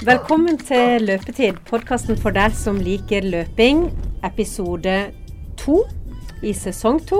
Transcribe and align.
Velkommen 0.00 0.56
til 0.56 1.02
Løpetid, 1.04 1.58
podkasten 1.68 2.16
for 2.16 2.32
deg 2.32 2.54
som 2.56 2.78
liker 2.80 3.20
løping. 3.20 3.82
Episode 4.24 4.94
to 5.60 5.82
i 6.40 6.54
sesong 6.56 7.02
to. 7.04 7.18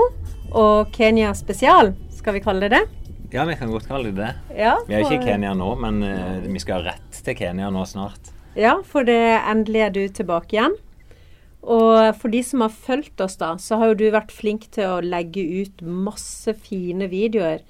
Og 0.56 0.88
Kenya 0.95 1.35
spesial, 1.37 1.92
skal 2.17 2.38
vi 2.38 2.40
kalle 2.40 2.64
det 2.64 2.78
det? 2.78 3.10
Ja, 3.37 3.45
vi 3.45 3.58
kan 3.60 3.69
godt 3.69 3.85
kalle 3.90 4.08
det 4.08 4.22
det. 4.22 4.31
Ja, 4.56 4.78
Vi 4.88 4.96
er 4.96 5.04
ikke 5.04 5.19
i 5.19 5.27
Kenya 5.27 5.53
nå, 5.53 5.69
men 5.82 6.01
uh, 6.01 6.40
vi 6.40 6.63
skal 6.64 6.81
ha 6.81 6.95
rett 6.95 7.21
til 7.21 7.37
Kenya 7.37 7.69
nå 7.69 7.85
snart. 7.85 8.32
Ja, 8.56 8.78
for 8.81 9.04
det 9.04 9.21
endelig 9.42 9.85
er 9.85 9.92
du 9.99 10.01
tilbake 10.08 10.56
igjen. 10.56 10.78
Og 11.60 12.17
for 12.17 12.33
de 12.33 12.40
som 12.40 12.65
har 12.65 12.72
fulgt 12.72 13.21
oss, 13.21 13.37
da, 13.37 13.58
så 13.60 13.76
har 13.76 13.92
jo 13.92 14.01
du 14.01 14.06
vært 14.17 14.33
flink 14.33 14.71
til 14.72 14.88
å 14.88 15.04
legge 15.04 15.44
ut 15.44 15.85
masse 15.85 16.56
fine 16.64 17.12
videoer 17.12 17.60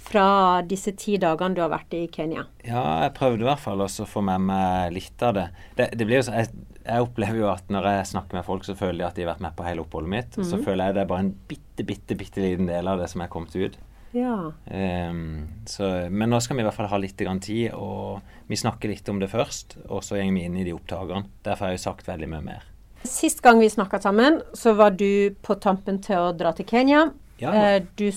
fra 0.00 0.62
disse 0.66 0.94
ti 0.98 1.18
dagene 1.20 1.54
du 1.54 1.62
har 1.62 1.70
vært 1.72 1.94
i 1.94 2.06
Kenya. 2.12 2.46
Ja, 2.64 3.04
jeg 3.04 3.14
prøvde 3.18 3.44
i 3.44 3.48
hvert 3.50 3.62
fall 3.62 3.84
å 3.84 3.88
få 3.88 4.22
med 4.26 4.48
meg 4.48 4.96
litt 4.96 5.22
av 5.22 5.36
det. 5.36 5.46
Det, 5.76 5.90
det 6.00 6.08
jo 6.08 6.24
så, 6.26 6.40
jeg, 6.40 6.64
jeg 6.86 7.04
opplever 7.04 7.42
jo 7.42 7.50
at 7.52 7.70
når 7.72 7.90
jeg 7.92 8.08
snakker 8.14 8.40
med 8.40 8.46
folk, 8.46 8.66
så 8.66 8.74
føler 8.78 9.02
de 9.02 9.06
at 9.10 9.18
de 9.18 9.26
har 9.26 9.34
vært 9.34 9.44
med 9.44 9.56
på 9.58 9.68
hele 9.68 9.84
oppholdet 9.84 10.14
mitt. 10.16 10.40
Og 10.40 10.48
så 10.48 10.58
føler 10.64 10.88
jeg 10.88 10.98
det 10.98 11.04
er 11.04 11.12
bare 11.12 11.26
en 11.26 11.36
bitte, 11.50 11.86
bitte, 11.86 12.18
bitte 12.18 12.42
liten 12.42 12.70
del 12.70 12.90
av 12.90 13.02
det 13.02 13.10
som 13.12 13.22
er 13.22 13.32
kommet 13.32 13.54
ut. 13.54 13.78
Ja. 14.16 14.52
Um, 14.66 15.48
så, 15.70 15.86
men 16.10 16.32
nå 16.32 16.40
skal 16.42 16.58
vi 16.58 16.64
i 16.64 16.66
hvert 16.66 16.74
fall 16.74 16.90
ha 16.90 16.98
litt 16.98 17.20
tid, 17.20 17.70
og 17.76 18.24
vi 18.50 18.58
snakker 18.58 18.90
litt 18.90 19.08
om 19.12 19.20
det 19.22 19.30
først. 19.30 19.78
Og 19.88 20.02
så 20.06 20.18
går 20.18 20.34
vi 20.34 20.48
inn 20.48 20.58
i 20.58 20.66
de 20.66 20.74
opptakene. 20.74 21.28
Derfor 21.46 21.68
har 21.68 21.74
jeg 21.74 21.82
jo 21.82 21.86
sagt 21.86 22.10
veldig 22.10 22.30
mye 22.32 22.46
mer. 22.48 22.66
Sist 23.06 23.40
gang 23.40 23.60
vi 23.62 23.70
snakka 23.70 24.00
sammen, 24.02 24.42
så 24.52 24.74
var 24.76 24.92
du 24.92 25.32
på 25.40 25.56
tampen 25.62 26.02
til 26.04 26.20
å 26.20 26.32
dra 26.36 26.52
til 26.52 26.66
Kenya. 26.68 27.06
Ja. 27.40 27.54
ja. 27.56 27.80
Du 27.96 28.10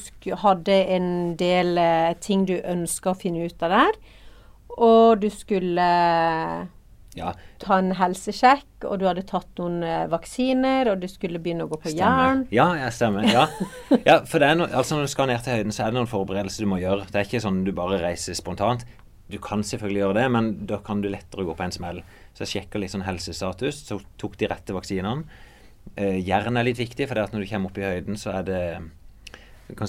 hadde 0.44 0.78
en 0.96 1.10
del 1.40 1.78
eh, 1.80 2.14
ting 2.24 2.46
du 2.50 2.58
ønska 2.60 3.14
å 3.14 3.18
finne 3.18 3.48
ut 3.48 3.66
av 3.66 3.74
der. 3.74 4.00
Og 4.74 5.22
du 5.22 5.30
skulle 5.34 5.84
eh, 5.84 6.64
Ja, 7.14 7.36
ta 7.62 7.78
en 7.78 7.92
helsesjekk, 7.94 8.88
og 8.90 8.98
du 9.02 9.06
hadde 9.06 9.26
tatt 9.30 9.62
noen 9.62 9.84
eh, 9.86 10.08
vaksiner, 10.10 10.90
og 10.92 11.04
du 11.04 11.08
skulle 11.12 11.42
begynne 11.44 11.68
å 11.68 11.72
gå 11.72 11.78
på 11.84 11.94
Stemmer. 11.94 12.26
jern. 12.26 12.42
Ja, 12.56 12.68
jeg 12.80 12.96
stemmer. 12.98 13.28
Ja. 13.30 13.46
ja 14.10 14.18
for 14.30 14.44
det 14.44 14.50
no, 14.58 14.66
altså 14.66 14.98
når 14.98 15.08
du 15.08 15.14
skal 15.14 15.30
ned 15.30 15.46
til 15.46 15.60
høyden, 15.60 15.76
så 15.76 15.86
er 15.86 15.94
det 15.94 16.00
noen 16.00 16.10
forberedelser 16.10 16.66
du 16.66 16.72
må 16.74 16.82
gjøre. 16.82 17.06
Det 17.12 17.22
er 17.22 17.30
ikke 17.30 17.44
sånn 17.46 17.64
du 17.68 17.72
bare 17.78 18.02
reiser 18.02 18.38
spontant. 18.38 18.86
Du 19.32 19.38
kan 19.42 19.64
selvfølgelig 19.66 20.02
gjøre 20.02 20.18
det, 20.20 20.26
men 20.36 20.52
da 20.70 20.82
kan 20.84 21.02
du 21.02 21.08
lettere 21.10 21.46
gå 21.48 21.56
på 21.58 21.66
en 21.66 21.74
smell. 21.74 22.02
Så 22.34 22.44
jeg 22.44 22.52
sjekka 22.52 22.82
litt 22.82 22.92
sånn 22.94 23.06
helsestatus, 23.06 23.86
så 23.88 24.02
tok 24.20 24.36
de 24.42 24.50
rette 24.52 24.76
vaksinene. 24.76 25.24
Eh, 25.96 26.18
jern 26.26 26.58
er 26.58 26.66
litt 26.66 26.82
viktig, 26.82 27.08
for 27.10 27.22
når 27.22 27.46
du 27.46 27.50
kommer 27.50 27.72
opp 27.72 27.80
i 27.80 27.86
høyden, 27.86 28.18
så 28.20 28.34
er 28.40 28.46
det 28.48 28.62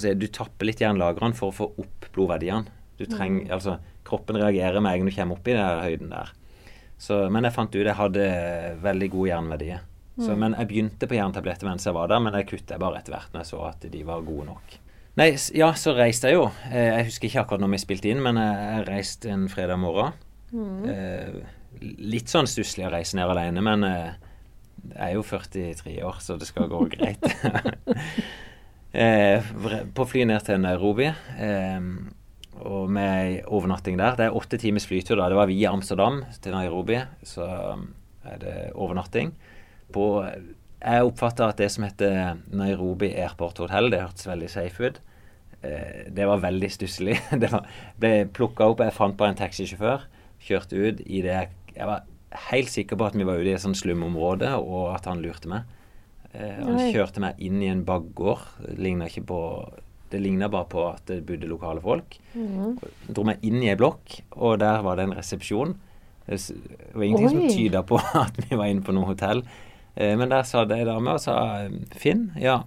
si, 0.01 0.13
du 0.15 0.27
tapper 0.33 0.69
litt 0.69 0.81
jernlagrene 0.81 1.37
for 1.37 1.51
å 1.51 1.55
få 1.55 1.69
opp 1.83 2.07
blodverdiene. 2.15 2.71
Du 2.95 3.05
mm. 3.11 3.51
altså 3.51 3.79
Kroppen 4.05 4.37
reagerer 4.37 4.79
med 4.79 4.93
en 4.93 5.01
gang 5.01 5.09
du 5.09 5.15
kommer 5.15 5.39
opp 5.39 5.47
i 5.49 5.55
den 5.57 5.81
høyden 5.81 6.11
der. 6.13 6.31
Så, 7.01 7.25
men 7.33 7.43
jeg 7.43 7.55
fant 7.55 7.73
ut 7.73 7.81
jeg 7.81 7.97
hadde 7.97 8.25
veldig 8.83 9.09
gode 9.11 9.31
jernverdier. 9.31 9.83
Så, 10.15 10.31
Men 10.39 10.53
jeg 10.55 10.69
begynte 10.69 11.09
på 11.11 11.17
jerntabletter 11.17 11.67
mens 11.67 11.83
jeg 11.83 11.95
var 11.95 12.07
der, 12.07 12.21
men 12.23 12.37
jeg 12.37 12.47
kutta 12.47 12.77
bare 12.79 13.01
etter 13.01 13.17
hvert 13.17 13.33
når 13.33 13.41
jeg 13.41 13.49
så 13.49 13.63
at 13.67 13.87
de 13.91 14.03
var 14.07 14.23
gode 14.23 14.45
nok. 14.47 14.77
Nei, 15.19 15.27
ja, 15.55 15.69
så 15.79 15.91
reiste 15.95 16.31
jeg 16.31 16.37
jo. 16.37 16.45
Eh, 16.69 16.91
Jeg 16.91 17.09
husker 17.09 17.27
ikke 17.27 17.41
akkurat 17.43 17.63
når 17.63 17.73
vi 17.73 17.81
spilte 17.83 18.11
inn, 18.11 18.21
men 18.23 18.39
jeg, 18.39 18.85
reiste 18.87 19.31
en 19.31 19.47
fredag 19.51 19.79
morgen. 19.79 20.15
Eh, 20.87 21.35
litt 21.99 22.31
sånn 22.31 22.47
stusslig 22.47 22.87
å 22.87 22.93
reise 22.93 23.19
ned 23.19 23.31
alene, 23.31 23.63
men 23.63 23.83
eh, 23.87 24.15
jeg 24.93 25.09
er 25.09 25.13
jo 25.17 25.23
43 25.27 25.95
år, 26.07 26.19
så 26.23 26.39
det 26.39 26.47
skal 26.47 26.71
gå 26.71 26.83
greit. 26.95 27.23
eh, 28.95 29.47
på 29.95 30.05
fly 30.09 30.25
ned 30.27 30.45
til 30.47 30.61
Nairobi. 30.63 31.09
Eh, 31.39 31.89
og 32.65 32.91
med 32.91 33.43
overnatting 33.51 33.97
der. 33.99 34.15
Det 34.15 34.27
er 34.27 34.37
åtte 34.37 34.57
times 34.57 34.87
flytur. 34.87 35.17
da. 35.19 35.29
Det 35.29 35.37
var 35.37 35.51
via 35.51 35.71
Amsterdam 35.71 36.23
til 36.41 36.55
Nairobi, 36.55 37.01
så 37.23 37.47
um, 37.75 37.89
er 38.23 38.37
det 38.39 38.55
overnatting. 38.73 39.33
På, 39.93 40.23
jeg 40.79 41.03
oppfatter 41.03 41.51
at 41.51 41.59
det 41.59 41.67
som 41.71 41.83
heter 41.83 42.39
Nairobi 42.47 43.11
Airport 43.11 43.59
Hotel, 43.59 43.91
det 43.91 44.01
hørtes 44.01 44.27
veldig 44.27 44.49
safe 44.49 44.87
ut. 44.87 45.01
Eh, 45.61 46.07
det 46.15 46.25
var 46.25 46.41
veldig 46.41 46.71
stusslig. 46.71 47.19
Det 47.41 47.51
var, 47.51 47.67
ble 47.99 48.25
plukka 48.31 48.71
opp, 48.71 48.81
jeg 48.81 48.95
fant 48.95 49.17
bare 49.17 49.35
en 49.35 49.43
taxisjåfør, 49.43 50.07
kjørte 50.45 50.79
ut 50.79 51.05
i 51.05 51.21
det 51.25 51.37
jeg 51.75 51.87
var 51.89 52.05
helt 52.49 52.71
sikker 52.71 52.99
på 52.99 53.07
at 53.07 53.15
vi 53.17 53.25
var 53.27 53.39
ute 53.39 53.51
i 53.51 53.55
et 53.55 53.63
sånt 53.63 53.77
slumområde, 53.79 54.51
og 54.55 54.93
at 54.95 55.07
han 55.09 55.21
lurte 55.23 55.49
meg. 55.51 55.67
Eh, 56.35 56.59
han 56.59 56.79
kjørte 56.91 57.23
meg 57.23 57.39
inn 57.43 57.61
i 57.63 57.71
en 57.71 57.85
bakgård. 57.87 58.43
Det 58.65 58.77
ligna 58.81 59.09
ikke 59.09 59.25
på 59.31 59.41
Det 60.11 60.19
ligna 60.21 60.47
bare 60.53 60.67
på 60.69 60.83
at 60.85 61.07
det 61.09 61.23
bodde 61.25 61.47
lokale 61.49 61.81
folk. 61.81 62.19
Mm. 62.35 62.75
Dro 63.09 63.23
meg 63.25 63.41
inn 63.43 63.57
i 63.63 63.71
ei 63.71 63.77
blokk, 63.79 64.19
og 64.37 64.59
der 64.61 64.83
var 64.85 64.99
det 64.99 65.07
en 65.07 65.15
resepsjon. 65.17 65.73
Det 66.27 66.37
var 66.93 67.03
ingenting 67.03 67.25
Oi. 67.25 67.33
som 67.33 67.57
tyda 67.57 67.81
på 67.83 67.97
at 68.25 68.37
vi 68.37 68.55
var 68.55 68.69
inne 68.69 68.85
på 68.85 68.93
noe 68.95 69.09
hotell. 69.09 69.41
Eh, 69.95 70.13
men 70.19 70.29
der 70.31 70.45
sa 70.47 70.63
det 70.69 70.77
ei 70.77 70.85
dame 70.87 71.17
og 71.17 71.23
sa 71.23 71.65
Finn, 71.97 72.29
ja, 72.39 72.61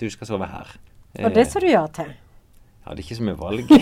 du 0.00 0.08
skal 0.10 0.32
sove 0.32 0.50
her. 0.50 0.74
Og 1.20 1.32
det 1.34 1.46
sa 1.50 1.62
du 1.62 1.70
ja 1.70 1.86
til. 1.94 2.10
Jeg 2.10 2.88
hadde 2.88 3.04
ikke 3.04 3.18
så 3.18 3.24
mye 3.28 3.38
valg. 3.38 3.72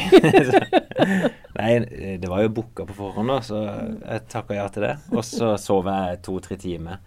Nei, 1.59 1.71
eh, 1.81 2.17
det 2.21 2.29
var 2.29 2.43
jo 2.45 2.55
booka 2.61 2.85
på 2.89 2.97
forhånd, 2.97 3.33
så 3.47 3.63
jeg 3.65 4.27
takka 4.31 4.59
ja 4.59 4.67
til 4.75 4.85
det. 4.85 4.97
Og 5.15 5.25
så 5.27 5.55
sov 5.61 5.89
jeg 5.89 6.21
to-tre 6.27 6.59
timer. 6.61 7.01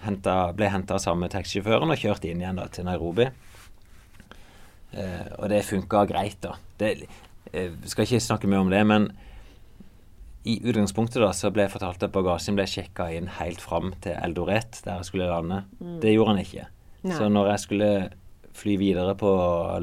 Henta, 0.00 0.52
ble 0.56 0.70
henta 0.72 0.96
av 0.96 1.02
samme 1.04 1.28
taxisjåføren 1.32 1.92
og 1.92 2.00
kjørt 2.00 2.24
inn 2.28 2.40
igjen 2.40 2.60
da, 2.60 2.68
til 2.72 2.86
Nairobi. 2.88 3.26
Eh, 4.92 5.26
og 5.38 5.50
det 5.52 5.64
funka 5.68 6.06
greit, 6.10 6.40
da. 6.42 6.54
Det, 6.80 6.94
eh, 7.52 7.74
skal 7.84 8.06
ikke 8.06 8.22
snakke 8.24 8.48
mye 8.50 8.64
om 8.64 8.72
det, 8.72 8.80
men 8.86 9.10
i 10.48 10.56
utgangspunktet 10.64 11.20
da, 11.20 11.32
så 11.36 11.50
ble 11.52 11.66
jeg 11.66 11.74
fortalt 11.74 12.02
at 12.06 12.14
bagasjen 12.14 12.56
ble 12.56 12.64
sjekka 12.68 13.10
inn 13.12 13.28
helt 13.36 13.60
fram 13.60 13.92
til 14.00 14.16
Eldoret, 14.16 14.80
der 14.86 15.00
jeg 15.00 15.10
skulle 15.10 15.28
lande. 15.28 15.64
Det 16.00 16.14
gjorde 16.14 16.34
han 16.34 16.44
ikke. 16.44 16.66
Nei. 17.02 17.16
Så 17.16 17.28
når 17.28 17.52
jeg 17.52 17.64
skulle 17.66 17.90
fly 18.56 18.76
videre 18.80 19.14
på 19.20 19.30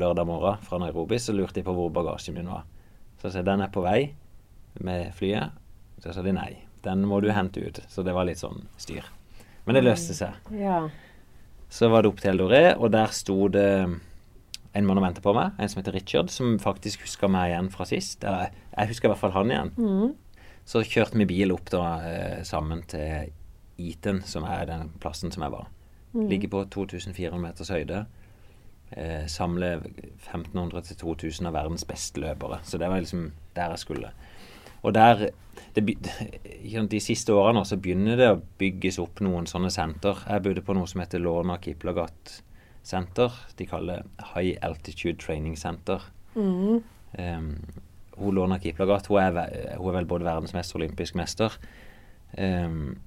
lørdag 0.02 0.26
morgen 0.28 0.66
fra 0.66 0.80
Nairobi, 0.82 1.20
så 1.22 1.34
lurte 1.34 1.62
jeg 1.62 1.68
på 1.68 1.76
hvor 1.78 1.94
bagasjen 1.94 2.36
min 2.38 2.50
var. 2.50 2.66
Så 3.22 3.30
sa 3.30 3.42
jeg 3.42 3.50
den 3.50 3.62
er 3.66 3.74
på 3.74 3.86
vei 3.86 4.14
med 4.82 5.14
flyet. 5.18 5.54
Så 6.02 6.14
sa 6.14 6.26
de 6.26 6.34
nei, 6.34 6.52
den 6.86 7.06
må 7.10 7.22
du 7.22 7.32
hente 7.34 7.62
ut. 7.62 7.82
Så 7.90 8.06
det 8.06 8.14
var 8.18 8.28
litt 8.30 8.42
sånn 8.42 8.66
styr. 8.82 9.06
Men 9.68 9.78
det 9.78 9.84
løste 9.84 10.16
seg. 10.16 10.36
Ja. 10.56 10.86
Så 11.70 11.90
var 11.92 12.04
det 12.04 12.12
opp 12.14 12.22
til 12.24 12.32
Eldoré, 12.32 12.72
og 12.78 12.92
der 12.94 13.12
sto 13.16 13.50
det 13.52 13.68
en 14.78 14.86
mann 14.86 15.00
og 15.00 15.04
ventet 15.04 15.26
på 15.26 15.34
meg, 15.36 15.58
en 15.58 15.72
som 15.72 15.82
heter 15.82 15.96
Richard, 15.98 16.32
som 16.32 16.58
faktisk 16.62 17.04
huska 17.06 17.30
meg 17.32 17.52
igjen 17.52 17.70
fra 17.74 17.88
sist. 17.90 18.24
Eller 18.24 18.54
jeg 18.72 18.94
husker 18.94 19.10
i 19.10 19.12
hvert 19.12 19.24
fall 19.24 19.36
han 19.36 19.52
igjen. 19.52 19.74
Mm. 19.76 20.14
Så 20.68 20.84
kjørte 20.86 21.20
vi 21.20 21.28
bil 21.30 21.54
opp 21.56 21.72
da 21.72 21.84
eh, 22.04 22.40
sammen 22.48 22.84
til 22.92 23.34
Eton, 23.78 24.22
som 24.28 24.46
er 24.48 24.68
den 24.70 24.92
plassen 25.02 25.34
som 25.34 25.46
jeg 25.46 25.54
var. 25.54 25.68
Ligger 26.18 26.50
på 26.50 26.64
2400 26.74 27.40
meters 27.42 27.70
høyde. 27.70 28.06
Eh, 28.90 29.26
samler 29.30 29.84
1500-2000 30.32 31.50
av 31.50 31.56
verdens 31.58 31.86
beste 31.88 32.22
løpere. 32.24 32.62
Så 32.64 32.80
det 32.80 32.90
var 32.90 33.04
liksom 33.04 33.32
der 33.58 33.76
jeg 33.76 33.84
skulle. 33.84 34.12
Og 34.84 34.94
der 34.94 35.30
De 35.78 37.00
siste 37.02 37.34
årene 37.34 37.64
så 37.66 37.78
begynner 37.82 38.18
det 38.18 38.28
å 38.30 38.42
bygges 38.62 39.00
opp 39.02 39.22
noen 39.26 39.48
sånne 39.50 39.70
senter. 39.74 40.20
Jeg 40.26 40.44
bodde 40.46 40.64
på 40.66 40.76
noe 40.78 40.90
som 40.90 41.02
heter 41.02 41.22
Lorna 41.22 41.58
Kiplagat 41.62 42.42
Center. 42.86 43.34
De 43.58 43.66
kaller 43.70 44.02
det 44.02 44.28
High 44.34 44.58
Altitude 44.66 45.18
Training 45.22 45.58
Center. 45.58 46.02
Mm. 46.36 46.82
Um, 47.18 47.52
hun 48.18 48.38
Lorna 48.38 48.60
Kiplagat 48.62 49.10
hun 49.10 49.22
er, 49.22 49.38
hun 49.78 49.92
er 49.92 49.98
vel 50.00 50.10
både 50.10 50.26
verdensmester 50.30 50.78
og 50.78 50.84
olympisk 50.84 51.18
mester. 51.18 51.58
Um, 52.38 52.98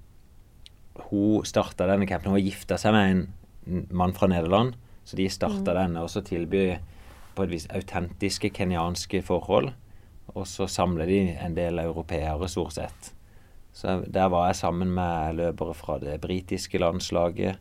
hun 1.10 1.46
starta 1.46 1.88
denne 1.90 2.06
campen. 2.06 2.30
Hun 2.30 2.38
har 2.38 2.46
gifta 2.46 2.78
seg 2.78 2.94
med 2.94 3.10
en 3.14 3.86
mann 3.90 4.14
fra 4.16 4.28
Nederland. 4.30 4.76
Så 5.04 5.18
de 5.18 5.28
starta 5.32 5.74
denne 5.74 6.02
og 6.04 6.10
så 6.12 6.22
tilbyr 6.22 6.78
på 7.34 7.46
et 7.46 7.54
vis 7.54 7.66
autentiske 7.74 8.52
kenyanske 8.54 9.22
forhold. 9.26 9.72
Og 10.34 10.46
så 10.46 10.68
samler 10.70 11.10
de 11.10 11.20
en 11.42 11.56
del 11.56 11.80
europeere, 11.82 12.48
stort 12.48 12.76
sett. 12.76 13.12
Så 13.72 14.00
der 14.06 14.28
var 14.30 14.48
jeg 14.48 14.60
sammen 14.60 14.92
med 14.94 15.38
løpere 15.38 15.74
fra 15.74 15.98
det 16.02 16.20
britiske 16.22 16.78
landslaget, 16.78 17.58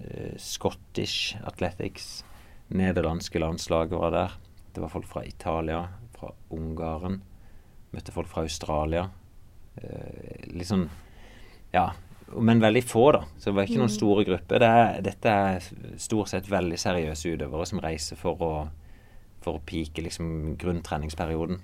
eh, 0.00 0.34
Scottish 0.38 1.38
Athletics, 1.46 2.24
nederlandske 2.68 3.38
landslaget 3.38 3.98
var 3.98 4.10
der. 4.10 4.36
Det 4.74 4.82
var 4.82 4.88
folk 4.88 5.06
fra 5.06 5.24
Italia, 5.24 5.86
fra 6.18 6.32
Ungarn. 6.50 7.22
Møtte 7.92 8.12
folk 8.12 8.28
fra 8.28 8.42
Australia. 8.42 9.08
Eh, 9.82 10.50
litt 10.52 10.68
sånn 10.68 10.88
Ja, 11.72 11.92
men 12.36 12.60
veldig 12.60 12.82
få, 12.84 13.12
da. 13.12 13.24
Så 13.36 13.50
det 13.50 13.56
var 13.56 13.66
ikke 13.66 13.80
noen 13.82 13.92
store 13.92 14.24
grupper. 14.24 14.60
Det 14.62 14.68
er, 14.68 15.00
dette 15.04 15.32
er 15.32 15.66
stort 16.00 16.30
sett 16.32 16.48
veldig 16.48 16.78
seriøse 16.80 17.34
utøvere 17.34 17.66
som 17.68 17.80
reiser 17.84 18.16
for 18.16 18.44
å, 18.44 18.52
for 19.48 19.58
å 19.58 19.64
pike 19.68 20.04
liksom 20.04 20.30
grunntreningsperioden. 20.60 21.58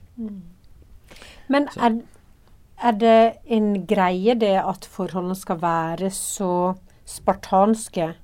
Men 1.53 1.69
er, 1.77 1.99
er 2.83 2.97
det 3.01 3.17
en 3.53 3.71
greie 3.89 4.35
det 4.41 4.57
at 4.63 4.89
forholdene 4.91 5.37
skal 5.39 5.61
være 5.63 6.11
så 6.15 6.51
spartanske 7.09 8.15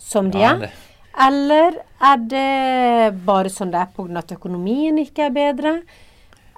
som 0.00 0.30
de 0.32 0.40
Ja, 0.40 0.54
er? 0.54 0.58
det- 0.66 0.72
Eller 1.16 1.76
er 2.02 2.16
det 2.26 3.24
bare 3.24 3.46
sånn 3.52 3.70
det 3.70 3.80
er 3.80 3.92
pga. 3.94 4.18
at 4.18 4.32
økonomien 4.32 4.96
ikke 4.98 5.26
er 5.26 5.30
bedre? 5.30 5.82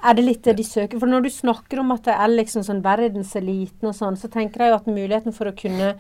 Er 0.03 0.15
det 0.15 0.25
litt 0.25 0.43
det 0.45 0.57
de 0.57 0.63
søker? 0.63 0.99
For 0.99 1.07
når 1.07 1.25
du 1.25 1.29
snakker 1.29 1.81
om 1.81 1.91
at 1.93 2.05
det 2.05 2.15
er 2.15 2.29
liksom 2.29 2.63
sånn 2.65 2.81
verdenseliten 2.83 3.85
og 3.89 3.95
sånn, 3.95 4.17
så 4.17 4.31
tenker 4.31 4.61
jeg 4.65 4.71
jo 4.71 4.77
at 4.77 4.87
muligheten 4.87 5.35
for 5.35 5.47
å 5.51 5.57
kunne 5.57 5.99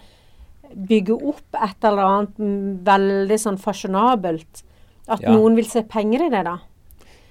bygge 0.74 1.12
opp 1.22 1.54
et 1.62 1.84
eller 1.84 2.02
annet 2.02 2.38
mm, 2.38 2.84
veldig 2.84 3.38
sånn 3.38 3.58
fasjonabelt 3.60 4.62
At 5.08 5.20
Ja. 5.22 5.32
noen 5.36 5.54
vil 5.54 5.68
se 5.70 5.82
penger 5.82 6.26
i 6.26 6.30
det, 6.30 6.44
da. 6.44 6.58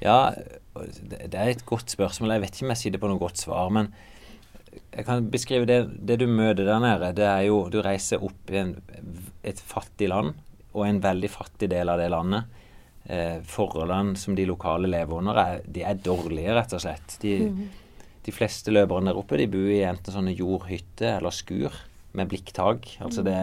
Ja, 0.01 0.31
det 0.75 1.33
er 1.36 1.50
et 1.50 1.66
godt 1.66 1.92
spørsmål. 1.92 2.31
Jeg 2.36 2.42
vet 2.42 2.56
ikke 2.56 2.66
om 2.68 2.74
jeg 2.75 2.77
sitter 2.83 3.00
på 3.00 3.10
noe 3.12 3.19
godt 3.19 3.38
svar, 3.38 3.69
men 3.72 3.94
jeg 4.95 5.06
kan 5.06 5.30
beskrive 5.31 5.66
det, 5.68 6.06
det 6.06 6.19
du 6.19 6.27
møter 6.27 6.66
der 6.68 6.80
nede. 6.83 7.13
Det 7.16 7.25
er 7.25 7.45
jo 7.48 7.69
Du 7.69 7.81
reiser 7.81 8.24
opp 8.24 8.51
i 8.51 8.57
en, 8.57 8.75
et 9.44 9.60
fattig 9.60 10.10
land, 10.10 10.33
og 10.74 10.86
en 10.88 11.01
veldig 11.01 11.30
fattig 11.31 11.69
del 11.72 11.89
av 11.89 12.00
det 12.00 12.10
landet. 12.12 12.45
Eh, 13.07 13.39
forholdene 13.45 14.18
som 14.18 14.36
de 14.36 14.45
lokale 14.50 14.88
lever 14.89 15.13
under, 15.19 15.38
er, 15.38 15.62
de 15.72 15.83
er 15.83 15.95
dårlige, 15.95 16.54
rett 16.56 16.74
og 16.74 16.81
slett. 16.81 17.18
De, 17.22 17.36
de 18.25 18.31
fleste 18.33 18.72
løperne 18.74 19.12
der 19.12 19.19
oppe 19.19 19.38
de 19.38 19.45
bor 19.48 19.69
i 19.69 19.83
enten 19.86 20.12
sånne 20.16 20.33
jordhytter 20.36 21.19
eller 21.19 21.31
skur 21.36 21.72
med 22.13 22.27
blikktak. 22.31 22.98
Altså 23.06 23.24
det 23.24 23.38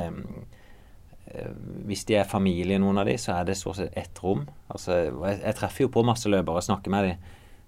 Hvis 1.89 2.05
de 2.09 2.19
er 2.21 2.29
familie, 2.29 2.81
noen 2.81 3.01
av 3.01 3.09
de, 3.09 3.17
så 3.21 3.39
er 3.39 3.47
det 3.49 3.57
stort 3.61 3.79
sett 3.79 3.97
ett 3.99 4.19
rom. 4.23 4.45
Altså, 4.73 4.99
jeg, 5.09 5.39
jeg 5.41 5.57
treffer 5.59 5.87
jo 5.87 5.93
på 5.95 6.05
masse 6.07 6.29
løpere 6.29 6.61
og 6.61 6.67
snakker 6.67 6.93
med 6.93 7.09
de. 7.09 7.13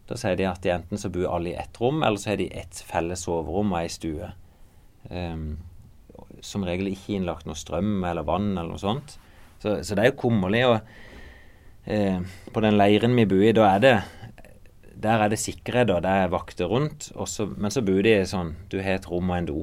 Da 0.08 0.19
sier 0.20 0.37
de 0.37 0.49
at 0.49 0.61
de 0.64 0.72
enten 0.75 1.00
så 1.00 1.08
bor 1.12 1.31
alle 1.32 1.55
i 1.55 1.58
ett 1.58 1.81
rom, 1.81 2.02
eller 2.05 2.20
så 2.20 2.34
har 2.34 2.40
de 2.43 2.50
ett 2.52 2.82
felles 2.84 3.25
soverom 3.25 3.72
og 3.72 3.81
ei 3.81 3.93
stue. 3.93 4.28
Um, 5.08 5.46
som 6.44 6.64
regel 6.66 6.90
ikke 6.93 7.16
innlagt 7.16 7.49
noe 7.49 7.56
strøm 7.56 8.05
eller 8.05 8.26
vann 8.26 8.52
eller 8.52 8.75
noe 8.75 8.82
sånt. 8.82 9.16
Så, 9.62 9.78
så 9.84 9.96
det 9.96 10.05
er 10.05 10.12
jo 10.12 10.20
kummerlig. 10.26 10.64
Og 10.69 11.88
eh, 11.88 12.20
på 12.52 12.64
den 12.64 12.76
leiren 12.76 13.16
vi 13.16 13.26
bor 13.28 13.44
i, 13.44 13.55
da 13.56 13.70
er 13.72 13.84
det 13.84 13.94
der 15.05 15.20
er 15.20 15.28
det 15.28 15.40
sikkerhet, 15.40 15.90
og 15.93 16.02
det 16.05 16.11
er 16.11 16.31
vakter 16.32 16.70
rundt. 16.70 17.11
Også, 17.14 17.46
men 17.56 17.72
så 17.72 17.82
bor 17.84 18.00
de 18.05 18.14
sånn 18.28 18.55
Du 18.72 18.78
har 18.81 18.99
et 18.99 19.08
rom 19.11 19.32
og 19.32 19.37
en 19.37 19.49
do. 19.50 19.58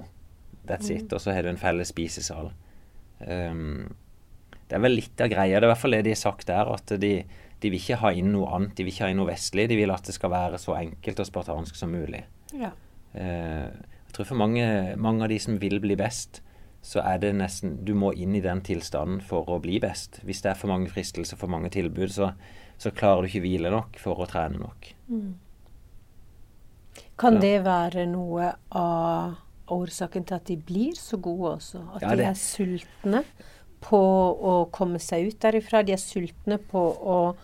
That's 0.70 0.92
it. 0.94 1.10
Og 1.14 1.22
så 1.22 1.34
har 1.34 1.46
du 1.46 1.52
en 1.52 1.62
felles 1.62 1.90
spisesal. 1.90 2.52
Ehm, 3.28 3.94
det 4.68 4.78
er 4.78 4.84
vel 4.86 4.96
litt 5.00 5.22
av 5.22 5.32
greia. 5.32 5.60
Det 5.60 5.66
er 5.66 5.70
i 5.70 5.72
hvert 5.74 5.82
fall 5.82 5.98
det 5.98 6.04
de 6.08 6.14
har 6.14 6.22
sagt 6.22 6.48
der. 6.48 6.70
At 6.72 6.94
de, 7.02 7.14
de 7.62 7.72
vil 7.72 7.82
ikke 7.82 8.00
ha 8.04 8.14
inn 8.16 8.32
noe 8.34 8.52
annet. 8.56 8.76
De 8.78 8.86
vil 8.86 8.94
ikke 8.94 9.08
ha 9.08 9.12
inn 9.12 9.20
noe 9.20 9.32
vestlig. 9.32 9.68
De 9.72 9.80
vil 9.80 9.92
at 9.92 10.08
det 10.08 10.16
skal 10.16 10.32
være 10.34 10.62
så 10.62 10.78
enkelt 10.80 11.20
og 11.20 11.28
spartansk 11.28 11.80
som 11.80 11.92
mulig. 11.92 12.24
Ja. 12.56 12.72
Eh, 13.14 13.68
jeg 13.68 14.16
tror 14.16 14.32
for 14.32 14.40
mange, 14.40 14.64
mange 15.00 15.26
av 15.26 15.32
de 15.32 15.40
som 15.44 15.60
vil 15.60 15.80
bli 15.84 15.98
best, 16.00 16.42
så 16.82 17.04
er 17.06 17.20
det 17.22 17.36
nesten 17.38 17.78
Du 17.86 17.94
må 17.94 18.10
inn 18.18 18.34
i 18.36 18.42
den 18.42 18.64
tilstanden 18.66 19.22
for 19.24 19.48
å 19.52 19.60
bli 19.62 19.78
best. 19.84 20.22
Hvis 20.26 20.42
det 20.42 20.54
er 20.54 20.60
for 20.60 20.72
mange 20.72 20.90
fristelser, 20.92 21.38
for 21.38 21.52
mange 21.52 21.70
tilbud, 21.74 22.10
så, 22.12 22.32
så 22.82 22.92
klarer 22.96 23.24
du 23.24 23.32
ikke 23.32 23.44
hvile 23.46 23.72
nok 23.74 24.00
for 24.02 24.20
å 24.20 24.28
trene 24.30 24.60
nok. 24.64 24.92
Kan 27.22 27.38
det 27.44 27.62
være 27.68 28.08
noe 28.10 28.54
av 28.74 29.38
årsaken 29.72 30.26
til 30.28 30.36
at 30.38 30.46
de 30.52 30.58
blir 30.58 30.94
så 31.00 31.18
gode 31.22 31.56
også? 31.58 31.82
At 31.96 32.02
Ja, 32.06 32.16
de 32.20 32.24
er 32.30 32.38
sultne 32.40 33.24
på 33.82 33.98
å 33.98 34.56
komme 34.72 35.00
seg 35.02 35.28
ut 35.32 35.40
derifra. 35.42 35.82
De 35.86 35.94
er 35.96 36.02
sultne 36.02 36.60
på 36.72 36.84
å 37.02 37.36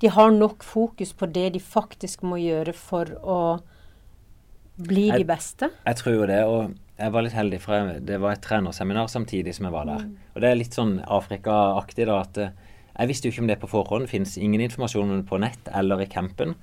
De 0.00 0.06
har 0.14 0.30
nok 0.30 0.62
fokus 0.62 1.10
på 1.12 1.26
det 1.26 1.52
de 1.56 1.58
faktisk 1.58 2.20
må 2.22 2.36
gjøre 2.38 2.72
for 2.72 3.04
å 3.18 3.38
bli 4.78 5.08
Jeg- 5.08 5.18
de 5.18 5.24
beste. 5.24 5.70
Jeg 5.86 5.96
tror 5.96 6.14
jo 6.14 6.26
det, 6.26 6.44
og 6.46 6.74
jeg 6.96 7.10
var 7.12 7.22
litt 7.22 7.32
heldig, 7.32 7.60
for 7.60 7.98
det 7.98 8.20
var 8.20 8.32
et 8.32 8.40
trenerseminar 8.40 9.08
samtidig 9.10 9.54
som 9.56 9.64
jeg 9.66 9.72
var 9.72 9.86
der. 9.86 10.04
Og 10.36 10.40
det 10.40 10.44
er 10.44 10.54
litt 10.54 10.70
sånn 10.70 11.04
Afrika-aktig, 11.04 12.06
da, 12.06 12.20
at 12.20 12.38
eh, 12.38 12.50
jeg 12.98 13.08
visste 13.08 13.24
jo 13.24 13.32
ikke 13.32 13.40
om 13.42 13.46
det 13.48 13.60
på 13.60 13.68
forhånd. 13.68 14.08
Finnes 14.08 14.36
ingen 14.38 14.60
informasjon 14.60 15.24
på 15.26 15.40
nett 15.40 15.68
eller 15.74 16.00
i 16.00 16.06
campen. 16.06 16.54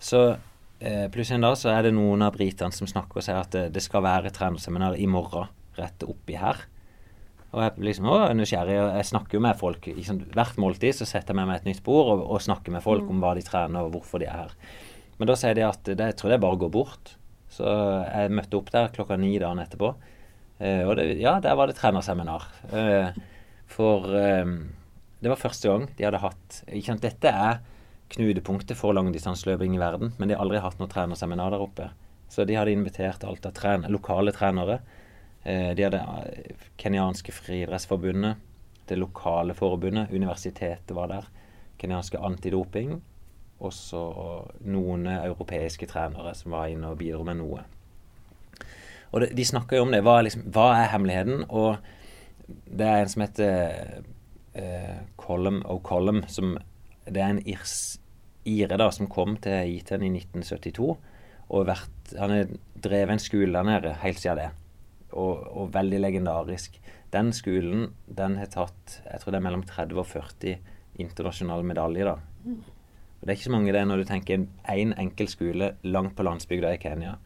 Så 0.00 0.38
eh, 0.80 1.06
plutselig 1.12 1.38
en 1.38 1.46
dag 1.48 1.56
så 1.60 1.70
er 1.72 1.86
det 1.86 1.94
noen 1.96 2.24
av 2.26 2.34
britene 2.36 2.74
som 2.74 2.88
snakker 2.90 3.20
og 3.20 3.26
sier 3.26 3.38
at 3.40 3.54
det, 3.54 3.68
det 3.74 3.84
skal 3.84 4.04
være 4.06 4.32
trenerseminar 4.34 4.98
i 4.98 5.06
morgen, 5.10 5.50
rett 5.78 6.04
oppi 6.06 6.38
her. 6.38 6.64
Og 7.48 7.62
jeg 7.64 7.84
liksom 7.86 8.10
å, 8.12 8.16
nysgjerrig, 8.36 8.76
og 8.82 8.90
jeg 8.98 9.08
snakker 9.08 9.38
jo 9.38 9.44
med 9.46 9.56
folk. 9.56 9.86
Liksom. 9.96 10.20
Hvert 10.34 10.58
måltid 10.60 10.98
så 10.98 11.08
setter 11.08 11.32
jeg 11.32 11.38
meg 11.40 11.48
med 11.48 11.62
et 11.62 11.70
nytt 11.70 11.80
bord 11.86 12.12
og, 12.12 12.26
og 12.36 12.44
snakker 12.44 12.74
med 12.74 12.84
folk 12.84 13.08
om 13.08 13.22
hva 13.24 13.32
de 13.38 13.44
trener 13.46 13.86
og 13.86 13.94
hvorfor 13.96 14.20
de 14.20 14.28
er 14.28 14.42
her. 14.42 14.52
Men 15.18 15.30
da 15.30 15.36
sier 15.38 15.56
de 15.56 15.64
at 15.66 15.80
det, 15.88 16.12
jeg 16.12 16.18
tror 16.18 16.34
det 16.34 16.42
bare 16.44 16.60
går 16.60 16.72
bort. 16.74 17.14
Så 17.48 17.64
jeg 17.64 18.34
møtte 18.36 18.58
opp 18.58 18.68
der 18.74 18.92
klokka 18.92 19.16
ni 19.18 19.32
dagen 19.40 19.62
etterpå. 19.62 19.94
Eh, 20.58 20.82
og 20.84 20.98
det, 20.98 21.08
ja, 21.22 21.38
der 21.42 21.56
var 21.58 21.70
det 21.70 21.78
trenerseminar. 21.78 22.44
Eh, 22.68 23.16
for 23.72 24.12
eh, 24.18 24.44
det 25.18 25.32
var 25.32 25.40
første 25.40 25.72
gang 25.72 25.88
de 25.96 26.06
hadde 26.06 26.22
hatt 26.22 26.60
ikke 26.68 26.92
sant, 26.92 27.04
Dette 27.04 27.32
er 27.32 27.62
knutepunktet 28.14 28.78
for 28.78 28.96
langdistanseløping 28.96 29.74
i 29.76 29.80
verden, 29.80 30.14
men 30.18 30.28
de 30.28 30.36
har 30.36 30.44
aldri 30.44 30.62
hatt 30.64 30.78
noe 30.80 30.90
trenerseminar 30.90 31.52
der 31.54 31.64
oppe. 31.64 31.90
Så 32.28 32.44
de 32.44 32.56
hadde 32.56 32.72
invitert 32.72 33.24
alt 33.24 33.46
av 33.48 33.54
tren 33.56 33.86
lokale 33.88 34.32
trenere. 34.36 34.80
Eh, 35.42 35.74
de 35.76 35.84
hadde 35.86 36.00
eh, 36.00 36.66
kenyanske 36.80 37.32
friidrettsforbundet, 37.32 38.44
det 38.88 38.96
lokale 38.96 39.54
forbundet, 39.54 40.12
universitetet 40.12 40.96
var 40.96 41.12
der. 41.12 41.28
Kenyanske 41.80 42.20
antidoping. 42.24 42.98
Og 43.58 43.72
så 43.74 44.00
noen 44.70 45.06
europeiske 45.10 45.88
trenere 45.90 46.32
som 46.38 46.54
var 46.54 46.70
inne 46.70 46.92
og 46.92 47.00
bidro 47.00 47.24
med 47.26 47.40
noe. 47.40 47.64
Og 49.10 49.24
de 49.34 49.44
snakker 49.44 49.78
jo 49.78 49.86
om 49.86 49.92
det. 49.92 50.02
Hva 50.06 50.18
er, 50.18 50.28
liksom, 50.28 50.44
hva 50.54 50.68
er 50.76 50.92
hemmeligheten? 50.92 51.46
Og 51.48 51.76
det 52.48 52.86
er 52.86 53.02
en 53.02 53.10
som 53.12 53.24
heter 53.24 54.02
eh, 54.54 55.00
Colum 55.20 55.62
O'Collum, 55.66 56.22
som 56.30 56.56
Det 57.10 57.22
er 57.22 57.34
en 57.34 57.42
irs, 57.48 57.98
ire 58.48 58.78
da, 58.80 58.88
som 58.94 59.10
kom 59.10 59.36
til 59.42 59.76
ITN 59.78 60.06
i 60.06 60.12
1972. 60.20 60.88
Og 61.48 61.68
vært, 61.68 62.14
han 62.18 62.34
har 62.34 62.56
drevet 62.76 63.14
en 63.14 63.22
skole 63.22 63.52
der 63.54 63.66
nede 63.66 63.94
helt 64.02 64.20
siden 64.20 64.42
det. 64.42 64.48
Og, 65.10 65.44
og 65.48 65.70
veldig 65.74 66.00
legendarisk. 66.04 66.76
Den 67.12 67.32
skolen 67.32 67.88
den 68.04 68.36
har 68.36 68.50
tatt 68.52 68.98
jeg 69.06 69.22
tror 69.22 69.32
det 69.32 69.38
er 69.38 69.46
mellom 69.46 69.64
30 69.64 70.02
og 70.02 70.10
40 70.10 70.58
internasjonale 71.00 71.64
medaljer. 71.64 72.10
da. 72.10 72.52
Og 73.18 73.22
Det 73.22 73.32
er 73.32 73.38
ikke 73.38 73.48
så 73.48 73.54
mange 73.54 73.72
det 73.74 73.86
når 73.88 74.02
du 74.02 74.08
tenker 74.08 74.34
en 74.34 74.48
en 74.68 74.92
enkel 74.98 75.28
skole 75.28 75.74
langt 75.82 76.14
på 76.16 76.22
landsbygda 76.22 76.74
i 76.74 76.82
Kenya. 76.82 77.16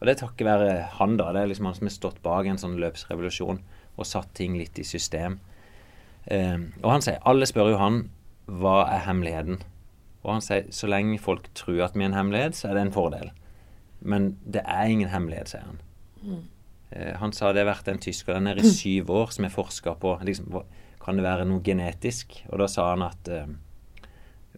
Og 0.00 0.06
det 0.06 0.14
er 0.14 0.26
takket 0.26 0.46
være 0.46 0.82
han, 0.98 1.16
da. 1.16 1.32
Det 1.32 1.42
er 1.42 1.46
liksom 1.46 1.66
han 1.66 1.74
som 1.74 1.86
har 1.86 1.94
stått 1.94 2.22
bak 2.22 2.46
en 2.46 2.58
sånn 2.58 2.78
løpsrevolusjon 2.78 3.62
og 3.98 4.06
satt 4.06 4.34
ting 4.34 4.58
litt 4.58 4.78
i 4.78 4.84
system. 4.86 5.40
Um, 6.30 6.72
og 6.82 6.90
han 6.92 7.02
sier 7.02 7.22
Alle 7.24 7.46
spør 7.48 7.70
jo 7.72 7.78
han 7.80 8.02
hva 8.48 8.78
er 8.88 9.04
hemmeligheten. 9.06 9.60
Og 10.24 10.32
han 10.34 10.42
sier 10.44 10.66
så 10.74 10.88
lenge 10.90 11.18
folk 11.22 11.46
tror 11.54 11.84
at 11.84 11.94
vi 11.96 12.02
er 12.04 12.10
en 12.10 12.16
hemmelighet, 12.18 12.56
så 12.58 12.70
er 12.70 12.74
det 12.78 12.86
en 12.88 12.94
fordel. 12.96 13.30
Men 14.00 14.32
det 14.44 14.62
er 14.64 14.90
ingen 14.90 15.08
hemmelighet, 15.12 15.52
sier 15.52 15.66
han. 15.66 15.78
Eh, 16.90 17.14
han 17.20 17.32
sa 17.36 17.52
det 17.52 17.62
har 17.64 17.74
vært 17.74 17.88
en 17.92 18.00
tysker 18.02 18.34
den 18.38 18.46
er 18.50 18.58
i 18.60 18.64
syv 18.66 19.10
år 19.12 19.32
som 19.34 19.44
har 19.44 19.52
forska 19.54 19.94
på 20.00 20.16
liksom, 20.24 20.62
Kan 21.04 21.16
det 21.16 21.24
være 21.24 21.44
noe 21.48 21.60
genetisk? 21.64 22.34
Og 22.50 22.58
da 22.58 22.66
sa 22.68 22.90
han 22.90 23.02
at 23.06 23.28
eh, 23.28 23.46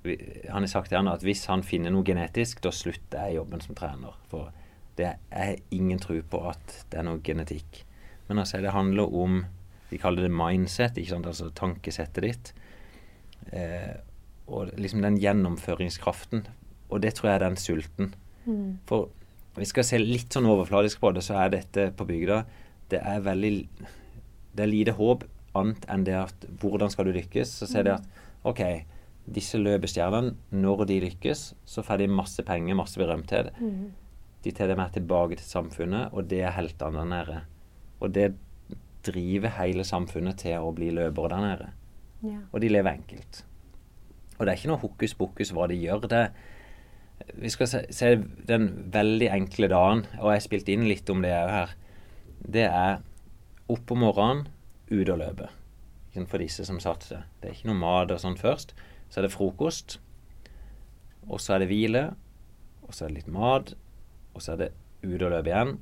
vi- 0.02 0.46
Han 0.50 0.62
har 0.62 0.68
sagt 0.72 0.88
til 0.88 0.96
han 0.98 1.08
at 1.08 1.22
hvis 1.22 1.46
han 1.46 1.62
finner 1.62 1.90
noe 1.90 2.02
genetisk, 2.06 2.60
da 2.62 2.70
slutter 2.70 3.26
jeg 3.26 3.36
jobben 3.36 3.60
som 3.60 3.74
trener. 3.74 4.14
For 4.30 4.50
det 4.96 5.16
er 5.30 5.56
ingen 5.70 5.98
tro 5.98 6.20
på 6.22 6.40
at 6.48 6.84
det 6.90 6.98
er 6.98 7.02
noe 7.06 7.20
genetikk. 7.22 7.84
Men 8.28 8.38
altså, 8.38 8.60
det 8.62 8.72
handler 8.72 9.12
om 9.14 9.44
De 9.90 9.98
kaller 9.98 10.22
det 10.22 10.30
mindset, 10.30 10.96
ikke 10.98 11.08
sant? 11.10 11.26
altså 11.26 11.50
tankesettet 11.50 12.22
ditt. 12.22 12.52
Eh, 13.52 13.96
og 14.50 14.72
liksom 14.76 15.02
den 15.04 15.18
gjennomføringskraften. 15.22 16.44
Og 16.90 17.02
det 17.02 17.14
tror 17.14 17.30
jeg 17.30 17.38
er 17.38 17.44
den 17.46 17.58
sulten. 17.60 18.14
For 18.88 19.10
vi 19.56 19.66
skal 19.68 19.86
se 19.86 19.98
litt 19.98 20.32
sånn 20.34 20.48
overfladisk 20.50 21.00
på 21.02 21.12
det, 21.14 21.22
så 21.26 21.36
er 21.42 21.52
dette 21.52 21.90
på 21.92 22.06
bygda 22.08 22.44
Det 22.90 23.00
er 23.04 23.20
veldig 23.20 23.50
Det 24.56 24.64
er 24.64 24.70
lite 24.70 24.94
håp 24.96 25.24
annet 25.54 25.84
enn 25.90 26.04
det 26.06 26.14
at 26.14 26.46
hvordan 26.62 26.90
skal 26.90 27.06
du 27.06 27.12
lykkes? 27.12 27.52
Så 27.60 27.66
ser 27.66 27.84
de 27.86 27.94
at 27.96 28.06
OK, 28.46 28.60
disse 29.26 29.58
løpestjernene, 29.58 30.36
når 30.50 30.84
de 30.86 31.00
lykkes, 31.04 31.54
så 31.66 31.82
får 31.82 31.98
de 31.98 32.06
masse 32.08 32.42
penger, 32.46 32.74
masse 32.78 32.98
berømthet. 32.98 33.50
De 34.42 34.52
tar 34.52 34.70
det 34.70 34.76
med 34.78 34.92
tilbake 34.94 35.36
til 35.36 35.44
samfunnet, 35.46 36.14
og 36.14 36.30
det 36.30 36.42
er 36.42 36.54
heltene 36.56 37.02
der 37.02 37.10
nede. 37.10 37.40
Og 38.00 38.14
det 38.14 38.34
driver 39.04 39.48
hele 39.58 39.84
samfunnet 39.84 40.38
til 40.38 40.58
å 40.62 40.72
bli 40.72 40.90
løpere 40.94 41.28
der 41.34 41.44
nede. 41.44 41.68
Ja. 42.26 42.40
Og 42.52 42.60
de 42.62 42.70
lever 42.72 42.98
enkelt. 42.98 43.44
Og 44.38 44.46
det 44.46 44.52
er 44.52 44.58
ikke 44.58 44.70
noe 44.72 44.82
hokus 44.82 45.14
pokus 45.16 45.52
hva 45.56 45.66
de 45.70 45.76
gjør. 45.76 46.06
Det, 46.08 46.22
vi 47.40 47.52
skal 47.52 47.68
se, 47.68 47.82
se 47.92 48.14
den 48.48 48.70
veldig 48.92 49.28
enkle 49.34 49.68
dagen, 49.72 50.06
og 50.20 50.32
jeg 50.34 50.44
spilte 50.46 50.74
inn 50.74 50.86
litt 50.88 51.10
om 51.12 51.20
det 51.24 51.32
òg 51.36 51.50
her. 51.52 51.74
Det 52.40 52.66
er 52.68 53.02
opp 53.70 53.92
om 53.92 54.00
morgenen, 54.06 54.46
ut 54.90 55.08
og 55.12 55.20
løpe. 55.20 55.50
For 56.16 56.42
disse 56.42 56.64
som 56.66 56.80
satser. 56.82 57.22
Det 57.40 57.48
er 57.48 57.54
ikke 57.54 57.68
noe 57.70 57.78
mat 57.78 58.10
og 58.10 58.18
sånn 58.20 58.38
først. 58.40 58.72
Så 59.12 59.20
er 59.20 59.28
det 59.28 59.34
frokost. 59.34 60.00
Og 61.28 61.38
så 61.38 61.54
er 61.54 61.62
det 61.62 61.68
hvile. 61.70 62.02
Og 62.82 62.96
så 62.96 63.04
er 63.04 63.12
det 63.12 63.20
litt 63.20 63.30
mat. 63.30 63.74
Og 64.34 64.42
så 64.42 64.56
er 64.56 64.64
det 64.64 64.70
ut 65.04 65.22
og 65.22 65.30
løpe 65.30 65.52
igjen. 65.52 65.76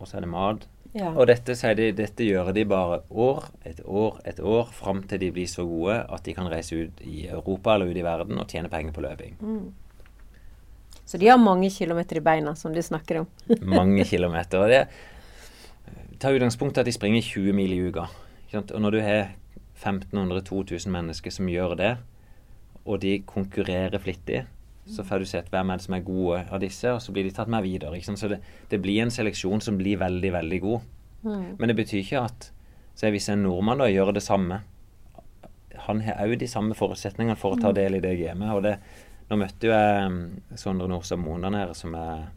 Og 0.00 0.08
så 0.08 0.16
er 0.16 0.24
det 0.24 0.32
mat. 0.32 0.64
Ja. 0.96 1.10
Og 1.12 1.26
dette, 1.28 1.52
de, 1.76 1.90
dette 1.92 2.24
gjør 2.24 2.54
de 2.56 2.62
bare 2.68 3.02
år 3.12 3.50
et 3.68 3.82
år 3.84 4.20
et 4.24 4.38
år 4.40 4.70
fram 4.72 5.02
til 5.08 5.20
de 5.20 5.28
blir 5.34 5.48
så 5.50 5.66
gode 5.68 5.98
at 6.00 6.24
de 6.24 6.32
kan 6.36 6.48
reise 6.48 6.78
ut 6.78 7.02
i 7.04 7.26
Europa 7.28 7.74
eller 7.74 7.90
ut 7.90 7.98
i 8.00 8.04
verden 8.06 8.40
og 8.40 8.48
tjene 8.48 8.70
penger 8.72 8.96
på 8.96 9.04
løping. 9.04 9.36
Så 11.06 11.20
de 11.20 11.28
har 11.28 11.38
mange 11.38 11.68
kilometer 11.70 12.18
i 12.18 12.24
beina, 12.24 12.56
som 12.58 12.72
de 12.74 12.82
snakker 12.82 13.20
om. 13.20 13.28
mange 13.78 14.04
kilometer. 14.08 14.58
Og 14.64 14.72
det 14.72 16.16
tar 16.18 16.34
utgangspunkt 16.34 16.78
i 16.78 16.82
at 16.82 16.88
de 16.88 16.96
springer 16.96 17.22
20 17.22 17.52
mil 17.54 17.76
i 17.76 17.82
uka. 17.86 18.08
Og 18.56 18.80
når 18.80 18.96
du 18.96 19.00
har 19.04 19.34
1500-2000 19.84 20.90
mennesker 20.90 21.34
som 21.34 21.50
gjør 21.52 21.76
det, 21.78 21.92
og 22.86 23.02
de 23.02 23.18
konkurrerer 23.26 24.00
flittig, 24.00 24.46
så 24.86 25.04
får 25.04 25.22
du 25.22 25.28
sett 25.28 25.48
hvem 25.50 25.70
er 25.70 25.80
det 25.80 25.86
som 25.86 25.96
er 25.96 26.04
gode 26.06 26.42
av 26.46 26.60
disse, 26.62 26.92
og 26.94 27.00
så 27.02 27.14
blir 27.14 27.26
de 27.26 27.32
tatt 27.34 27.50
med 27.50 27.64
videre. 27.66 27.98
Så 28.06 28.30
det, 28.30 28.38
det, 28.70 28.78
blir 28.82 29.02
en 29.02 29.10
seleksjon 29.10 29.64
som 29.64 29.78
blir 29.80 29.98
veldig, 29.98 30.30
veldig 30.32 30.60
god. 30.62 30.86
Mm. 31.26 31.48
Men 31.58 31.72
det 31.72 31.78
betyr 31.80 32.02
ikke 32.04 32.22
at 32.28 32.50
så 32.96 33.10
hvis 33.12 33.28
en 33.28 33.42
nordmann 33.44 33.82
da 33.82 33.90
gjør 33.90 34.14
det 34.16 34.22
samme 34.24 34.62
Han 35.84 35.98
har 36.00 36.22
òg 36.24 36.38
de 36.40 36.46
samme 36.48 36.72
forutsetningene 36.72 37.36
for 37.36 37.52
å 37.52 37.58
ta 37.60 37.68
mm. 37.68 37.76
del 37.76 37.98
i 37.98 38.00
det 38.00 38.14
gamet. 38.22 38.54
og 38.54 38.62
det 38.64 38.78
nå 39.26 39.36
møtte 39.40 39.68
jo 39.68 39.74
jeg 39.74 40.10
mm, 40.12 40.22
Sondre 40.56 40.86
Nordstad 40.88 41.20
Monan 41.20 41.58
her, 41.58 41.74
som 41.76 41.94
er 41.98 42.28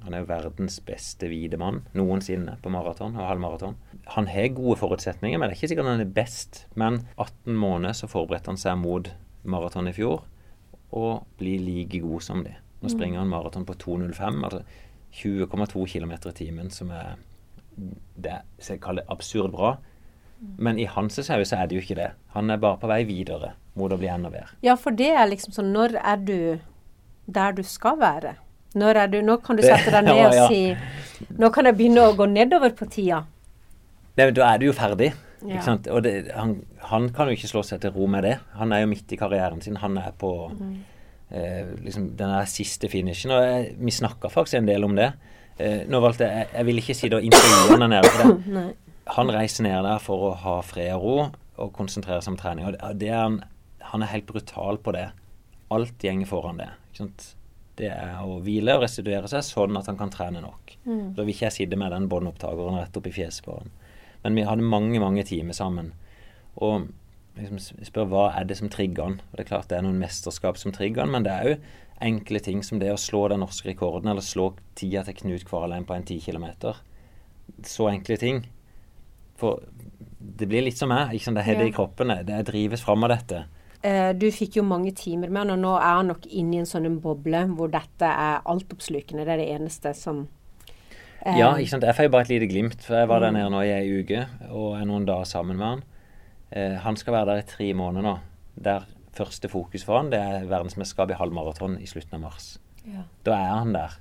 han 0.00 0.14
er 0.16 0.24
verdens 0.24 0.78
beste 0.80 1.28
hvite 1.28 1.58
mann 1.60 1.82
noensinne 1.92 2.54
på 2.62 2.70
maraton 2.72 3.18
og 3.18 3.26
halvmaraton. 3.28 3.74
Han 4.14 4.30
har 4.32 4.54
gode 4.56 4.78
forutsetninger, 4.80 5.36
men 5.36 5.50
det 5.50 5.52
er 5.52 5.58
ikke 5.58 5.68
sikkert 5.74 5.90
han 5.90 6.00
er 6.00 6.14
best. 6.16 6.62
Men 6.72 7.02
18 7.18 7.58
måneder 7.60 7.98
så 7.98 8.08
forberedte 8.08 8.48
han 8.48 8.60
seg 8.60 8.78
mot 8.80 9.10
maraton 9.44 9.90
i 9.90 9.92
fjor, 9.92 10.22
og 10.90 11.26
bli 11.38 11.56
like 11.58 12.00
god 12.02 12.24
som 12.24 12.44
de. 12.44 12.54
Nå 12.80 12.88
mm. 12.88 12.92
springer 12.94 13.20
han 13.20 13.30
maraton 13.30 13.66
på 13.66 13.76
2.05, 13.78 14.44
altså 14.44 14.62
20,2 15.14 15.86
km 15.92 16.12
i 16.12 16.32
timen, 16.34 16.70
som 16.70 16.90
er 16.94 17.16
det 18.20 18.40
jeg 18.66 18.80
kaller 18.82 19.06
absurd 19.08 19.52
bra. 19.54 19.76
Mm. 20.40 20.54
Men 20.58 20.78
i 20.78 20.86
hans 20.88 21.18
øyne 21.18 21.44
så 21.44 21.56
er 21.56 21.66
det 21.66 21.76
jo 21.76 21.84
ikke 21.84 21.98
det. 21.98 22.10
Han 22.34 22.50
er 22.50 22.60
bare 22.60 22.80
på 22.80 22.90
vei 22.90 23.02
videre 23.04 23.54
mot 23.78 23.92
å 23.92 23.98
bli 24.00 24.08
enda 24.10 24.30
bedre. 24.32 24.54
Ja, 24.64 24.76
for 24.80 24.96
det 24.96 25.10
er 25.14 25.28
liksom 25.30 25.54
sånn 25.54 25.72
Når 25.74 25.98
er 26.00 26.16
du 26.16 26.38
der 27.30 27.52
du 27.54 27.62
skal 27.62 27.98
være? 28.00 28.34
Når 28.74 29.02
er 29.02 29.10
du 29.12 29.20
Nå 29.22 29.36
kan 29.44 29.58
du 29.58 29.62
sette 29.62 29.92
deg 29.92 30.06
ned 30.08 30.24
og 30.26 30.50
si 30.50 31.28
Nå 31.38 31.50
kan 31.54 31.68
jeg 31.68 31.78
begynne 31.78 32.06
å 32.08 32.16
gå 32.16 32.26
nedover 32.30 32.72
på 32.76 32.88
tida. 32.90 33.24
Nei, 34.16 34.26
men 34.26 34.34
da 34.36 34.48
er 34.50 34.60
du 34.60 34.66
jo 34.66 34.76
ferdig. 34.76 35.12
Ja. 35.48 35.62
Og 35.94 36.02
det, 36.04 36.14
han, 36.36 36.56
han, 36.90 37.10
kan 37.16 37.30
jo 37.30 37.36
ikke 37.38 37.48
slå 37.50 37.64
seg 37.66 37.82
til 37.82 37.94
ro 37.94 38.08
med 38.10 38.26
det. 38.28 38.36
Han 38.60 38.74
er 38.76 38.84
jo 38.84 38.90
midt 38.92 39.12
i 39.12 39.18
karrieren 39.20 39.62
sin. 39.64 39.78
Han 39.80 39.96
er 40.00 40.12
på 40.20 40.32
mm. 40.52 40.72
eh, 41.30 41.70
liksom 41.86 42.10
den 42.18 42.34
siste 42.50 42.90
finishen. 42.92 43.32
Og 43.36 43.44
jeg, 43.44 43.70
vi 43.80 43.94
snakka 43.94 44.32
faktisk 44.32 44.60
en 44.60 44.68
del 44.68 44.84
om 44.88 44.96
det. 44.98 45.12
Eh, 45.60 45.84
nå 45.88 46.00
valgte 46.00 46.28
jeg 46.28 46.48
Jeg 46.54 46.68
vil 46.68 46.82
ikke 46.82 46.96
si 46.96 47.08
det 47.08 47.18
og 47.20 47.28
intervjue 47.30 47.70
han 47.72 47.86
der 47.86 47.94
nede. 47.96 48.12
For. 48.16 48.74
Han 49.20 49.32
reiser 49.34 49.66
ned 49.66 49.80
der 49.88 50.02
for 50.02 50.28
å 50.28 50.34
ha 50.44 50.58
fred 50.64 50.92
og 50.98 51.06
ro 51.06 51.16
og 51.60 51.72
konsentrere 51.76 52.22
seg 52.24 52.36
om 52.36 52.40
trening. 52.40 52.68
Og 52.68 52.76
det, 52.76 52.92
det 53.00 53.10
er 53.12 53.24
han 53.24 53.40
han 53.90 54.02
er 54.02 54.12
helt 54.12 54.26
brutal 54.26 54.78
på 54.78 54.94
det. 54.94 55.08
Alt 55.68 56.04
gjenger 56.04 56.28
foran 56.30 56.60
det. 56.60 56.70
Det 57.80 57.88
er 57.90 58.20
å 58.22 58.38
hvile 58.44 58.76
og 58.76 58.84
restituere 58.84 59.30
seg 59.30 59.44
sånn 59.46 59.78
at 59.80 59.88
han 59.90 59.98
kan 59.98 60.12
trene 60.12 60.42
nok. 60.44 60.76
Mm. 60.84 61.14
Da 61.16 61.24
vil 61.24 61.32
ikke 61.34 61.48
jeg 61.48 61.56
sitte 61.56 61.78
med 61.80 61.94
den 61.94 62.08
båndopptakeren 62.10 62.78
rett 62.78 62.98
opp 63.00 63.08
i 63.08 63.14
fjeset 63.14 63.46
på 63.46 63.56
han. 63.56 63.72
Men 64.24 64.36
vi 64.36 64.46
hadde 64.46 64.66
mange, 64.66 65.00
mange 65.00 65.24
timer 65.24 65.56
sammen. 65.56 65.92
Og 66.56 66.88
liksom 67.38 67.84
spør 67.86 68.08
hva 68.10 68.24
er 68.36 68.48
det 68.48 68.58
som 68.58 68.70
trigger 68.72 69.06
han. 69.06 69.20
Og 69.30 69.36
Det 69.38 69.44
er 69.44 69.50
klart 69.52 69.70
det 69.70 69.78
er 69.78 69.86
noen 69.86 70.00
mesterskap 70.00 70.58
som 70.60 70.74
trigger 70.76 71.04
han, 71.04 71.14
men 71.14 71.26
det 71.26 71.32
er 71.32 71.48
jo 71.48 71.60
enkle 72.00 72.40
ting 72.40 72.62
som 72.64 72.80
det 72.80 72.92
å 72.92 73.00
slå 73.00 73.26
den 73.28 73.42
norske 73.44 73.68
rekorden, 73.68 74.08
eller 74.08 74.24
slå 74.24 74.54
tida 74.78 75.04
til 75.04 75.18
Knut 75.18 75.44
Kvaralein 75.48 75.84
på 75.88 75.94
en 75.96 76.06
10 76.06 76.20
km. 76.24 76.46
Så 77.66 77.90
enkle 77.90 78.16
ting. 78.16 78.44
For 79.40 79.60
det 80.20 80.48
blir 80.48 80.64
litt 80.64 80.78
som 80.80 80.90
meg. 80.92 81.14
Ikke 81.14 81.28
sant? 81.28 81.40
Det 81.40 81.46
er 81.48 81.60
det 81.60 81.70
i 81.70 81.76
kroppen. 81.76 82.12
Det 82.26 82.44
drives 82.48 82.84
fram 82.84 83.04
av 83.04 83.14
dette. 83.14 83.44
Eh, 83.82 84.12
du 84.12 84.26
fikk 84.32 84.58
jo 84.58 84.64
mange 84.66 84.92
timer 84.96 85.30
med 85.32 85.44
han, 85.44 85.54
og 85.54 85.62
nå 85.62 85.76
er 85.78 85.94
han 86.00 86.10
nok 86.12 86.26
inne 86.28 86.58
i 86.58 86.60
en 86.60 86.68
sånn 86.68 86.98
boble 87.00 87.46
hvor 87.54 87.72
dette 87.72 88.08
er 88.08 88.42
altoppslukende. 88.44 89.24
Det 89.24 89.34
er 89.34 89.40
det 89.40 89.52
eneste 89.54 89.94
som 89.96 90.26
Ja, 91.26 91.50
ikke 91.58 91.74
sant. 91.74 91.84
Jeg 91.84 91.96
får 91.98 92.06
jo 92.08 92.12
bare 92.14 92.26
et 92.26 92.32
lite 92.32 92.48
glimt. 92.48 92.80
For 92.84 92.96
jeg 92.96 93.08
var 93.10 93.22
der 93.24 93.32
mm. 93.32 93.38
nede 93.38 93.52
nå 93.52 93.62
i 93.66 93.72
ei 93.74 94.00
uke 94.00 94.24
og 94.48 94.78
er 94.78 94.86
noen 94.88 95.06
dager 95.08 95.28
sammen 95.28 95.58
med 95.60 95.66
han. 95.66 95.82
Eh, 96.50 96.76
han 96.80 96.96
skal 96.96 97.16
være 97.18 97.28
der 97.32 97.42
i 97.42 97.48
tre 97.50 97.70
måneder 97.76 98.06
nå. 98.06 98.14
Der 98.60 98.86
første 99.16 99.50
fokus 99.52 99.84
for 99.84 99.98
han 99.98 100.08
det 100.12 100.20
er 100.22 100.46
verdensmesterskapet 100.48 101.16
i 101.16 101.20
halvmaraton 101.20 101.76
i 101.82 101.88
slutten 101.90 102.16
av 102.18 102.24
mars. 102.24 102.54
Ja. 102.86 103.04
Da 103.26 103.36
er 103.36 103.52
han 103.52 103.74
der. 103.76 103.98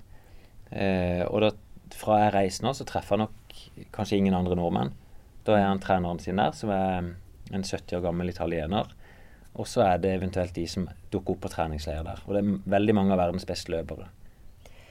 Eh, 0.72 1.24
og 1.28 1.44
da, 1.44 1.52
fra 2.00 2.22
jeg 2.24 2.36
reiser 2.38 2.68
nå, 2.68 2.76
så 2.78 2.88
treffer 2.88 3.18
han 3.18 3.28
nok 3.28 3.60
kanskje 3.96 4.22
ingen 4.22 4.38
andre 4.38 4.56
nordmenn. 4.60 4.94
Da 5.48 5.58
er 5.58 5.68
han 5.68 5.84
treneren 5.84 6.22
sin 6.24 6.40
der, 6.40 6.56
som 6.56 6.72
er 6.72 7.12
en 7.50 7.66
70 7.66 7.98
år 7.98 8.06
gammel 8.06 8.30
italiener 8.32 8.94
og 9.60 9.68
så 9.68 9.84
er 9.86 10.00
det 10.02 10.14
eventuelt 10.16 10.56
de 10.56 10.66
som 10.70 10.88
dukker 11.12 11.36
opp 11.36 11.44
på 11.44 11.52
treningsleir 11.52 12.04
der. 12.06 12.22
Og 12.28 12.36
det 12.36 12.42
er 12.44 12.72
veldig 12.76 12.96
mange 12.96 13.16
av 13.16 13.22
verdens 13.24 13.48
beste 13.50 13.74
løpere. 13.74 14.08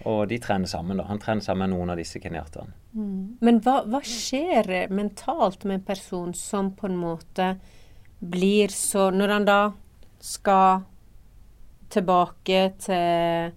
Og 0.07 0.29
de 0.31 0.39
trener 0.43 0.71
sammen, 0.71 0.99
da. 1.01 1.07
Han 1.09 1.21
trener 1.23 1.43
sammen 1.45 1.67
med 1.67 1.77
noen 1.77 1.93
av 1.95 1.99
disse 1.99 2.21
kenyatterne. 2.23 2.75
Mm. 2.95 3.39
Men 3.45 3.59
hva, 3.65 3.81
hva, 3.89 4.01
skjer 4.07 4.89
mentalt 4.95 5.67
med 5.67 5.81
en 5.81 5.87
person 5.89 6.35
som 6.37 6.71
på 6.77 6.89
en 6.89 6.99
måte 6.99 7.53
blir 8.19 8.73
så 8.75 9.11
Når 9.15 9.31
han 9.31 9.45
da 9.47 9.59
skal 10.19 10.81
tilbake 11.95 12.63
til, 12.83 13.53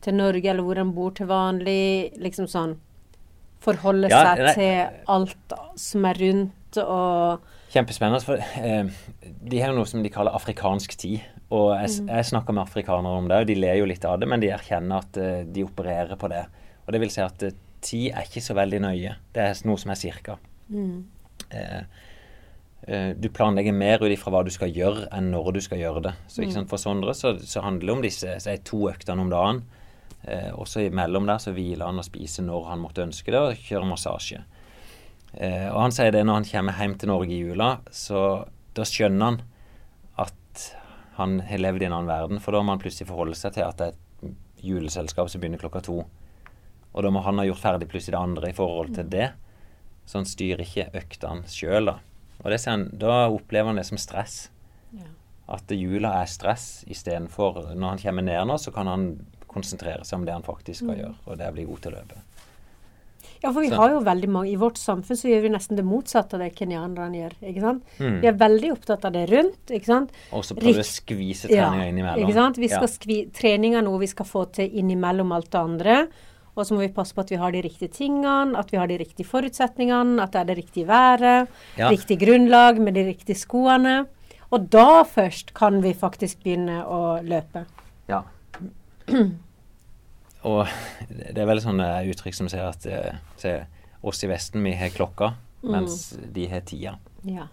til 0.00 0.16
Norge, 0.16 0.50
eller 0.50 0.64
hvor 0.64 0.80
han 0.80 0.94
bor 0.96 1.12
til 1.16 1.28
vanlig, 1.28 2.14
liksom 2.16 2.48
sånn 2.48 2.78
Forholde 3.60 4.08
ja, 4.08 4.22
seg 4.22 4.40
nei, 4.46 4.54
til 4.54 5.04
alt 5.10 5.54
som 5.82 6.06
er 6.06 6.20
rundt 6.22 6.78
og 6.78 7.48
Kjempespennende. 7.68 8.20
for 8.24 8.38
eh, 8.38 8.86
De 9.50 9.60
har 9.60 9.72
jo 9.72 9.80
noe 9.80 9.88
som 9.90 10.00
de 10.00 10.12
kaller 10.12 10.32
afrikansk 10.36 10.94
tid. 10.96 11.26
Og 11.48 11.70
jeg, 11.72 11.92
mm. 12.04 12.10
jeg 12.12 12.28
snakker 12.28 12.56
med 12.56 12.66
afrikanere 12.66 13.20
om 13.22 13.30
det, 13.30 13.38
og 13.40 13.48
de 13.48 13.56
ler 13.56 13.78
jo 13.80 13.86
litt 13.88 14.04
av 14.04 14.18
det, 14.20 14.28
men 14.28 14.42
de 14.42 14.50
erkjenner 14.52 15.00
at 15.00 15.16
uh, 15.20 15.40
de 15.48 15.64
opererer 15.64 16.18
på 16.20 16.28
det. 16.32 16.42
Og 16.84 16.92
det 16.92 17.00
vil 17.00 17.12
si 17.14 17.22
at 17.24 17.46
uh, 17.46 17.54
tid 17.84 18.10
er 18.10 18.28
ikke 18.28 18.44
så 18.44 18.56
veldig 18.58 18.82
nøye. 18.84 19.14
Det 19.32 19.46
er 19.46 19.64
noe 19.68 19.80
som 19.80 19.94
er 19.94 20.00
cirka. 20.00 20.36
Mm. 20.68 20.98
Uh, 21.54 22.04
du 23.18 23.26
planlegger 23.34 23.74
mer 23.76 24.00
ut 24.00 24.12
ifra 24.12 24.30
hva 24.32 24.44
du 24.46 24.52
skal 24.54 24.70
gjøre, 24.72 25.08
enn 25.12 25.32
når 25.32 25.50
du 25.56 25.62
skal 25.64 25.80
gjøre 25.80 26.04
det. 26.04 26.12
Så 26.30 26.46
sant, 26.52 26.70
For 26.70 26.80
Sondre 26.80 27.12
så, 27.16 27.34
så, 27.40 27.64
handler 27.64 27.90
det 27.90 27.96
om 27.96 28.04
disse 28.04 28.36
så 28.40 28.54
to 28.64 28.86
øktene 28.88 29.24
om 29.24 29.32
dagen. 29.32 29.64
og 30.54 30.62
også 30.62 30.86
imellom 30.86 31.26
der 31.26 31.38
så 31.42 31.52
hviler 31.52 31.86
han 31.86 32.00
og 32.00 32.06
spiser 32.06 32.46
når 32.46 32.70
han 32.70 32.80
måtte 32.80 33.04
ønske 33.04 33.32
det, 33.34 33.40
og 33.40 33.66
kjører 33.66 33.90
massasje. 33.90 34.40
Eh, 35.32 35.68
og 35.68 35.82
han 35.82 35.94
sier 35.94 36.14
det 36.14 36.24
når 36.26 36.40
han 36.40 36.48
kommer 36.48 36.78
hjem 36.80 36.96
til 36.98 37.12
Norge 37.12 37.34
i 37.34 37.40
jula, 37.42 37.70
så 37.94 38.22
da 38.76 38.86
skjønner 38.88 39.24
han 39.26 39.40
at 40.24 40.68
han 41.18 41.40
har 41.48 41.60
levd 41.60 41.82
i 41.82 41.88
en 41.88 41.96
annen 41.96 42.10
verden. 42.10 42.40
For 42.42 42.54
da 42.54 42.62
må 42.62 42.74
han 42.74 42.82
plutselig 42.82 43.10
forholde 43.10 43.36
seg 43.38 43.56
til 43.56 43.66
at 43.66 43.80
det 43.80 43.90
er 43.90 43.96
et 44.28 44.64
juleselskap 44.64 45.30
som 45.30 45.42
begynner 45.42 45.60
klokka 45.60 45.82
to. 45.86 46.00
Og 46.94 47.04
da 47.04 47.10
må 47.14 47.22
han 47.26 47.40
ha 47.40 47.46
gjort 47.46 47.62
ferdig 47.62 47.88
plutselig 47.90 48.16
det 48.16 48.22
andre 48.22 48.50
i 48.50 48.56
forhold 48.56 48.94
til 48.96 49.10
det. 49.10 49.32
Så 50.08 50.20
han 50.20 50.28
styrer 50.28 50.64
ikke 50.64 50.88
øktene 50.98 51.50
sjøl, 51.50 51.90
da. 51.90 51.98
Og 52.38 52.52
det 52.54 52.60
han, 52.70 52.86
da 52.94 53.26
opplever 53.26 53.72
han 53.72 53.80
det 53.80 53.88
som 53.88 54.00
stress. 54.00 54.46
Ja. 54.94 55.10
At 55.58 55.70
jula 55.74 56.12
er 56.20 56.28
stress 56.28 56.84
istedenfor 56.88 57.74
Når 57.74 57.88
han 57.88 58.00
kommer 58.02 58.24
ned 58.24 58.46
nå, 58.48 58.58
så 58.60 58.72
kan 58.72 58.86
han 58.86 59.10
konsentrere 59.48 60.04
seg 60.04 60.20
om 60.20 60.26
det 60.28 60.34
han 60.36 60.46
faktisk 60.46 60.84
skal 60.84 60.94
mm. 60.94 61.00
gjøre, 61.00 61.14
og 61.24 61.38
det 61.38 61.44
er 61.46 61.52
å 61.52 61.56
bli 61.56 61.64
god 61.68 61.80
til 61.82 61.94
å 61.94 61.98
løpe. 61.98 62.18
Ja, 63.42 63.52
for 63.52 63.62
vi 63.62 63.70
har 63.70 63.92
jo 63.92 64.00
veldig 64.02 64.28
mange 64.34 64.50
I 64.50 64.56
vårt 64.58 64.78
samfunn 64.80 65.18
så 65.18 65.28
gjør 65.30 65.44
vi 65.44 65.50
nesten 65.54 65.78
det 65.78 65.84
motsatte 65.86 66.36
av 66.36 66.42
det 66.42 66.50
kenyanerne 66.58 67.20
gjør. 67.20 67.36
ikke 67.50 67.62
sant? 67.62 67.92
Mm. 68.00 68.16
Vi 68.22 68.30
er 68.30 68.38
veldig 68.40 68.72
opptatt 68.74 69.06
av 69.06 69.14
det 69.14 69.26
rundt. 69.30 69.60
ikke 69.70 69.90
sant? 69.90 70.16
Og 70.34 70.46
så 70.46 70.56
prøver 70.58 70.80
vi 70.80 70.86
å 70.86 70.88
skvise 70.88 71.50
treninga 71.50 71.84
ja, 71.84 71.92
innimellom. 71.92 72.24
ikke 72.24 72.38
sant? 72.38 72.58
Vi 72.58 72.70
skal 72.72 72.88
ja. 72.88 72.94
skvi, 72.96 73.20
trening 73.34 73.78
er 73.78 73.86
noe 73.86 74.02
vi 74.02 74.10
skal 74.10 74.28
få 74.28 74.44
til 74.58 74.80
innimellom 74.82 75.32
alt 75.36 75.50
det 75.54 75.62
andre. 75.62 75.98
Og 76.58 76.66
så 76.66 76.74
må 76.74 76.82
vi 76.82 76.90
passe 76.90 77.14
på 77.14 77.22
at 77.22 77.30
vi 77.30 77.38
har 77.38 77.54
de 77.54 77.62
riktige 77.62 77.94
tingene, 77.94 78.58
at 78.58 78.72
vi 78.74 78.80
har 78.80 78.90
de 78.90 78.98
riktige 78.98 79.28
forutsetningene, 79.28 80.18
at 80.24 80.34
det 80.34 80.40
er 80.40 80.48
det 80.48 80.56
riktige 80.58 80.88
været, 80.88 81.52
ja. 81.78 81.92
riktig 81.92 82.18
grunnlag 82.18 82.80
med 82.82 82.98
de 82.98 83.06
riktige 83.12 83.38
skoene. 83.38 84.00
Og 84.50 84.66
da 84.72 85.04
først 85.06 85.52
kan 85.54 85.78
vi 85.84 85.92
faktisk 85.94 86.42
begynne 86.42 86.80
å 86.82 87.20
løpe. 87.22 87.68
Ja. 88.10 88.24
Og 90.46 90.62
det 91.08 91.34
er 91.34 91.48
veldig 91.48 91.64
sånne 91.64 91.88
uttrykk 92.12 92.36
som 92.36 92.48
sier 92.50 92.68
at 92.68 92.84
se, 93.40 93.54
oss 94.06 94.22
i 94.22 94.30
Vesten, 94.30 94.62
vi 94.62 94.76
har 94.78 94.92
klokka, 94.94 95.32
mm. 95.64 95.70
mens 95.72 95.96
de 96.34 96.46
har 96.52 96.62
tida. 96.66 96.94
Ja. 97.26 97.48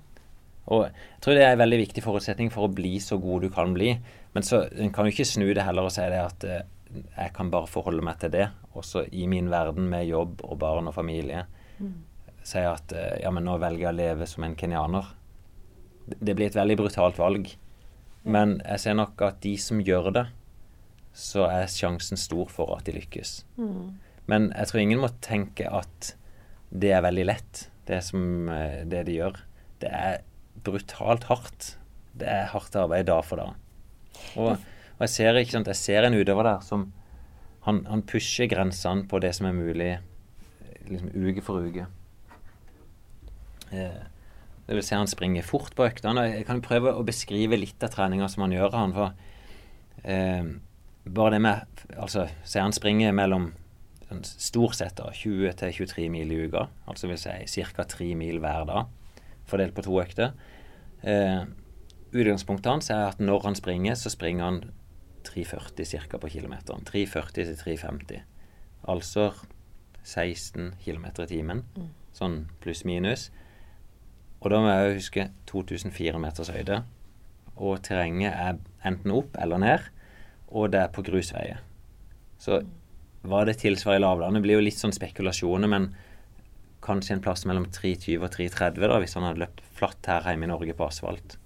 Og 0.74 0.88
jeg 0.88 1.22
tror 1.22 1.38
det 1.38 1.44
er 1.46 1.54
en 1.54 1.62
veldig 1.62 1.82
viktig 1.84 2.04
forutsetning 2.06 2.50
for 2.54 2.65
å 2.65 2.74
bli 2.74 2.98
så 3.04 3.20
god 3.22 3.46
du 3.46 3.51
kan 3.54 3.74
bli. 3.75 3.92
Men 4.34 4.46
så 4.46 4.63
en 4.74 4.94
kan 4.94 5.06
jo 5.06 5.13
ikke 5.13 5.27
snu 5.27 5.48
det 5.54 5.65
heller 5.65 5.88
og 5.88 5.94
si 5.94 6.06
det 6.12 6.22
at 6.22 6.46
uh, 6.50 6.63
jeg 6.96 7.34
kan 7.36 7.51
bare 7.54 7.70
forholde 7.70 8.06
meg 8.06 8.18
til 8.22 8.34
det. 8.34 8.48
Også 8.77 9.06
i 9.13 9.27
min 9.32 9.51
verden 9.54 9.89
med 9.92 10.08
jobb 10.10 10.42
og 10.48 10.58
barn 10.62 10.89
og 10.89 10.98
familie. 10.98 11.46
Mm. 11.77 12.00
Si 12.46 12.63
at 12.65 12.96
uh, 12.98 13.13
ja, 13.22 13.34
men 13.34 13.46
nå 13.46 13.60
velger 13.62 13.88
jeg 13.88 13.94
å 13.94 14.00
leve 14.00 14.30
som 14.30 14.48
en 14.48 14.58
kenyaner. 14.58 15.13
Det 16.06 16.34
blir 16.38 16.50
et 16.50 16.58
veldig 16.58 16.80
brutalt 16.82 17.22
valg. 17.22 17.51
Men 18.25 18.58
jeg 18.63 18.82
ser 18.82 18.98
nok 18.98 19.22
at 19.22 19.38
de 19.46 19.54
som 19.62 19.82
gjør 19.86 20.10
det, 20.15 20.25
så 21.15 21.45
er 21.48 21.72
sjansen 21.72 22.19
stor 22.19 22.50
for 22.51 22.75
at 22.75 22.88
de 22.88 22.98
lykkes. 22.98 23.39
Mm. 23.55 23.95
Men 24.29 24.50
jeg 24.51 24.69
tror 24.69 24.81
ingen 24.81 25.01
må 25.03 25.10
tenke 25.24 25.69
at 25.72 26.12
det 26.75 26.91
er 26.91 27.05
veldig 27.05 27.25
lett, 27.29 27.67
det 27.88 28.01
som 28.03 28.50
eh, 28.51 28.81
det 28.89 29.05
de 29.07 29.19
gjør. 29.19 29.39
Det 29.79 29.91
er 29.91 30.24
brutalt 30.65 31.27
hardt. 31.29 31.75
Det 32.15 32.27
er 32.31 32.50
hardt 32.51 32.75
arbeid 32.79 33.07
dag 33.07 33.24
for 33.27 33.39
dag. 33.39 33.55
Og, 34.39 34.55
og 34.55 35.05
jeg, 35.05 35.13
ser, 35.13 35.39
sant, 35.51 35.69
jeg, 35.72 35.79
ser, 35.79 36.07
en 36.07 36.17
utøver 36.17 36.48
der 36.48 36.65
som 36.65 36.89
han, 37.67 37.84
han 37.89 38.03
pusher 38.07 38.50
grensene 38.51 39.07
på 39.10 39.19
det 39.24 39.34
som 39.38 39.48
er 39.50 39.57
mulig 39.57 39.93
liksom 40.89 41.13
uke 41.15 41.43
for 41.45 41.65
uke. 41.65 41.88
Eh, 43.72 44.03
det 44.65 44.77
vil 44.77 44.86
si 44.86 44.98
han 44.98 45.10
springer 45.10 45.45
fort 45.45 45.75
på 45.77 45.86
øktene. 45.86 46.27
Jeg 46.31 46.48
kan 46.48 46.63
prøve 46.65 46.93
å 46.93 47.05
beskrive 47.05 47.57
litt 47.60 47.84
av 47.86 47.93
treninga 47.93 48.29
som 48.31 48.45
han 48.45 48.55
gjør. 48.55 48.74
Han 48.74 48.95
for 48.95 49.13
eh, 50.03 50.55
Bare 51.06 51.36
det 51.36 51.42
med 51.42 51.86
Altså, 51.98 52.28
se 52.44 52.60
han 52.60 52.74
springer 52.74 53.14
mellom 53.14 53.52
sånn, 54.10 54.24
stort 54.26 54.76
sett 54.78 54.98
da, 54.98 55.12
20 55.14 55.54
23 55.54 56.10
mil 56.12 56.32
i 56.32 56.40
uka. 56.48 56.68
Altså 56.90 57.10
vil 57.10 57.20
si 57.22 57.64
ca. 57.76 57.86
3 57.86 58.16
mil 58.18 58.40
hver 58.44 58.66
dag, 58.70 58.90
fordelt 59.46 59.76
på 59.76 59.86
to 59.86 60.00
økter. 60.02 60.34
Eh, 61.04 61.46
utgangspunktet 62.12 62.72
hans 62.72 62.90
er 62.90 63.10
at 63.10 63.22
når 63.22 63.44
han 63.46 63.56
springer, 63.56 63.96
så 63.96 64.10
springer 64.10 64.46
han 64.46 64.62
3,40 65.26 66.10
ca. 66.10 66.18
på 66.18 66.30
kilometeren. 66.30 66.86
3,40 66.86 67.32
til 67.34 67.56
3,50. 67.56 68.22
Altså 68.88 69.32
16 70.04 70.76
km 70.84 71.06
i 71.06 71.30
timen. 71.30 71.64
Mm. 71.76 71.90
Sånn 72.14 72.38
pluss-minus. 72.62 73.30
Og 74.42 74.52
da 74.54 74.62
må 74.62 74.70
jeg 74.70 75.00
huske 75.00 75.30
2004 75.50 76.22
meters 76.22 76.52
høyde. 76.54 76.84
Og 77.56 77.82
terrenget 77.84 78.34
er 78.34 78.60
enten 78.86 79.14
opp 79.16 79.38
eller 79.42 79.62
ned, 79.62 79.88
og 80.56 80.72
det 80.74 80.82
er 80.82 80.92
på 80.96 81.04
grusveier. 81.06 81.62
Så 82.42 82.62
hva 83.26 83.42
det 83.48 83.58
tilsvarer 83.62 84.00
i 84.00 84.04
lavlandet, 84.04 84.44
blir 84.46 84.60
jo 84.60 84.66
litt 84.66 84.80
sånn 84.80 84.94
spekulasjoner, 84.96 85.72
men 85.72 85.90
kanskje 86.86 87.16
en 87.16 87.24
plass 87.26 87.44
mellom 87.50 87.66
3,20 87.74 88.22
og 88.22 88.30
3,30 88.36 88.86
da, 88.86 89.00
hvis 89.02 89.18
han 89.18 89.26
hadde 89.26 89.42
løpt 89.42 89.64
flatt 89.76 90.10
her 90.12 90.30
hjemme 90.30 90.48
i 90.48 90.52
Norge 90.52 90.78
på 90.78 90.88
asfalt. 90.88 91.38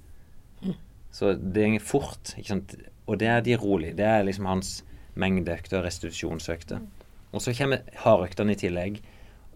Mm. 0.62 0.76
Så 1.16 1.34
det 1.40 1.70
går 1.74 1.84
fort. 1.84 2.34
ikke 2.36 2.52
sant? 2.52 2.76
Og 3.08 3.18
det 3.22 3.30
er 3.32 3.44
de 3.46 3.56
rolig. 3.58 3.96
Det 3.98 4.06
er 4.06 4.26
liksom 4.28 4.50
hans 4.50 4.80
mengdeøkter, 5.20 5.82
restitusjonsøkter. 5.86 6.84
restitusjonsøkte. 6.84 7.00
Og 7.34 7.44
så 7.44 7.54
kommer 7.58 7.86
hardøktene 8.04 8.56
i 8.56 8.60
tillegg. 8.60 9.00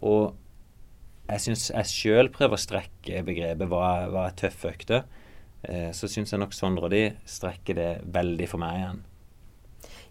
Og 0.05 0.33
jeg 1.29 1.45
syns 1.45 1.69
jeg 1.71 1.89
sjøl 1.89 2.29
prøver 2.33 2.57
å 2.57 2.61
strekke 2.61 3.23
begrepet 3.25 3.69
hva, 3.71 4.09
hva 4.11 4.27
er 4.29 4.37
tøffe 4.37 4.73
økter. 4.73 5.07
Eh, 5.63 5.89
så 5.95 6.09
syns 6.11 6.33
jeg 6.33 6.41
nok 6.41 6.55
Sondre 6.55 6.89
og 6.89 6.93
de 6.93 7.05
strekker 7.29 7.79
det 7.79 7.91
veldig 8.13 8.49
for 8.51 8.61
meg 8.61 8.81
igjen. 8.81 9.01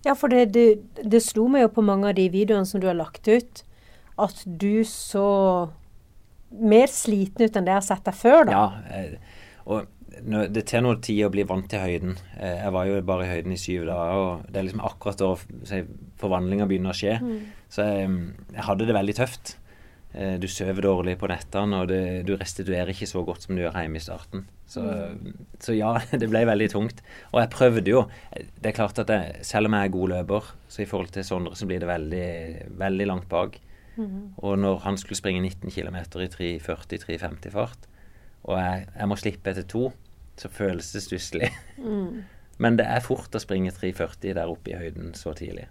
Ja, 0.07 0.17
for 0.19 0.33
det, 0.33 0.49
det, 0.57 0.67
det, 0.99 1.23
slo 1.23 1.47
meg 1.53 1.67
jo 1.67 1.75
på 1.77 1.85
mange 1.87 2.11
av 2.11 2.19
de 2.19 2.27
videoene 2.33 2.67
som 2.69 2.83
du 2.83 2.89
har 2.91 2.99
lagt 2.99 3.29
ut, 3.31 3.63
at 4.23 4.43
du 4.45 4.83
så 4.89 5.29
mer 6.53 6.91
sliten 6.93 7.47
ut 7.47 7.57
enn 7.57 7.67
det 7.67 7.73
jeg 7.73 7.81
har 7.81 7.87
sett 7.87 8.07
deg 8.09 8.19
før, 8.19 8.43
da. 8.49 8.59
Ja, 8.59 8.97
eh, 8.99 9.53
og 9.71 9.87
det 10.53 10.67
tar 10.69 10.83
noe 10.85 10.99
tid 11.03 11.25
å 11.27 11.33
bli 11.33 11.45
vant 11.49 11.69
til 11.71 11.81
høyden. 11.83 12.17
Eh, 12.37 12.59
jeg 12.65 12.75
var 12.75 12.89
jo 12.89 13.01
bare 13.07 13.27
i 13.27 13.31
høyden 13.31 13.55
i 13.55 13.61
syv 13.61 13.87
dager, 13.89 14.21
og 14.21 14.51
det 14.51 14.61
er 14.61 14.67
liksom 14.69 14.85
akkurat 14.85 15.23
da 15.23 15.31
forvandlinga 16.21 16.69
begynner 16.71 16.93
å 16.93 16.99
skje. 16.99 17.17
Mm. 17.23 17.39
Så 17.73 17.87
jeg, 17.89 18.11
jeg, 18.53 18.65
hadde 18.69 18.89
det 18.89 18.99
veldig 18.99 19.17
tøft. 19.19 19.57
Eh, 20.13 20.35
du 20.41 20.49
sover 20.51 20.85
dårlig 20.85 21.17
på 21.21 21.29
nettene, 21.31 21.83
og 21.83 21.89
det, 21.89 22.03
du 22.29 22.35
restituerer 22.37 22.93
ikke 22.93 23.09
så 23.09 23.23
godt 23.25 23.47
som 23.47 23.57
du 23.57 23.63
gjør 23.63 23.79
hjemme 23.81 24.01
i 24.01 24.05
starten. 24.05 24.45
Så, 24.69 24.83
mm. 24.85 25.37
så, 25.61 25.77
ja, 25.77 25.95
det 26.21 26.29
ble 26.29 26.45
veldig 26.49 26.69
tungt. 26.73 27.03
Og 27.33 27.41
jeg 27.41 27.53
prøvde 27.55 27.95
jo. 27.95 28.05
Det 28.33 28.73
er 28.73 28.77
klart 28.77 29.01
at 29.03 29.13
jeg, 29.13 29.45
selv 29.49 29.71
om 29.71 29.79
jeg 29.79 29.89
er 29.89 29.97
god 29.97 30.15
løper, 30.17 30.53
så 30.69 30.85
i 30.85 30.89
forhold 30.89 31.13
til 31.15 31.27
Sondre 31.27 31.57
så 31.59 31.69
blir 31.69 31.83
det 31.83 31.91
veldig, 31.91 32.29
veldig 32.81 33.09
langt 33.09 33.29
bak. 33.33 33.59
Mm. 33.97 34.35
Og 34.41 34.59
når 34.61 34.85
han 34.87 34.97
skulle 35.01 35.21
springe 35.21 35.43
19 35.43 35.73
km 35.73 35.99
i 36.01 36.29
3.40-3.50 36.61 37.53
fart, 37.53 37.89
og 38.43 38.57
jeg, 38.59 38.87
jeg, 38.97 39.09
må 39.09 39.19
slippe 39.21 39.53
etter 39.53 39.67
to, 39.69 39.91
så 40.41 40.49
føles 40.53 40.89
det 40.93 41.05
stusslig. 41.05 41.53
Mm. 41.79 42.25
Men 42.63 42.77
det 42.79 42.87
er 42.87 43.05
fort 43.05 43.35
å 43.35 43.41
springe 43.43 43.73
3.40 43.75 44.37
der 44.37 44.51
oppe 44.51 44.73
i 44.73 44.79
høyden 44.79 45.15
så 45.19 45.33
tidlig. 45.37 45.69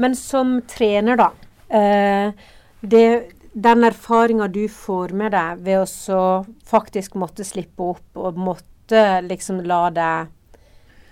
Men 0.00 0.16
som 0.18 0.58
trener, 0.68 1.18
da. 1.18 1.30
Eh, 1.72 2.34
det, 2.82 3.06
den 3.52 3.84
erfaringa 3.84 4.48
du 4.48 4.64
får 4.68 5.12
med 5.16 5.34
deg 5.34 5.62
ved 5.66 5.84
å 5.84 6.26
faktisk 6.68 7.16
måtte 7.20 7.44
slippe 7.44 7.92
opp 7.92 8.20
og 8.20 8.38
måtte 8.40 9.20
liksom 9.26 9.60
la 9.68 9.84
deg 9.92 10.30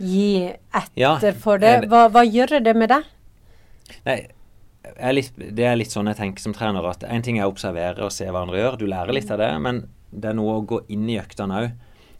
gi 0.00 0.48
etter 0.48 1.36
for 1.36 1.60
det, 1.60 1.86
hva, 1.90 2.06
hva, 2.08 2.24
gjør 2.24 2.60
det 2.64 2.72
med 2.76 2.88
deg? 2.94 3.08
Nei, 4.06 4.16
er 4.96 5.12
litt, 5.12 5.36
det 5.36 5.66
er 5.68 5.76
litt 5.76 5.92
sånn 5.92 6.08
jeg 6.08 6.20
tenker 6.22 6.44
som 6.44 6.56
trener 6.56 6.86
at 6.88 7.04
en 7.04 7.24
ting 7.24 7.38
er 7.38 7.48
å 7.48 7.52
observere 7.52 8.06
og 8.06 8.14
se 8.14 8.28
hva 8.30 8.46
andre 8.46 8.62
gjør, 8.62 8.80
du 8.80 8.86
lærer 8.88 9.16
litt 9.16 9.32
av 9.32 9.42
det, 9.42 9.50
men 9.60 9.84
det 10.10 10.32
er 10.32 10.38
noe 10.38 10.56
å 10.58 10.66
gå 10.66 10.80
inn 10.90 11.04
i 11.12 11.20
øktene 11.20 11.60
òg. 11.60 11.74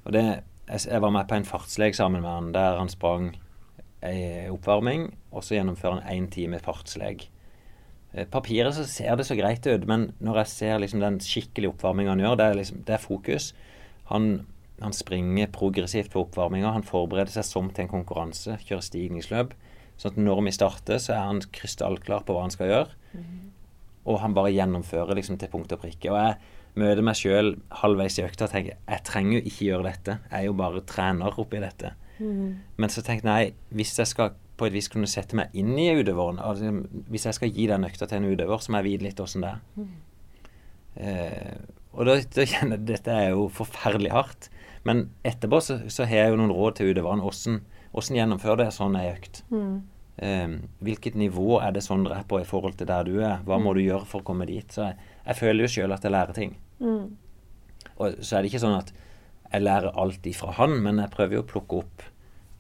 Og 0.05 0.15
det, 0.15 0.25
jeg 0.69 1.03
var 1.03 1.15
med 1.15 1.29
på 1.31 1.39
en 1.39 1.49
fartslek 1.49 1.97
sammen 1.97 2.23
med 2.25 2.31
han 2.31 2.53
der 2.55 2.77
han 2.79 2.93
sprang 2.93 3.33
ei 4.05 4.49
oppvarming, 4.53 5.11
og 5.33 5.45
så 5.45 5.57
gjennomfører 5.57 6.01
han 6.01 6.13
én 6.13 6.29
time 6.33 6.61
fartslek. 6.63 7.27
Eh, 8.13 8.27
papiret 8.27 8.75
så 8.75 8.85
ser 8.91 9.19
det 9.19 9.27
så 9.29 9.37
greit 9.39 9.67
ut, 9.67 9.87
men 9.87 10.11
når 10.19 10.43
jeg 10.43 10.53
ser 10.55 10.81
liksom 10.83 11.03
den 11.03 11.21
skikkelige 11.23 11.75
oppvarminga 11.75 12.15
han 12.15 12.25
gjør, 12.25 12.39
det 12.41 12.47
er, 12.47 12.59
liksom, 12.59 12.83
det 12.89 12.97
er 12.97 13.05
fokus. 13.05 13.51
Han, 14.11 14.31
han, 14.83 14.97
springer 14.97 15.53
progressivt 15.55 16.11
på 16.13 16.25
oppvarminga. 16.25 16.75
Han 16.75 16.87
forbereder 16.87 17.33
seg 17.37 17.47
som 17.47 17.71
til 17.71 17.87
en 17.87 17.93
konkurranse, 17.93 18.59
kjører 18.67 18.87
stigningsløp. 18.87 19.55
Sånn 20.01 20.17
at 20.17 20.23
når 20.23 20.43
vi 20.47 20.57
starter, 20.57 20.99
så 21.03 21.15
er 21.15 21.29
han 21.29 21.43
krystallklar 21.55 22.25
på 22.27 22.35
hva 22.35 22.47
han 22.47 22.55
skal 22.55 22.73
gjøre. 22.73 22.99
Mm. 23.13 23.39
Og 24.11 24.23
han 24.23 24.35
bare 24.35 24.55
gjennomfører 24.55 25.19
liksom 25.19 25.39
til 25.39 25.51
punkt 25.53 25.73
og 25.77 25.83
prikke. 25.83 26.11
Og 26.11 26.19
jeg 26.19 26.81
møter 26.81 27.05
meg 27.05 27.19
sjøl 27.19 27.53
halvveis 27.83 28.17
i 28.19 28.25
økta 28.25 28.47
og 28.47 28.55
tenker 28.55 28.79
jeg 28.79 29.05
trenger 29.07 29.37
jo 29.37 29.43
ikke 29.45 29.67
gjøre 29.69 29.87
dette. 29.87 30.17
Jeg 30.31 30.39
er 30.39 30.49
jo 30.49 30.57
bare 30.59 30.83
trener 30.89 31.41
oppi 31.43 31.61
dette. 31.63 31.93
Mm. 32.21 32.49
Men 32.81 32.93
så 32.93 33.05
tenkte 33.05 33.37
jeg 33.39 33.55
hvis 33.77 33.93
jeg 34.01 34.11
skal 34.11 34.35
på 34.61 34.69
et 34.69 34.77
vis 34.77 34.91
kunne 34.93 35.09
sette 35.11 35.37
meg 35.39 35.55
inn 35.57 35.73
i 35.81 35.91
utøveren. 35.97 36.41
Altså, 36.45 36.73
hvis 37.11 37.27
jeg 37.29 37.39
skal 37.39 37.53
gi 37.57 37.67
den 37.71 37.87
økta 37.89 38.09
til 38.09 38.21
en 38.21 38.31
utøver, 38.31 38.61
så 38.61 38.73
må 38.73 38.81
jeg 38.81 38.89
vite 38.91 39.07
litt 39.09 39.23
åssen 39.25 39.45
det 39.45 39.55
er. 39.55 39.63
Mm. 39.77 39.93
Eh, 41.01 41.55
og 41.97 42.07
da, 42.07 42.17
da, 42.23 42.47
kjenner 42.47 42.77
jeg 42.77 42.83
at 42.83 42.89
dette 42.89 43.15
er 43.15 43.33
jo 43.33 43.47
forferdelig 43.55 44.13
hardt. 44.15 44.51
Men 44.87 45.09
etterpå 45.27 45.61
så, 45.65 45.81
så 45.93 46.07
har 46.09 46.25
jeg 46.25 46.35
jo 46.35 46.41
noen 46.41 46.55
råd 46.57 46.79
til 46.79 46.93
utøveren. 46.93 47.25
Åssen 47.25 48.21
gjennomfører 48.21 48.65
det 48.65 48.69
sånn 48.77 48.99
ei 49.01 49.09
økt? 49.11 49.43
Mm. 49.53 49.75
Eh, 50.21 50.55
hvilket 50.85 51.17
nivå 51.17 51.59
er 51.65 51.75
det 51.77 51.85
sånn 51.87 52.07
er 52.13 52.25
på 52.29 52.43
i 52.43 52.49
forhold 52.49 52.77
til 52.81 52.89
der 52.91 53.09
du 53.09 53.17
er? 53.19 53.41
Hva 53.49 53.61
må 53.63 53.75
du 53.77 53.83
gjøre 53.83 54.07
for 54.09 54.23
å 54.23 54.29
komme 54.31 54.49
dit? 54.51 54.69
Så 54.73 54.91
jeg, 54.91 55.11
jeg 55.25 55.41
føler 55.41 55.65
jo 55.65 55.75
sjøl 55.75 55.97
at 55.97 56.07
jeg 56.07 56.15
lærer 56.15 56.37
ting. 56.37 56.57
Mm. 56.81 57.11
Og 58.01 58.21
så 58.21 58.37
er 58.37 58.43
det 58.43 58.53
ikke 58.53 58.65
sånn 58.65 58.79
at 58.79 58.95
jeg 59.51 59.65
lærer 59.65 59.97
alt 59.99 60.27
ifra 60.31 60.55
han, 60.61 60.79
men 60.85 61.01
jeg 61.03 61.13
prøver 61.13 61.41
jo 61.41 61.45
å 61.45 61.51
plukke 61.51 61.83
opp 61.83 62.05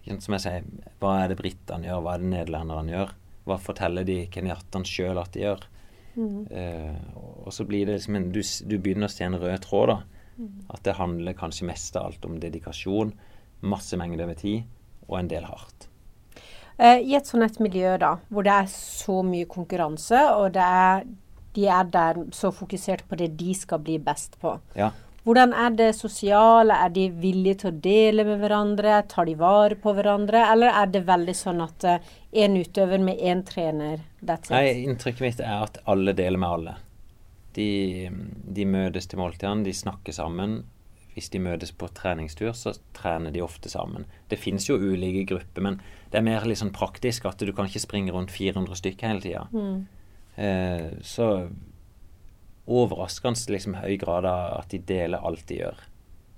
som 0.07 0.37
jeg 0.37 0.45
sier, 0.45 0.71
hva 1.03 1.17
er 1.23 1.33
det 1.33 1.41
britene 1.41 1.89
gjør, 1.89 2.01
hva 2.05 2.15
er 2.15 2.23
det 2.23 2.31
nederlenderne 2.33 2.95
gjør? 2.95 3.13
Hva 3.49 3.59
forteller 3.61 4.07
de 4.07 4.23
kenyattene 4.33 4.89
sjøl 4.89 5.21
at 5.21 5.33
de 5.35 5.45
gjør? 5.45 5.67
Mm. 6.15 6.47
Uh, 6.51 7.19
og 7.47 7.53
så 7.55 7.65
blir 7.69 7.87
det 7.87 7.99
liksom 7.99 8.19
en, 8.19 8.31
du, 8.35 8.41
du, 8.43 8.77
begynner 8.79 9.11
å 9.11 9.13
se 9.13 9.27
en 9.27 9.39
rød 9.41 9.63
tråd, 9.67 9.93
da. 9.93 10.27
Mm. 10.41 10.57
At 10.73 10.83
det 10.87 10.97
handler 10.99 11.37
kanskje 11.39 11.69
mest 11.69 11.97
av 12.01 12.11
alt 12.11 12.27
om 12.27 12.41
dedikasjon, 12.43 13.13
masse 13.61 13.99
mengder 14.01 14.27
over 14.27 14.39
tid, 14.41 14.67
og 15.09 15.19
en 15.21 15.31
del 15.31 15.47
hardt. 15.49 15.89
Uh, 16.81 16.97
I 16.97 17.17
et 17.19 17.29
sånt 17.29 17.45
et 17.45 17.61
miljø 17.63 17.97
da, 18.01 18.15
hvor 18.33 18.47
det 18.47 18.57
er 18.57 18.71
så 18.73 19.21
mye 19.27 19.49
konkurranse, 19.51 20.21
og 20.37 20.57
er, 20.57 21.05
de 21.57 21.69
er 21.69 21.93
der 21.93 22.25
så 22.37 22.53
fokusert 22.55 23.07
på 23.09 23.21
det 23.21 23.35
de 23.41 23.55
skal 23.57 23.83
bli 23.85 23.99
best 24.03 24.41
på. 24.43 24.57
Ja. 24.79 24.93
Hvordan 25.25 25.53
er 25.53 25.75
det 25.77 25.91
sosiale? 25.99 26.77
Er 26.85 26.93
de 26.95 27.07
villige 27.13 27.63
til 27.63 27.71
å 27.71 27.79
dele 27.85 28.25
med 28.25 28.41
hverandre? 28.41 29.03
Tar 29.11 29.29
de 29.29 29.37
vare 29.41 29.77
på 29.81 29.93
hverandre? 29.97 30.47
Eller 30.53 30.73
er 30.73 30.89
det 30.95 31.05
veldig 31.09 31.35
sånn 31.37 31.61
at 31.65 31.87
én 31.91 32.57
uh, 32.57 32.65
utøver 32.65 33.05
med 33.05 33.21
én 33.21 33.45
trener, 33.47 34.01
that's? 34.25 34.53
Nei, 34.53 34.87
inntrykket 34.87 35.27
mitt 35.27 35.43
er 35.45 35.67
at 35.67 35.81
alle 35.91 36.17
deler 36.17 36.41
med 36.41 36.57
alle. 36.57 36.77
De, 37.57 37.71
de 38.57 38.67
møtes 38.69 39.11
til 39.11 39.21
måltidene, 39.21 39.67
de 39.67 39.77
snakker 39.77 40.17
sammen. 40.17 40.63
Hvis 41.13 41.29
de 41.35 41.41
møtes 41.43 41.73
på 41.77 41.89
treningstur, 41.93 42.53
så 42.57 42.73
trener 42.97 43.35
de 43.35 43.43
ofte 43.45 43.69
sammen. 43.69 44.07
Det 44.31 44.39
finnes 44.41 44.69
jo 44.71 44.79
ulike 44.79 45.27
grupper, 45.35 45.65
men 45.67 45.81
det 46.13 46.21
er 46.21 46.25
mer 46.25 46.47
sånn 46.57 46.73
praktisk 46.73 47.27
at 47.29 47.43
du 47.43 47.51
kan 47.53 47.69
ikke 47.69 47.83
springe 47.83 48.15
rundt 48.15 48.33
400 48.33 48.79
stykker 48.79 49.11
hele 49.11 49.25
tida. 49.25 49.49
Mm. 49.51 49.83
Eh, 50.41 50.87
så 51.03 51.27
overraskende 52.71 53.55
liksom, 53.55 53.77
høy 53.83 53.97
grad 54.01 54.29
av 54.29 54.61
at 54.63 54.73
de 54.73 54.81
deler 54.87 55.27
alt 55.27 55.47
de 55.49 55.61
gjør. 55.61 55.85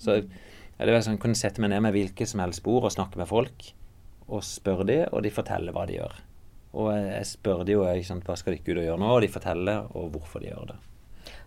Så 0.02 0.18
ja, 0.18 0.86
det 0.88 0.92
var 0.94 1.04
sånn, 1.04 1.20
kunne 1.22 1.38
sette 1.38 1.62
meg 1.62 1.70
ned 1.70 1.84
med 1.84 1.94
hvilke 1.94 2.26
som 2.26 2.42
helst 2.42 2.64
bord 2.64 2.88
og 2.88 2.94
snakke 2.94 3.20
med 3.20 3.28
folk. 3.30 3.68
Og 4.32 4.44
spørre 4.46 4.86
de, 4.88 5.00
og 5.12 5.22
de 5.26 5.34
forteller 5.34 5.74
hva 5.74 5.84
de 5.86 5.98
gjør. 5.98 6.16
Og 6.72 6.88
jeg 6.94 7.28
spør 7.28 7.66
de 7.68 7.76
jo 7.76 7.84
sant, 8.06 8.24
hva 8.24 8.36
skal 8.38 8.54
de 8.54 8.62
ikke 8.62 8.72
ut 8.72 8.80
og 8.80 8.88
gjøre 8.88 9.02
nå, 9.02 9.10
og 9.12 9.20
de 9.24 9.30
forteller 9.32 9.92
og 9.92 10.08
hvorfor 10.14 10.42
de 10.42 10.48
gjør 10.48 10.72
det. 10.72 10.78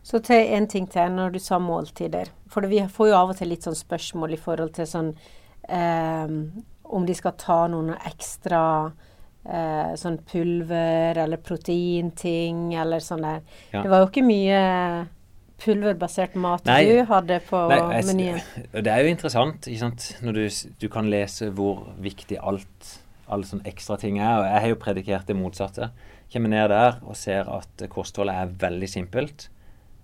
Så 0.06 0.22
til 0.22 0.54
en 0.54 0.68
ting 0.70 0.86
til 0.92 1.16
når 1.16 1.34
du 1.34 1.40
sa 1.42 1.58
måltider. 1.60 2.30
For 2.52 2.68
vi 2.70 2.84
får 2.86 3.10
jo 3.10 3.18
av 3.18 3.34
og 3.34 3.40
til 3.40 3.50
litt 3.50 3.66
sånn 3.66 3.78
spørsmål 3.78 4.36
i 4.36 4.40
forhold 4.40 4.76
til 4.78 4.88
sånn 4.88 5.12
eh, 5.68 6.36
Om 6.86 7.08
de 7.08 7.16
skal 7.18 7.34
ta 7.42 7.64
noen 7.74 7.96
ekstra 7.98 8.62
eh, 9.46 9.94
sånn 10.00 10.20
pulver 10.28 11.18
eller 11.24 11.42
proteinting 11.42 12.74
eller 12.80 13.04
sånn 13.04 13.26
der. 13.26 13.46
Ja. 13.74 13.84
Det 13.84 13.92
var 13.92 14.04
jo 14.04 14.10
ikke 14.12 14.26
mye 14.26 14.62
pulverbasert 15.62 16.36
mat 16.36 16.66
nei, 16.68 16.82
du 16.90 17.06
hadde 17.08 17.40
på 17.48 17.62
nei, 17.72 18.02
menyen. 18.10 18.42
Det 18.76 18.92
er 18.92 19.06
jo 19.06 19.14
interessant 19.14 19.70
når 20.26 20.38
du, 20.38 20.46
du, 20.84 20.88
kan 20.92 21.08
lese 21.12 21.50
hvor 21.56 21.86
viktig 22.04 22.42
alt 22.42 22.92
alle 23.32 23.48
sånne 23.48 23.66
ekstra 23.70 23.98
ting 23.98 24.20
er. 24.20 24.42
Og 24.42 24.46
jeg 24.46 24.62
har 24.62 24.72
jo 24.72 24.82
predikert 24.82 25.30
det 25.30 25.38
motsatte. 25.38 25.90
Kommer 26.32 26.52
ned 26.52 26.70
der 26.74 27.00
og 27.06 27.18
ser 27.18 27.50
at 27.50 27.86
kostholdet 27.90 28.38
er 28.38 28.56
veldig 28.66 28.90
simpelt, 28.92 29.48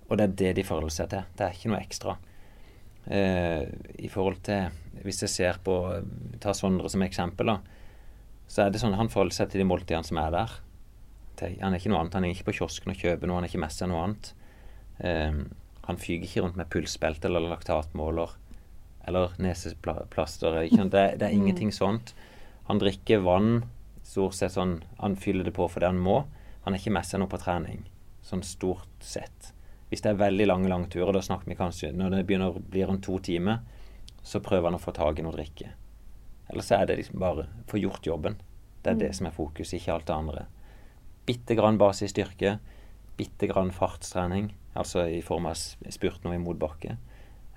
og 0.07 0.17
det 0.17 0.25
er 0.25 0.37
det 0.41 0.53
de 0.59 0.65
forholder 0.67 0.95
seg 0.95 1.11
til. 1.11 1.27
Det 1.37 1.45
er 1.45 1.57
ikke 1.57 1.73
noe 1.73 1.81
ekstra. 1.81 2.15
Eh, 3.05 3.63
I 4.05 4.09
forhold 4.13 4.43
til 4.45 4.67
Hvis 5.01 5.23
jeg 5.23 5.31
ser 5.33 5.57
på 5.63 5.73
Ta 6.39 6.53
Sondre 6.53 6.89
som 6.91 7.01
eksempel, 7.01 7.49
da. 7.49 7.80
Så 8.51 8.65
er 8.65 8.73
det 8.73 8.81
sånn 8.81 8.97
han 8.99 9.09
forholder 9.11 9.37
seg 9.37 9.51
til 9.51 9.63
de 9.63 9.69
måltidene 9.69 10.07
som 10.07 10.19
er 10.19 10.33
der. 10.35 10.59
Han 11.63 11.71
er 11.71 11.79
ikke 11.79 11.91
noe 11.93 12.01
annet. 12.03 12.17
Han 12.17 12.27
er 12.27 12.35
ikke 12.35 12.49
på 12.49 12.57
kiosken 12.59 12.91
og 12.91 12.99
kjøper 12.99 13.29
noe, 13.29 13.39
han 13.39 13.47
er 13.47 13.51
ikke 13.51 13.63
med 13.63 13.73
seg 13.73 13.89
noe 13.89 14.01
annet. 14.05 14.31
Um, 15.01 15.39
han 15.87 15.97
fyker 15.97 16.27
ikke 16.27 16.43
rundt 16.45 16.59
med 16.59 16.69
pulsbelte 16.69 17.29
eller 17.29 17.47
laktatmåler 17.47 18.35
eller 19.09 19.33
neseplaster. 19.41 20.59
Det, 20.67 20.91
det, 20.91 21.25
er 21.25 21.33
ingenting 21.33 21.71
sånt. 21.73 22.13
Han 22.67 22.81
drikker 22.83 23.23
vann 23.25 23.63
stort 24.05 24.35
sett 24.37 24.53
sånn 24.53 24.81
Han 24.99 25.15
fyller 25.17 25.47
det 25.47 25.55
på 25.55 25.65
fordi 25.71 25.87
han 25.87 26.01
må. 26.01 26.21
Han 26.65 26.75
er 26.75 26.83
ikke 26.83 26.93
med 26.93 27.07
seg 27.07 27.23
noe 27.23 27.31
på 27.31 27.39
trening, 27.41 27.87
sånn 28.25 28.43
stort 28.45 29.01
sett. 29.01 29.53
Hvis 29.89 30.03
det 30.05 30.11
er 30.11 30.21
veldig 30.21 30.45
lange 30.51 30.69
langturer, 30.69 31.15
da 31.15 31.23
snakker 31.25 31.49
vi 31.49 31.57
kanskje 31.59 31.89
Når 31.95 32.13
det 32.13 32.25
begynner 32.27 32.53
å 32.53 32.61
bli 32.61 32.85
rundt 32.85 33.03
to 33.07 33.17
timer, 33.23 33.63
så 34.21 34.43
prøver 34.43 34.69
han 34.69 34.77
å 34.77 34.83
få 34.83 34.93
tak 34.93 35.17
i 35.19 35.25
noe 35.25 35.33
drikke. 35.33 35.71
Eller 36.51 36.65
så 36.67 36.81
er 36.81 36.89
det 36.89 36.99
liksom 36.99 37.21
bare 37.21 37.47
få 37.71 37.79
gjort 37.79 38.07
jobben. 38.07 38.35
Det 38.81 38.91
er 38.91 38.97
mm. 38.97 39.03
det 39.03 39.11
som 39.15 39.29
er 39.29 39.35
fokus, 39.35 39.73
ikke 39.73 39.93
alt 39.93 40.07
det 40.09 40.17
andre. 40.17 40.45
Bitte 41.25 41.55
grann 41.55 41.79
basisstyrke, 41.79 42.57
bitte 43.17 43.47
grann 43.47 43.71
fartstrening, 43.71 44.51
altså 44.73 45.05
i 45.07 45.21
form 45.23 45.47
av 45.47 45.55
spurt 45.55 46.25
noe 46.25 46.35
i 46.35 46.41
motbakke. 46.41 46.97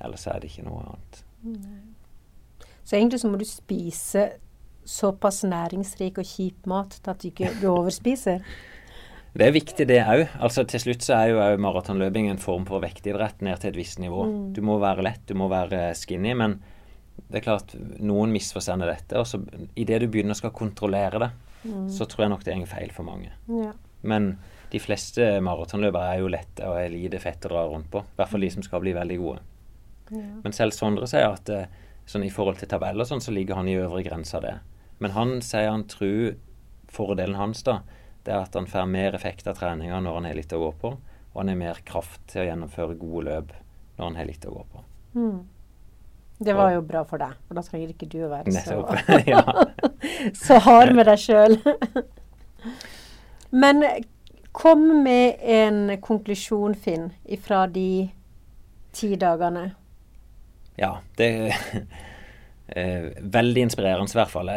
Eller 0.05 0.21
så 0.21 0.35
er 0.35 0.43
det 0.43 0.53
ikke 0.53 0.67
noe 0.69 0.85
annet. 0.85 1.25
Så 2.85 2.99
egentlig 2.99 3.23
så 3.23 3.31
må 3.33 3.41
du 3.41 3.47
spise 3.49 4.29
såpass 4.85 5.43
næringsrik 5.49 6.21
og 6.21 6.29
kjip 6.29 6.67
mat 6.69 6.99
til 7.01 7.11
at 7.11 7.23
du 7.23 7.29
ikke 7.31 7.53
du 7.63 7.69
overspiser? 7.73 8.45
Det 9.35 9.49
er 9.49 9.51
viktig, 9.51 9.85
det 9.91 9.97
òg. 9.99 10.29
Altså, 10.47 10.63
til 10.63 10.79
slutt 10.79 11.03
så 11.03 11.17
er 11.17 11.33
jo 11.33 11.63
maratonløping 11.65 12.29
en 12.31 12.39
form 12.39 12.69
for 12.69 12.79
vektidrett 12.79 13.41
ned 13.43 13.59
til 13.59 13.73
et 13.73 13.79
visst 13.81 13.99
nivå. 13.99 14.29
Mm. 14.31 14.45
Du 14.55 14.61
må 14.63 14.77
være 14.79 15.03
lett, 15.03 15.25
du 15.27 15.35
må 15.35 15.49
være 15.51 15.89
skinny, 15.99 16.37
men 16.39 16.61
det 17.17 17.41
er 17.41 17.47
klart 17.47 17.75
noen 18.03 18.33
misforstår 18.35 18.85
dette. 18.87 19.21
Og 19.21 19.29
så 19.29 19.41
idet 19.79 20.03
du 20.03 20.09
begynner 20.11 20.37
å 20.37 20.41
skal 20.41 20.55
kontrollere 20.55 21.23
det, 21.23 21.31
mm. 21.65 21.89
så 21.95 22.07
tror 22.11 22.27
jeg 22.27 22.35
nok 22.35 22.45
det 22.47 22.55
er 22.55 22.67
feil 22.71 22.93
for 22.95 23.07
mange. 23.07 23.33
Ja. 23.51 23.73
Men 24.05 24.35
de 24.75 24.81
fleste 24.83 25.27
maratonløpere 25.45 26.13
er 26.13 26.23
jo 26.23 26.31
lette 26.33 26.69
og 26.69 26.79
er 26.81 26.93
lite 26.93 27.21
fett 27.23 27.47
å 27.47 27.53
dra 27.53 27.65
rundt 27.71 27.91
på. 27.93 28.03
I 28.03 28.19
hvert 28.19 28.33
fall 28.33 28.45
de 28.45 28.53
som 28.53 28.65
skal 28.67 28.83
bli 28.85 28.95
veldig 28.97 29.19
gode. 29.23 29.43
Ja. 30.11 30.25
Men 30.45 30.57
selv 30.57 30.77
Sondre 30.77 31.09
sier 31.09 31.31
at 31.31 31.51
eh, 31.53 31.69
sånn 32.11 32.27
i 32.27 32.33
forhold 32.33 32.61
til 32.61 32.69
tabeller 32.71 33.09
sånn, 33.09 33.23
så 33.25 33.33
ligger 33.33 33.61
han 33.61 33.71
i 33.71 33.79
øvre 33.81 34.03
grense 34.05 34.37
av 34.37 34.45
det. 34.45 34.55
Men 35.03 35.15
han 35.17 35.39
sier 35.45 35.71
han 35.71 35.87
tror 35.91 36.35
fordelen 36.95 37.39
hans 37.39 37.65
da, 37.67 37.81
det 38.25 38.33
er 38.33 38.45
at 38.45 38.57
han 38.57 38.69
får 38.71 38.87
mer 38.89 39.17
effekt 39.17 39.49
av 39.51 39.59
treninga 39.59 39.99
når 40.05 40.19
han 40.19 40.29
har 40.29 40.39
litt 40.39 40.55
å 40.55 40.61
gå 40.63 40.71
på, 40.81 40.93
og 41.35 41.41
han 41.41 41.51
har 41.51 41.61
mer 41.61 41.81
kraft 41.87 42.23
til 42.31 42.45
å 42.45 42.49
gjennomføre 42.49 42.99
gode 43.01 43.25
løp 43.29 43.55
når 43.97 44.05
han 44.05 44.19
har 44.21 44.29
litt 44.29 44.47
å 44.49 44.55
gå 44.55 44.63
på. 44.73 44.85
Mm. 45.15 45.41
Det 46.39 46.55
var 46.57 46.73
jo 46.75 46.81
bra 46.83 47.05
for 47.07 47.23
deg, 47.23 47.37
for 47.47 47.57
da 47.57 47.63
trenger 47.63 47.93
ikke 47.93 48.09
du 48.11 48.19
å 48.27 48.31
være 48.33 48.53
så, 48.57 48.81
så 50.47 50.59
hard 50.65 50.95
med 50.97 51.07
deg 51.07 51.21
sjøl. 51.23 51.57
Men 53.55 53.85
kom 54.55 54.83
med 55.05 55.39
en 55.41 55.95
konklusjon, 56.03 56.75
Finn, 56.75 57.13
ifra 57.25 57.65
de 57.71 58.11
ti 58.95 59.15
dagene. 59.19 59.69
Ja, 60.79 60.97
det 61.19 61.31
er 62.75 63.09
veldig 63.39 63.67
inspirerende 63.69 64.11
i 64.11 64.19
hvert 64.19 64.33
fall. 64.33 64.51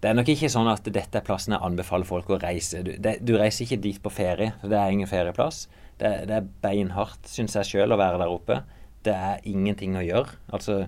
det 0.00 0.08
er 0.08 0.16
nok 0.16 0.30
ikke 0.30 0.50
sånn 0.52 0.70
at 0.70 0.86
dette 0.86 1.18
er 1.18 1.26
plassen 1.26 1.56
jeg 1.56 1.62
anbefaler 1.66 2.06
folk 2.06 2.30
å 2.30 2.38
reise. 2.42 2.84
Du, 2.86 2.94
det, 2.98 3.18
du 3.26 3.34
reiser 3.38 3.66
ikke 3.66 3.82
dit 3.82 4.02
på 4.02 4.12
ferie, 4.14 4.54
det 4.62 4.78
er 4.78 4.94
ingen 4.94 5.10
ferieplass. 5.10 5.64
Det, 6.00 6.12
det 6.30 6.38
er 6.38 6.50
beinhardt, 6.62 7.26
syns 7.28 7.58
jeg 7.58 7.74
sjøl, 7.74 7.94
å 7.94 8.00
være 8.00 8.22
der 8.22 8.30
oppe. 8.32 8.62
Det 9.06 9.14
er 9.14 9.46
ingenting 9.48 9.96
å 9.96 10.04
gjøre. 10.04 10.36
Altså, 10.52 10.82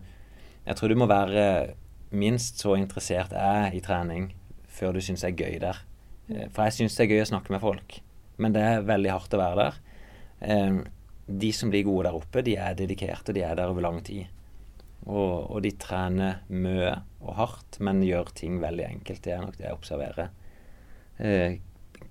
jeg 0.66 0.78
tror 0.78 0.92
du 0.92 0.98
må 1.00 1.08
være 1.10 1.44
minst 2.12 2.60
så 2.60 2.76
interessert 2.76 3.32
jeg 3.32 3.78
i 3.78 3.84
trening 3.84 4.30
før 4.72 4.96
du 4.96 5.02
syns 5.04 5.24
det 5.24 5.32
er 5.32 5.40
gøy 5.40 5.60
der. 5.62 5.80
Eh, 6.28 6.48
for 6.52 6.66
jeg 6.66 6.78
syns 6.80 6.98
det 6.98 7.06
er 7.06 7.14
gøy 7.14 7.24
å 7.24 7.30
snakke 7.32 7.54
med 7.54 7.62
folk, 7.62 7.98
men 8.42 8.54
det 8.54 8.62
er 8.66 8.86
veldig 8.88 9.12
hardt 9.14 9.34
å 9.36 9.40
være 9.40 9.64
der. 9.64 9.80
Eh, 10.48 10.78
de 11.32 11.50
som 11.54 11.72
blir 11.72 11.86
gode 11.86 12.08
der 12.08 12.18
oppe, 12.18 12.44
de 12.44 12.56
er 12.60 12.76
dedikerte, 12.78 13.34
de 13.34 13.44
er 13.46 13.56
der 13.58 13.72
over 13.72 13.84
lang 13.84 14.00
tid. 14.04 14.28
Og, 15.02 15.50
og, 15.50 15.58
de 15.64 15.72
trener 15.82 16.44
mye 16.52 16.94
og 17.24 17.34
hardt, 17.38 17.80
men 17.82 18.04
gjør 18.06 18.30
ting 18.38 18.60
veldig 18.62 18.84
enkelt. 18.86 19.22
Det 19.24 19.32
er 19.34 19.40
nok 19.42 19.56
det 19.58 19.66
jeg 19.66 19.78
observerer. 19.78 20.28
Kenyaneren 21.18 21.60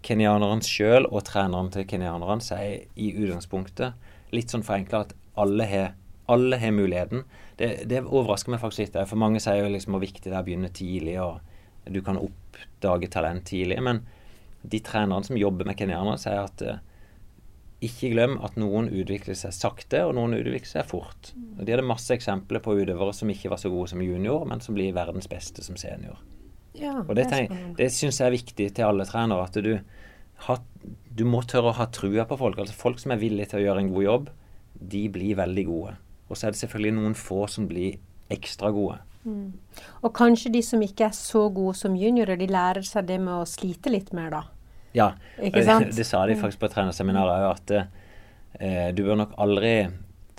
kenyanerne 0.04 0.66
sjøl 0.66 1.08
og 1.08 1.24
treneren 1.28 1.70
til 1.72 1.86
kenyanerne 1.88 2.44
sier 2.44 2.88
i 3.00 3.12
utgangspunktet, 3.14 3.96
litt 4.36 4.52
sånn 4.52 4.66
forenkla, 4.66 5.06
at 5.06 5.16
alle 5.40 5.68
har, 5.68 5.94
alle 6.32 6.60
har 6.60 6.74
muligheten. 6.76 7.24
Det, 7.58 7.72
det, 7.90 8.04
overrasker 8.04 8.54
meg 8.54 8.62
faktisk 8.64 8.86
litt. 8.86 9.00
For 9.10 9.20
mange 9.20 9.42
sier 9.44 9.64
jo 9.64 9.72
liksom 9.72 9.96
hvor 9.96 10.04
viktig 10.04 10.28
det 10.28 10.36
er 10.36 10.42
å 10.42 10.48
begynne 10.48 10.72
tidlig, 10.76 11.18
og 11.22 11.92
du 11.92 12.02
kan 12.06 12.20
oppdage 12.20 13.10
talent 13.14 13.46
tidlig. 13.50 13.80
Men 13.84 14.04
de 14.62 14.82
trenerne 14.86 15.26
som 15.26 15.40
jobber 15.40 15.68
med 15.68 15.78
kenyanere, 15.80 16.20
sier 16.22 16.44
at 16.44 16.64
eh, 16.66 16.82
ikke 17.82 18.12
glem 18.14 18.36
at 18.46 18.58
noen 18.62 18.92
utvikler 18.94 19.38
seg 19.38 19.56
sakte, 19.58 20.04
og 20.06 20.14
noen 20.18 20.36
utvikler 20.38 20.70
seg 20.70 20.90
fort. 20.90 21.32
Og 21.58 21.64
De 21.66 21.74
hadde 21.74 21.86
masse 21.88 22.14
eksempler 22.14 22.62
på 22.62 22.76
utøvere 22.78 23.16
som 23.18 23.32
ikke 23.34 23.50
var 23.54 23.62
så 23.62 23.72
gode 23.74 23.90
som 23.94 24.04
junior, 24.06 24.46
men 24.50 24.62
som 24.62 24.78
blir 24.78 24.94
verdens 24.94 25.30
beste 25.32 25.66
som 25.66 25.80
senior. 25.82 26.20
Ja, 26.78 27.02
og 27.02 27.16
Det, 27.18 27.26
tenk, 27.32 27.56
det 27.78 27.90
syns 27.92 28.22
jeg 28.22 28.30
er 28.30 28.38
viktig 28.38 28.68
til 28.78 28.88
alle 28.88 29.08
trenere. 29.10 29.48
At 29.50 29.58
du, 29.66 29.74
har, 30.46 30.62
du 31.10 31.26
må 31.28 31.42
tørre 31.42 31.74
å 31.74 31.80
ha 31.82 31.90
trua 31.92 32.28
på 32.30 32.38
folk. 32.40 32.62
Altså 32.62 32.78
Folk 32.78 33.02
som 33.02 33.16
er 33.16 33.22
villige 33.22 33.52
til 33.52 33.62
å 33.62 33.66
gjøre 33.66 33.84
en 33.84 33.92
god 33.96 34.06
jobb, 34.06 34.30
de 34.82 35.06
blir 35.14 35.38
veldig 35.40 35.66
gode. 35.68 35.96
Og 36.30 36.38
så 36.38 36.48
er 36.48 36.56
det 36.56 36.62
selvfølgelig 36.62 36.98
noen 36.98 37.16
få 37.18 37.46
som 37.52 37.68
blir 37.70 38.00
ekstra 38.32 38.72
gode. 38.74 39.00
Mm. 39.24 39.52
Og 40.02 40.14
kanskje 40.18 40.52
de 40.54 40.62
som 40.66 40.82
ikke 40.82 41.10
er 41.10 41.16
så 41.16 41.46
gode 41.54 41.76
som 41.78 41.96
juniorer, 41.98 42.40
de 42.40 42.50
lærer 42.50 42.86
seg 42.88 43.10
det 43.10 43.20
med 43.22 43.36
å 43.42 43.50
slite 43.50 43.94
litt 43.94 44.14
mer, 44.18 44.32
da. 44.34 44.44
Ja, 44.98 45.12
det 45.40 46.08
sa 46.08 46.24
de 46.28 46.38
faktisk 46.40 46.64
på 46.64 46.72
trenerseminaret 46.72 47.46
òg, 47.46 47.52
at 47.54 47.76
eh, 48.60 48.90
du 48.96 49.04
bør 49.06 49.22
nok 49.22 49.36
aldri 49.42 49.76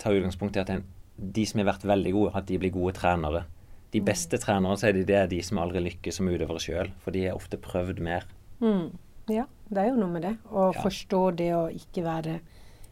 ta 0.01 0.13
utgangspunkt 0.13 0.57
i 0.57 0.63
at 0.63 0.73
en, 0.73 0.83
de 1.15 1.45
som 1.47 1.61
har 1.61 1.71
vært 1.71 1.87
veldig 1.87 2.13
gode, 2.15 2.33
at 2.37 2.49
de 2.49 2.59
blir 2.61 2.73
gode 2.73 2.97
trenere. 2.99 3.45
De 3.93 4.01
mm. 4.01 4.07
beste 4.09 4.41
trenerne 4.41 4.77
sier 4.81 4.97
de, 4.97 5.05
det 5.07 5.17
er 5.21 5.31
de 5.31 5.39
som 5.45 5.61
aldri 5.61 5.85
lykkes 5.87 6.19
som 6.19 6.29
utøvere 6.29 6.61
sjøl, 6.61 6.91
for 7.05 7.15
de 7.15 7.27
har 7.27 7.37
ofte 7.37 7.61
prøvd 7.61 8.01
mer. 8.03 8.27
Mm. 8.63 8.91
Ja, 9.31 9.45
det 9.69 9.79
er 9.79 9.93
jo 9.93 9.99
noe 10.01 10.11
med 10.11 10.25
det. 10.25 10.33
Å 10.51 10.71
ja. 10.73 10.81
forstå 10.83 11.21
det 11.39 11.51
å 11.55 11.63
ikke 11.71 12.03
være 12.05 12.39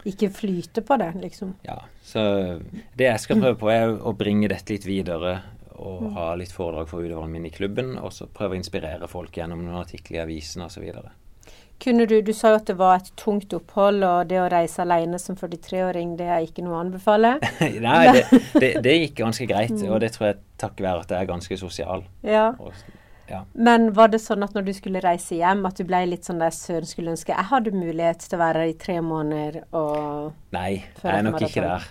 ikke 0.08 0.32
flyte 0.34 0.84
på 0.86 0.98
det, 1.02 1.12
liksom. 1.22 1.56
Ja. 1.68 1.80
Så 2.04 2.22
det 2.98 3.08
jeg 3.08 3.24
skal 3.24 3.42
prøve 3.42 3.58
på, 3.62 3.72
er 3.74 3.94
å 3.94 4.14
bringe 4.18 4.50
dette 4.52 4.74
litt 4.74 4.88
videre 4.88 5.40
og 5.82 6.04
mm. 6.04 6.14
ha 6.18 6.28
litt 6.38 6.54
foredrag 6.54 6.90
for 6.90 7.02
utøverne 7.02 7.32
mine 7.32 7.50
i 7.50 7.56
klubben. 7.56 7.96
Og 8.02 8.14
så 8.16 8.30
prøve 8.30 8.56
å 8.56 8.62
inspirere 8.62 9.10
folk 9.12 9.38
gjennom 9.38 9.64
noen 9.66 9.82
artikler 9.82 10.22
i 10.22 10.24
avisene 10.26 10.68
osv. 10.68 10.88
Kunne 11.82 12.06
du, 12.06 12.20
du 12.22 12.30
sa 12.38 12.52
jo 12.54 12.60
at 12.60 12.68
det 12.70 12.78
var 12.78 13.00
et 13.00 13.10
tungt 13.18 13.54
opphold, 13.58 14.04
og 14.06 14.30
det 14.30 14.38
å 14.38 14.50
reise 14.54 14.84
alene 14.84 15.18
som 15.22 15.38
43-åring, 15.38 16.14
det 16.20 16.28
er 16.30 16.46
ikke 16.46 16.62
noe 16.66 16.78
å 16.78 16.82
anbefale? 16.84 17.36
Nei, 17.88 18.02
det, 18.14 18.42
det, 18.54 18.72
det, 18.86 18.98
gikk 19.06 19.16
ganske 19.24 19.48
greit, 19.50 19.74
og 19.88 19.98
det 20.04 20.12
tror 20.14 20.30
jeg 20.30 20.42
takket 20.62 20.86
være 20.86 21.06
at 21.08 21.16
jeg 21.16 21.26
er 21.26 21.32
ganske 21.32 21.58
sosial. 21.58 22.06
Ja. 22.22 22.52
Og, 22.62 22.78
ja. 23.32 23.42
Men 23.54 23.92
var 23.98 24.12
det 24.14 24.22
sånn 24.24 24.44
at 24.46 24.56
når 24.58 24.68
du 24.68 24.74
skulle 24.76 25.02
reise 25.04 25.38
hjem, 25.40 25.66
at 25.70 25.80
du 25.80 25.86
ble 25.88 26.04
litt 26.10 26.28
sånn 26.28 26.42
der 26.44 26.54
søren 26.56 26.90
skulle 26.90 27.14
ønske 27.16 27.34
jeg 27.34 27.50
hadde 27.52 27.74
mulighet 27.76 28.26
til 28.26 28.38
å 28.38 28.42
være 28.44 28.64
her 28.64 28.74
i 28.74 28.80
tre 28.80 28.98
måneder 29.06 29.62
og 29.72 30.56
Nei, 30.56 30.82
jeg 31.02 31.12
er 31.16 31.28
nok 31.28 31.42
ikke 31.48 31.64
der. 31.66 31.86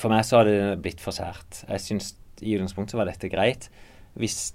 For 0.00 0.12
meg 0.12 0.26
så 0.28 0.42
har 0.42 0.50
det 0.50 0.58
blitt 0.84 1.00
for 1.00 1.16
sært. 1.16 1.62
Jeg 1.64 1.80
syns 1.80 2.12
i 2.42 2.56
utgangspunktet 2.56 2.98
var 2.98 3.08
dette 3.08 3.30
greit. 3.32 3.70
Hvis 4.18 4.52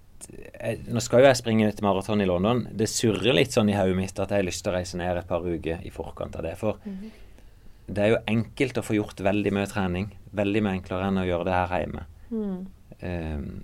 nå 0.91 1.01
skal 1.03 1.21
jo 1.21 1.29
jeg 1.29 1.39
springe 1.39 1.67
et 1.69 1.81
maraton 1.85 2.21
i 2.23 2.27
London. 2.27 2.63
Det 2.73 2.89
surrer 2.89 3.35
litt 3.37 3.53
sånn 3.55 3.69
i 3.71 3.77
hodet 3.77 3.97
mitt 3.97 4.19
at 4.19 4.33
jeg 4.33 4.41
har 4.41 4.47
lyst 4.47 4.63
til 4.65 4.73
å 4.73 4.75
reise 4.77 4.99
ned 4.99 5.19
et 5.19 5.29
par 5.29 5.45
uker 5.45 5.83
i 5.85 5.93
forkant 5.93 6.35
av 6.39 6.45
det. 6.45 6.55
For 6.57 6.79
mm 6.83 6.93
-hmm. 6.93 7.11
det 7.87 8.03
er 8.03 8.09
jo 8.09 8.23
enkelt 8.27 8.77
å 8.77 8.81
få 8.81 8.93
gjort 8.95 9.19
veldig 9.19 9.53
mye 9.53 9.67
trening. 9.67 10.07
Veldig 10.31 10.63
mye 10.63 10.73
enklere 10.73 11.07
enn 11.07 11.17
å 11.17 11.25
gjøre 11.25 11.45
det 11.45 11.53
her 11.53 11.79
hjemme. 11.79 12.05
Mm. 12.31 12.67
Um, 13.01 13.63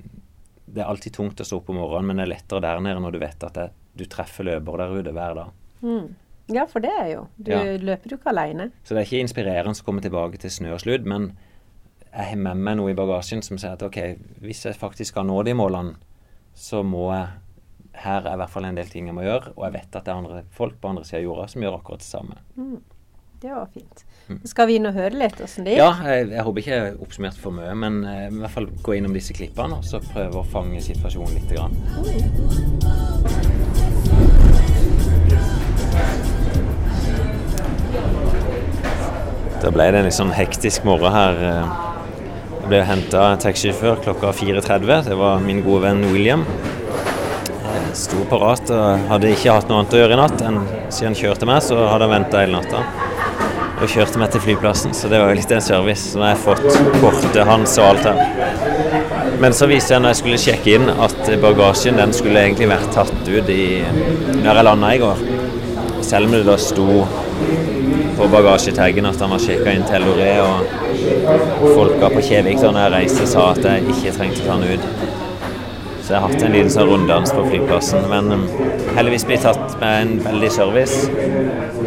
det 0.65 0.83
er 0.83 0.89
alltid 0.89 1.15
tungt 1.15 1.41
å 1.41 1.47
stå 1.47 1.59
opp 1.59 1.71
om 1.73 1.79
morgenen, 1.81 2.09
men 2.09 2.21
det 2.21 2.27
er 2.27 2.33
lettere 2.35 2.63
der 2.63 2.83
nede 2.83 3.01
når 3.03 3.15
du 3.15 3.21
vet 3.23 3.47
at 3.47 3.57
det, 3.57 3.69
du 3.99 4.05
treffer 4.09 4.47
løpere 4.47 4.85
der 4.85 5.01
ute 5.01 5.15
hver 5.15 5.39
dag. 5.39 5.57
Mm. 5.83 6.13
Ja, 6.53 6.65
for 6.67 6.83
det 6.83 6.91
er 6.91 7.09
jo. 7.13 7.25
Du 7.37 7.51
ja. 7.53 7.61
løper 7.79 8.13
jo 8.13 8.19
ikke 8.19 8.31
alene. 8.33 8.69
Så 8.83 8.95
det 8.95 9.03
er 9.03 9.09
ikke 9.09 9.23
inspirerende 9.23 9.75
å 9.79 9.85
komme 9.87 10.03
tilbake 10.03 10.39
til 10.41 10.51
snø 10.51 10.73
og 10.75 10.81
sludd, 10.83 11.05
men 11.07 11.31
jeg 12.13 12.29
har 12.29 12.41
med 12.45 12.59
meg 12.61 12.77
noe 12.77 12.91
i 12.91 12.97
bagasjen 12.97 13.41
som 13.45 13.57
sier 13.57 13.77
at 13.77 13.85
ok, 13.85 13.99
hvis 14.43 14.65
jeg 14.67 14.77
faktisk 14.79 15.15
skal 15.15 15.25
nå 15.27 15.39
de 15.47 15.55
målene 15.57 15.95
så 16.53 16.83
må 16.85 17.07
jeg 17.13 17.39
Her 17.93 18.25
er 18.25 18.33
i 18.33 18.37
hvert 18.41 18.49
fall 18.49 18.65
en 18.65 18.77
del 18.77 18.89
ting 18.89 19.05
jeg 19.05 19.13
må 19.13 19.21
gjøre, 19.21 19.51
og 19.53 19.67
jeg 19.67 19.73
vet 19.75 19.95
at 19.95 20.05
det 20.05 20.09
er 20.09 20.17
andre 20.17 20.39
folk 20.49 20.79
på 20.81 20.89
andre 20.89 21.03
sida 21.05 21.19
av 21.19 21.27
jorda 21.27 21.43
som 21.51 21.61
gjør 21.61 21.75
akkurat 21.77 22.01
det 22.01 22.07
samme. 22.07 22.37
Mm. 22.57 22.79
Det 23.43 23.51
var 23.53 23.67
fint. 23.69 24.01
Skal 24.47 24.67
vi 24.69 24.77
inn 24.79 24.87
og 24.87 24.95
høre 24.95 25.17
litt 25.19 25.41
åssen 25.43 25.65
det 25.67 25.73
gikk? 25.75 25.81
Ja, 25.83 25.89
jeg, 26.15 26.29
jeg 26.31 26.45
håper 26.47 26.63
ikke 26.63 26.77
jeg 26.77 26.93
oppsummerte 27.03 27.41
for 27.43 27.55
mye, 27.57 27.73
men 27.75 27.99
eh, 28.07 28.27
i 28.31 28.39
hvert 28.39 28.55
fall 28.55 28.69
gå 28.85 28.95
innom 28.97 29.15
disse 29.17 29.35
klippene 29.35 29.81
og 29.81 29.87
så 29.87 29.99
prøve 30.05 30.39
å 30.39 30.45
fange 30.47 30.79
situasjonen 30.85 31.35
litt. 31.35 31.51
Grann. 31.53 31.75
Da 39.63 39.71
ble 39.71 39.85
det 39.93 40.01
en 40.01 40.07
litt 40.09 40.17
sånn 40.17 40.33
hektisk 40.35 40.83
morgen 40.87 41.13
her. 41.15 41.37
eh. 41.49 41.79
Jeg 42.63 42.69
ble 42.71 42.79
henta 42.87 43.23
taxisjåfør 43.43 43.99
klokka 44.05 44.31
4.30. 44.39 45.09
Det 45.09 45.17
var 45.19 45.41
min 45.43 45.61
gode 45.65 45.83
venn 45.87 46.03
William. 46.11 46.45
Jeg 47.63 47.95
sto 47.99 48.23
parat 48.31 48.71
og 48.73 49.03
hadde 49.11 49.33
ikke 49.35 49.53
hatt 49.57 49.67
noe 49.69 49.81
annet 49.83 49.95
å 49.97 49.99
gjøre 50.01 50.15
i 50.15 50.21
natt 50.21 50.43
enn 50.47 50.61
siden 50.87 51.11
han 51.11 51.19
kjørte 51.19 51.49
meg, 51.49 51.59
så 51.65 51.77
hadde 51.91 52.07
han 52.07 52.15
venta 52.15 52.41
hele 52.43 52.59
natta. 52.61 53.02
Og 53.83 53.89
kjørte 53.91 54.15
meg 54.15 54.29
til 54.31 54.39
flyplassen, 54.45 54.93
så 54.95 55.09
det 55.11 55.17
var 55.19 55.33
jo 55.33 55.39
litt 55.41 55.49
en 55.51 55.63
service. 55.63 56.13
Så 56.13 56.19
nå 56.19 56.23
har 56.23 56.37
jeg 56.37 56.43
fått 56.45 56.99
kortet 57.01 57.41
hans 57.49 57.73
og 57.81 57.89
alt 57.89 58.05
her. 58.07 59.33
Men 59.43 59.55
så 59.57 59.67
viste 59.67 59.91
jeg 59.91 59.99
når 59.99 60.13
jeg 60.13 60.19
skulle 60.21 60.39
sjekke 60.39 60.75
inn 60.77 60.91
at 60.93 61.31
bagasjen 61.43 61.99
den 61.99 62.15
skulle 62.15 62.45
egentlig 62.45 62.69
vært 62.71 62.93
tatt 62.95 63.27
ut 63.27 63.49
i, 63.51 63.65
når 64.37 64.47
jeg 64.47 64.67
landa 64.69 64.91
i 64.95 65.01
går. 65.01 65.25
Selv 66.07 66.29
om 66.29 66.37
det 66.37 66.45
da 66.47 66.55
sto 66.61 66.87
på 68.15 68.29
bagasjetaggen 68.31 69.09
at 69.09 69.19
han 69.19 69.35
var 69.35 69.43
sjekka 69.43 69.75
inn 69.75 69.83
til 69.89 70.07
Loré, 70.07 70.31
og 70.39 71.67
folka 71.73 72.13
på 72.13 72.23
Kjevik 72.29 72.63
da 72.63 72.71
jeg 72.77 72.93
reiste 72.95 73.27
sa 73.27 73.49
at 73.51 73.67
jeg 73.67 73.83
ikke 73.91 74.15
trengte 74.15 74.45
å 74.45 74.47
ta 74.47 74.59
den 74.61 74.77
ut. 74.77 75.19
Så 76.03 76.13
jeg 76.13 76.21
har 76.21 76.29
hatt 76.29 76.47
en 76.47 76.55
liten 76.55 76.71
sånn 76.71 76.87
runddans 76.87 77.35
på 77.35 77.43
flyplassen, 77.49 78.07
men 78.11 78.47
heldigvis 78.95 79.25
blitt 79.27 79.43
tatt 79.45 79.75
med 79.81 80.01
en 80.01 80.13
veldig 80.23 80.49
service. 80.53 81.07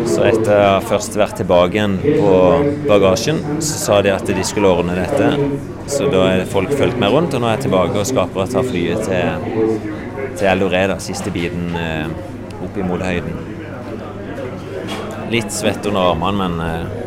Så 0.06 0.24
etter 0.26 0.52
å 0.54 0.68
ha 0.76 0.82
først 0.84 1.16
vært 1.18 1.38
tilbake 1.40 1.78
igjen 1.78 1.96
på 2.02 2.32
bagasjen, 2.88 3.40
så 3.60 3.80
sa 3.82 4.00
de 4.04 4.12
at 4.14 4.26
de 4.28 4.44
skulle 4.46 4.70
ordne 4.70 4.96
dette. 4.98 5.30
Så 5.90 6.10
da 6.12 6.24
er 6.32 6.46
folk 6.50 6.72
fulgt 6.74 6.98
meg 7.02 7.14
rundt, 7.14 7.34
og 7.34 7.42
nå 7.42 7.50
er 7.50 7.58
jeg 7.58 7.66
tilbake 7.68 8.00
og 8.00 8.08
skaper 8.10 8.44
å 8.44 8.48
ta 8.50 8.64
flyet 8.66 9.06
til, 9.06 9.90
til 10.36 10.50
Eloré, 10.50 10.86
siste 11.02 11.32
biten 11.34 11.74
eh, 11.78 12.06
opp 12.66 12.78
i 12.78 12.86
Molehøyden. 12.86 13.42
Litt 15.30 15.54
svett 15.54 15.86
under 15.86 16.12
armene, 16.12 16.36
men 16.42 16.62
eh, 16.66 17.05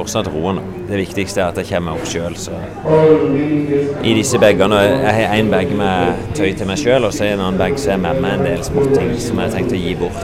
fortsatt 0.00 0.28
roen. 0.32 0.60
Det 0.88 0.98
viktigste 0.98 1.42
er 1.42 1.50
at 1.50 1.58
jeg 1.60 1.68
kommer 1.68 1.98
opp 1.98 2.06
sjøl. 2.08 2.34
I 4.06 4.14
disse 4.16 4.40
bagene 4.40 4.78
Jeg 4.80 5.12
har 5.16 5.34
én 5.36 5.50
bag 5.52 5.72
med 5.76 6.22
tøy 6.36 6.50
til 6.56 6.66
meg 6.68 6.80
sjøl, 6.80 7.04
og 7.06 7.12
så 7.14 7.28
en 7.28 7.42
annen 7.44 7.60
bag 7.60 7.76
som 7.78 7.92
er 7.92 8.00
med 8.04 8.22
meg 8.24 8.32
en 8.38 8.46
del 8.48 8.64
småting 8.66 9.12
som 9.20 9.40
jeg 9.40 9.46
har 9.46 9.54
tenkt 9.56 9.76
å 9.76 9.80
gi 9.80 9.94
bort. 10.00 10.22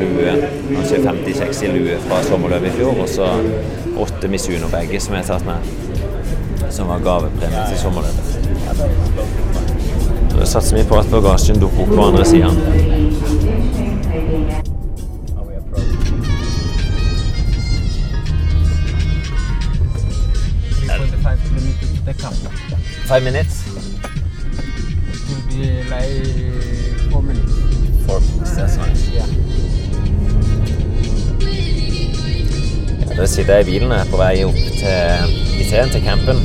Lue, 0.00 0.36
kanskje 0.70 1.02
50-60 1.04 1.76
lue 1.76 1.98
fra 2.06 2.22
sommerløpet 2.28 2.70
i 2.70 2.76
fjor, 2.78 2.94
og 3.04 3.08
så 3.10 3.30
åtte 4.06 4.30
Misuno-bager 4.32 5.00
som 5.02 5.16
jeg 5.16 5.26
har 5.26 5.30
tatt 5.34 5.46
med. 5.48 5.58
Som 6.72 6.92
var 6.92 7.04
gavepremie 7.04 7.62
til 7.72 7.78
sommerløpet. 7.82 8.26
Så 10.36 10.52
satser 10.56 10.78
vi 10.78 10.88
på 10.88 10.98
at 11.00 11.10
bagasjen 11.10 11.60
dukker 11.62 11.86
opp 11.86 11.96
på 11.96 12.06
andre 12.10 12.24
sida. 12.28 12.50
The 22.06 22.14
camp. 22.14 22.36
Five 23.06 23.24
minutes? 23.24 23.66
It 23.66 25.28
will 25.28 25.42
be 25.50 25.82
like 25.90 27.10
four 27.10 27.22
minutes. 27.22 27.52
Four 28.06 28.20
minutes, 28.20 28.56
that's 28.56 28.76
nice. 28.76 29.08
Yeah. 29.10 29.26
Ja, 33.00 33.16
Da 33.16 33.26
sitter 33.26 33.56
jeg 33.56 33.66
i 33.66 33.70
bilen 33.70 33.92
på 34.10 34.20
vei 34.20 34.44
opp 34.44 34.54
til 34.54 35.34
Iteen, 35.58 35.90
til 35.90 36.02
campen. 36.06 36.38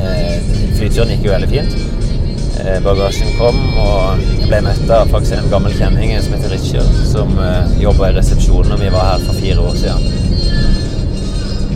Eh, 0.00 0.40
flyturen 0.78 1.12
gikk 1.12 1.28
jo 1.28 1.34
veldig 1.34 1.50
fint. 1.52 1.76
Eh, 2.62 2.80
bagasjen 2.84 3.36
kom, 3.36 3.60
og 3.76 4.24
jeg 4.40 4.48
ble 4.48 4.62
møtt 4.70 4.90
av 4.90 5.12
faktisk 5.12 5.36
en 5.36 5.52
gammel 5.52 5.76
kjenning 5.76 6.16
som 6.22 6.32
heter 6.38 6.56
Richard, 6.56 7.04
som 7.12 7.36
eh, 7.42 7.76
jobba 7.82 8.08
i 8.08 8.16
resepsjonen 8.16 8.72
da 8.72 8.80
vi 8.80 8.92
var 8.94 9.12
her 9.12 9.28
for 9.28 9.36
fire 9.36 9.68
år 9.68 9.76
siden. 9.84 10.12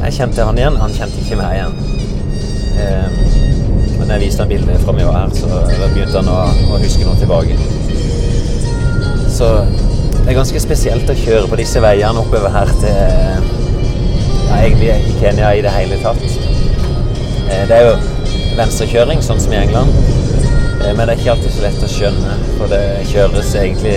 Jeg 0.00 0.16
kjente 0.16 0.48
han 0.48 0.58
igjen, 0.58 0.80
han 0.80 0.96
kjente 0.96 1.20
ikke 1.20 1.42
meg 1.42 1.58
igjen. 1.58 1.99
Men 2.76 4.06
når 4.06 4.14
jeg 4.16 4.22
viste 4.24 4.42
han 4.44 4.50
bildet 4.50 4.82
fra 4.84 4.94
meg 4.96 5.06
og 5.08 5.14
her, 5.16 5.32
så 5.36 5.48
begynte 5.94 6.20
han 6.20 6.30
å, 6.32 6.38
å 6.74 6.80
huske 6.82 7.06
noe 7.06 7.18
tilbake. 7.20 7.56
Så 9.30 9.48
det 10.20 10.28
er 10.32 10.36
ganske 10.36 10.60
spesielt 10.62 11.10
å 11.10 11.16
kjøre 11.16 11.48
på 11.50 11.58
disse 11.60 11.80
veiene 11.82 12.20
oppover 12.20 12.52
her 12.54 12.70
til 12.80 12.96
ja, 14.50 14.56
egentlig 14.60 14.90
i 14.92 15.14
Kenya 15.20 15.52
i 15.56 15.62
det 15.64 15.72
hele 15.74 15.98
tatt. 16.02 16.24
Eh, 17.50 17.62
Det 17.70 17.76
er 17.76 17.86
jo 17.86 17.94
venstrekjøring, 18.58 19.22
sånn 19.24 19.40
som 19.40 19.54
i 19.54 19.60
England. 19.62 19.94
Eh, 20.84 20.92
Men 20.92 21.06
det 21.06 21.14
er 21.14 21.20
ikke 21.22 21.34
alltid 21.36 21.54
så 21.56 21.64
lett 21.64 21.86
å 21.86 21.90
skjønne, 21.90 22.36
for 22.58 22.72
det 22.72 22.82
kjøres 23.12 23.54
egentlig 23.62 23.96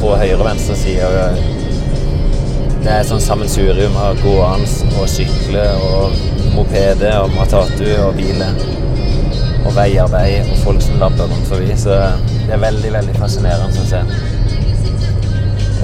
på 0.00 0.14
høyre 0.16 0.40
og 0.40 0.46
venstre 0.48 0.76
side. 0.76 1.06
og 1.06 2.82
Det 2.84 2.92
er 2.92 3.06
sånn 3.08 3.22
sammensurium 3.22 3.96
av 3.98 4.18
gående 4.22 4.68
og 5.00 5.08
sykle 5.10 5.64
og 5.90 6.18
mopede 6.56 7.12
og 7.20 7.34
matatu 7.36 7.86
og 8.06 8.14
biler. 8.16 8.56
Og 9.66 9.74
veiarbeid 9.76 10.50
og 10.52 10.58
folk 10.64 10.82
som 10.82 10.98
labber 11.02 11.28
rundt 11.30 11.48
forbi. 11.50 11.72
Så 11.76 11.96
det 12.46 12.54
er 12.56 12.62
veldig, 12.62 12.92
veldig 12.94 13.16
fascinerende 13.18 13.82
å 13.82 13.86
se. 13.90 14.02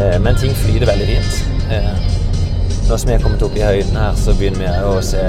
Eh, 0.00 0.18
Men 0.22 0.38
ting 0.40 0.54
flyter 0.56 0.88
veldig 0.88 1.08
fint. 1.12 1.44
Eh, 1.70 1.92
Nå 2.88 2.96
som 2.98 3.08
vi 3.08 3.14
er 3.14 3.22
kommet 3.22 3.42
opp 3.46 3.54
i 3.56 3.62
høyden 3.62 3.96
her, 3.96 4.16
så 4.18 4.32
begynner 4.34 4.58
vi 4.58 4.86
å 4.90 4.96
se 5.06 5.22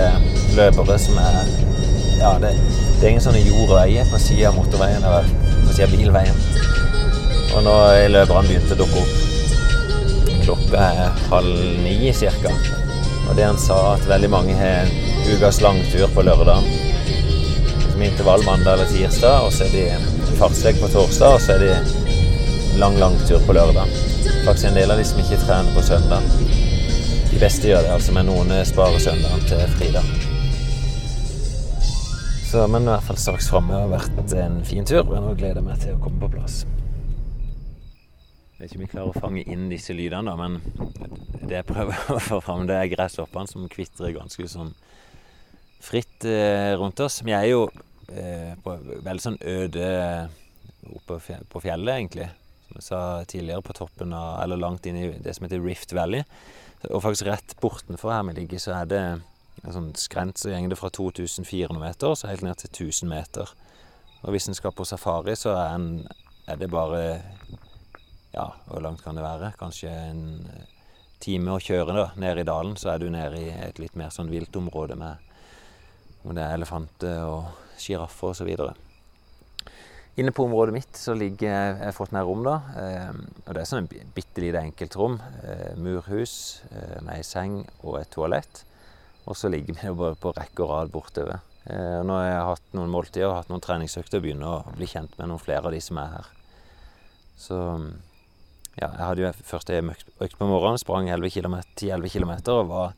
løpere 0.58 0.98
som 1.00 1.20
er 1.22 1.36
Ja, 2.18 2.32
det, 2.42 2.54
det 2.98 3.06
er 3.06 3.12
ingen 3.12 3.24
sånne 3.24 3.44
jord 3.44 3.70
og 3.70 3.78
veier 3.78 4.08
på 4.10 4.20
sida 4.22 4.48
av 4.50 4.56
motorveien 4.58 5.04
eller 5.04 5.28
på 5.68 5.74
sida 5.76 5.86
av 5.90 5.94
bilveien. 5.94 6.40
Og 7.54 7.64
nå 7.66 7.74
er 7.94 8.10
løperne 8.14 8.48
begynt 8.48 8.74
å 8.74 8.78
dukke 8.80 9.04
opp. 9.04 10.40
Klokka 10.44 10.86
er 10.88 11.20
halv 11.30 11.60
ni 11.84 12.14
cirka. 12.16 12.52
Og 13.30 13.36
det 13.38 13.46
han 13.46 13.60
sa, 13.60 13.96
at 13.96 14.08
veldig 14.10 14.30
mange 14.32 14.56
har 14.58 14.90
ukas 15.32 15.62
langtur 15.62 16.08
på 16.16 16.22
lørdag. 16.22 16.64
Som 17.92 18.02
intervall 18.02 18.44
mandag 18.46 18.74
eller 18.74 18.86
tirsdag, 18.86 19.46
og 19.46 19.54
så 19.54 19.64
er 19.68 19.72
de 19.76 20.36
fartslegg 20.40 20.82
på 20.82 20.90
torsdag, 20.92 21.38
og 21.38 21.42
så 21.42 21.56
er 21.56 21.64
de 21.64 22.80
lang 22.82 22.98
langtur 23.00 23.40
på 23.48 23.56
lørdag. 23.56 23.88
Faktisk 24.46 24.68
en 24.70 24.78
del 24.78 24.92
av 24.92 25.00
de 25.00 25.06
som 25.08 25.22
ikke 25.24 25.40
trener 25.46 25.74
på 25.76 25.86
søndag. 25.86 26.30
De 27.32 27.40
beste 27.42 27.70
gjør 27.70 27.86
det, 27.86 27.96
altså, 27.96 28.14
men 28.16 28.30
noen 28.30 28.54
sparer 28.68 29.02
søndagen 29.02 29.46
til 29.50 29.66
fridag. 29.78 30.14
Så, 32.54 32.68
men 32.70 32.86
i 32.86 32.92
hvert 32.92 33.08
fall 33.08 33.18
straks 33.18 33.48
framme 33.50 33.74
har 33.74 33.90
vært 33.90 34.34
en 34.38 34.60
fin 34.68 34.86
tur, 34.86 35.08
og 35.08 35.16
nå 35.18 35.34
gleder 35.40 35.62
jeg 35.62 35.66
meg 35.66 35.80
til 35.82 35.96
å 35.96 36.02
komme 36.04 36.22
på 36.22 36.34
plass. 36.36 36.64
Jeg 38.54 38.60
vet 38.60 38.72
ikke 38.72 38.78
om 38.78 38.84
jeg 38.86 38.92
klarer 38.92 39.10
å 39.10 39.24
fange 39.24 39.46
inn 39.50 39.70
disse 39.72 39.96
lydene, 39.98 40.30
da, 40.30 40.36
men 40.38 40.60
det 41.42 41.58
jeg 41.58 41.68
prøver 41.68 42.04
å 42.16 42.20
få 42.22 42.42
fram, 42.46 42.68
det 42.70 42.78
er 42.78 42.92
gresshoppene 42.94 43.50
som 43.50 43.66
kvitrer 43.72 44.14
ganske 44.20 44.46
sånn 44.50 44.74
fritt 45.84 46.26
eh, 46.26 46.74
rundt 46.80 47.02
oss. 47.04 47.22
Vi 47.26 47.36
er 47.36 47.50
jo 47.52 47.66
eh, 48.08 48.54
på 48.64 48.78
veldig 49.04 49.24
sånn 49.24 49.40
øde 49.40 49.90
oppe 50.94 51.20
på 51.52 51.64
fjellet, 51.64 51.98
egentlig. 51.98 52.30
Som 52.68 52.80
jeg 52.80 52.88
sa 52.88 53.02
tidligere, 53.30 53.66
på 53.66 53.76
toppen 53.78 54.16
av, 54.18 54.42
eller 54.44 54.60
langt 54.60 54.88
inn 54.90 55.00
i 55.00 55.10
det 55.24 55.36
som 55.36 55.48
heter 55.48 55.64
Rift 55.64 55.96
Valley. 55.96 56.24
Og 56.90 57.04
faktisk 57.04 57.30
rett 57.30 57.56
bortenfor 57.64 58.12
her 58.12 58.26
vi 58.28 58.42
ligger, 58.42 58.60
så 58.60 58.76
er 58.82 58.90
det 58.92 59.04
en 59.64 59.76
sånn 59.76 59.92
skrent 59.96 60.40
så 60.40 60.52
går 60.52 60.72
det 60.72 60.80
fra 60.80 60.90
2400 60.92 61.80
meter 61.80 62.16
så 62.18 62.28
helt 62.28 62.44
ned 62.44 62.60
til 62.60 62.90
1000 62.90 63.12
meter. 63.12 63.52
Og 64.24 64.34
hvis 64.34 64.50
en 64.50 64.58
skal 64.58 64.74
på 64.76 64.88
safari, 64.88 65.36
så 65.40 65.54
er, 65.56 65.76
en, 65.78 65.88
er 66.48 66.60
det 66.60 66.72
bare 66.72 67.04
Ja, 68.34 68.48
hvor 68.66 68.82
langt 68.82 69.04
kan 69.04 69.16
det 69.16 69.24
være? 69.24 69.52
Kanskje 69.60 69.92
en 69.94 70.24
eh, 70.50 70.64
time 71.22 71.54
å 71.54 71.62
kjøre 71.62 71.94
da, 71.94 72.06
ned 72.18 72.42
i 72.42 72.48
dalen, 72.48 72.74
så 72.80 72.96
er 72.96 73.04
du 73.04 73.12
nede 73.14 73.38
i 73.38 73.52
et 73.54 73.78
litt 73.80 73.94
mer 74.00 74.10
sånn 74.12 74.32
viltområde 74.32 74.98
med 74.98 75.33
hvor 76.24 76.36
det 76.38 76.44
er 76.46 76.58
elefanter 76.58 77.22
og 77.28 77.78
sjiraffer 77.80 78.32
osv. 78.32 78.50
Inne 80.22 80.32
på 80.36 80.46
området 80.46 80.76
mitt 80.76 80.98
så 80.98 81.16
ligger 81.18 81.50
jeg 81.50 81.78
har 81.80 81.96
fått 81.96 82.14
meg 82.14 82.28
rom, 82.28 82.44
da. 82.46 82.60
Eh, 82.78 83.16
og 83.48 83.50
det 83.56 83.64
er 83.64 83.70
sånn 83.70 83.88
en 83.88 84.12
bitte 84.14 84.44
lite 84.44 84.62
enkeltrom. 84.62 85.18
Eh, 85.42 85.74
murhus 85.82 86.62
eh, 86.70 87.00
med 87.02 87.16
ei 87.16 87.26
seng 87.26 87.64
og 87.82 87.98
et 88.02 88.14
toalett. 88.14 88.62
Og 89.26 89.40
så 89.40 89.50
ligger 89.50 89.80
vi 89.80 89.96
bare 89.98 90.20
på 90.20 90.36
rekke 90.36 90.66
og 90.66 90.70
rad 90.70 90.94
bortover. 90.94 91.42
Eh, 91.66 92.00
nå 92.06 92.20
har 92.20 92.28
jeg 92.28 92.48
hatt 92.52 92.78
noen 92.78 92.94
måltider 92.94 93.30
og 93.30 93.38
hatt 93.40 93.50
noen 93.50 93.64
treningsøkter 93.64 94.20
og 94.20 94.26
begynner 94.28 94.50
å 94.52 94.76
bli 94.78 94.90
kjent 94.92 95.18
med 95.18 95.32
noen 95.32 95.42
flere 95.42 95.66
av 95.66 95.74
de 95.74 95.82
som 95.82 96.00
er 96.02 96.16
her. 96.20 96.32
Så 97.40 97.60
ja, 98.78 98.90
jeg 98.90 99.04
hadde 99.04 99.24
jo 99.24 99.32
først 99.48 99.74
økt 99.74 100.38
på 100.38 100.50
morgenen, 100.50 100.82
sprang 100.82 101.10
10-11 101.10 102.14
km 102.14 102.34
og 102.54 102.70
var 102.70 102.94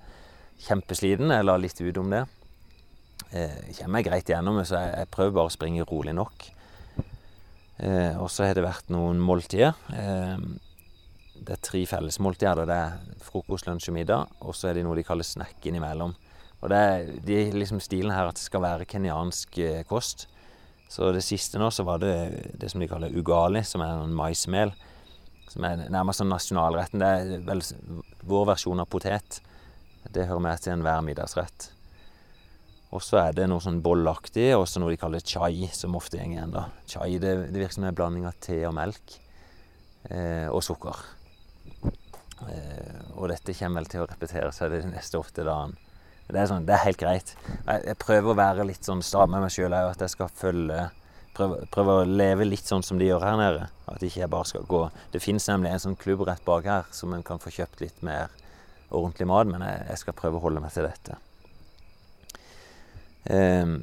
kjempesliten. 0.66 1.32
Jeg 1.32 1.48
la 1.48 1.56
litt 1.60 1.80
ut 1.80 2.02
om 2.02 2.12
det. 2.12 2.26
Eh, 3.32 3.72
kommer 3.80 4.02
jeg 4.02 4.10
greit 4.10 4.30
gjennom 4.30 4.62
så 4.64 4.78
jeg, 4.80 4.92
jeg 5.02 5.12
prøver 5.14 5.40
bare 5.40 5.50
å 5.50 5.56
springe 5.56 5.88
rolig 5.90 6.14
nok. 6.16 6.46
Eh, 7.78 8.14
og 8.22 8.30
så 8.32 8.48
har 8.48 8.56
det 8.56 8.64
vært 8.66 8.92
noen 8.94 9.20
måltider. 9.20 9.74
Eh, 9.92 10.38
det 11.36 11.58
er 11.58 11.64
tre 11.64 11.82
fellesmåltider. 11.90 12.66
Det 12.70 12.78
er 12.78 13.26
frokost, 13.26 13.68
lunsj 13.68 13.92
og 13.92 13.98
middag, 13.98 14.38
og 14.42 14.56
så 14.56 14.70
er 14.70 14.78
det 14.78 14.86
noe 14.88 14.96
de 14.98 15.06
kaller 15.06 15.28
snack 15.28 15.66
innimellom. 15.68 16.16
Og 16.64 16.72
det 16.72 16.80
er 16.80 17.12
de, 17.28 17.40
liksom 17.54 17.82
stilen 17.84 18.14
her 18.16 18.30
at 18.30 18.40
det 18.40 18.46
skal 18.46 18.64
være 18.64 18.88
kenyansk 18.90 19.60
eh, 19.62 19.84
kost. 19.90 20.28
Så 20.90 21.12
det 21.12 21.26
siste 21.26 21.60
nå 21.60 21.72
så 21.74 21.84
var 21.86 22.00
det 22.02 22.14
det 22.62 22.70
som 22.72 22.82
de 22.82 22.90
kaller 22.90 23.14
ugali, 23.14 23.64
som 23.66 23.84
er 23.84 24.06
en 24.06 24.16
maismel. 24.16 24.72
Som 25.52 25.66
er 25.68 25.86
nærmest 25.92 26.22
sånn 26.22 26.32
nasjonalretten. 26.32 27.04
Det 27.04 27.12
er 27.12 27.46
vel 27.46 27.64
vår 28.26 28.50
versjon 28.54 28.82
av 28.82 28.90
potet. 28.90 29.42
Det 30.06 30.28
hører 30.30 30.44
med 30.46 30.62
til 30.62 30.76
enhver 30.76 31.04
middagsrett. 31.06 31.70
Og 32.96 33.04
så 33.04 33.20
er 33.20 33.36
det 33.36 33.50
noe 33.52 33.64
sånn 33.64 33.82
bollaktig, 33.84 34.54
og 34.56 34.66
så 34.72 34.80
noe 34.80 34.94
de 34.94 35.00
kaller 35.02 35.24
chai, 35.26 35.68
som 35.76 35.98
ofte 36.00 36.20
går 36.22 36.32
igjen. 36.32 36.54
da. 36.54 36.70
Chai 36.88 37.18
det, 37.20 37.34
det 37.52 37.60
virker 37.60 37.76
som 37.76 37.88
en 37.90 37.98
blanding 37.98 38.28
av 38.30 38.38
te 38.40 38.62
og 38.68 38.76
melk. 38.78 39.18
Eh, 40.08 40.48
og 40.48 40.62
sukker. 40.64 41.02
Eh, 42.46 43.00
og 43.18 43.28
dette 43.32 43.56
kommer 43.58 43.82
vel 43.82 43.90
til 43.92 44.04
å 44.04 44.08
repetere 44.10 44.52
seg 44.56 44.72
de 44.72 44.84
neste 44.94 45.20
åtte 45.20 45.44
dagene. 45.44 45.82
Det 46.26 46.40
er, 46.42 46.48
sånn, 46.50 46.64
det 46.66 46.74
er 46.74 46.86
helt 46.88 46.98
greit. 46.98 47.36
Jeg, 47.68 47.82
jeg 47.86 47.98
prøver 48.02 48.32
å 48.32 48.38
være 48.40 48.66
litt 48.66 48.88
sånn 48.88 49.04
sta 49.06 49.28
med 49.30 49.44
meg 49.44 49.52
sjøl 49.54 49.76
òg, 49.78 49.92
at 49.92 50.02
jeg 50.02 50.16
skal 50.16 50.32
følge 50.34 50.88
prøve, 51.36 51.60
prøve, 51.74 52.00
å 52.00 52.08
leve 52.08 52.48
litt 52.48 52.66
sånn 52.66 52.82
som 52.86 52.98
de 52.98 53.12
gjør 53.12 53.28
her 53.28 53.38
nede. 53.38 53.68
At 53.92 54.02
ikke 54.02 54.24
jeg 54.24 54.32
bare 54.34 54.50
skal 54.50 54.66
gå 54.66 54.82
Det 55.14 55.22
fins 55.22 55.46
nemlig 55.52 55.70
en 55.74 55.84
sånn 55.84 56.00
klubb 56.00 56.26
rett 56.26 56.42
bak 56.48 56.66
her 56.66 56.90
som 56.96 57.14
en 57.14 57.26
kan 57.26 57.42
få 57.44 57.54
kjøpt 57.54 57.84
litt 57.84 58.02
mer 58.06 58.34
ordentlig 58.90 59.28
mat, 59.30 59.50
men 59.50 59.66
jeg, 59.66 59.86
jeg 59.92 60.02
skal 60.02 60.18
prøve 60.18 60.40
å 60.40 60.46
holde 60.46 60.64
meg 60.64 60.74
til 60.74 60.88
dette. 60.88 61.20
Um, 63.30 63.78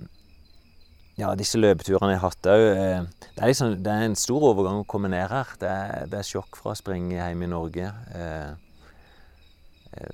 ja, 1.18 1.32
disse 1.36 1.58
løpeturene 1.60 2.14
jeg 2.14 2.22
har 2.22 2.30
hatt 2.30 2.48
òg 2.48 2.62
uh, 2.78 3.06
det, 3.34 3.48
liksom, 3.50 3.74
det, 3.84 3.92
er 3.92 4.06
en 4.06 4.18
stor 4.18 4.44
overgang 4.52 4.80
å 4.80 4.88
komme 4.88 5.10
ned 5.12 5.28
her. 5.32 5.56
Det 5.60 5.70
er, 5.70 6.10
det 6.12 6.20
er 6.20 6.28
sjokk 6.28 6.58
fra 6.60 6.74
å 6.74 6.78
springe 6.78 7.18
hjemme 7.18 7.48
i 7.48 7.52
Norge. 7.52 7.90
Uh, 8.14 8.52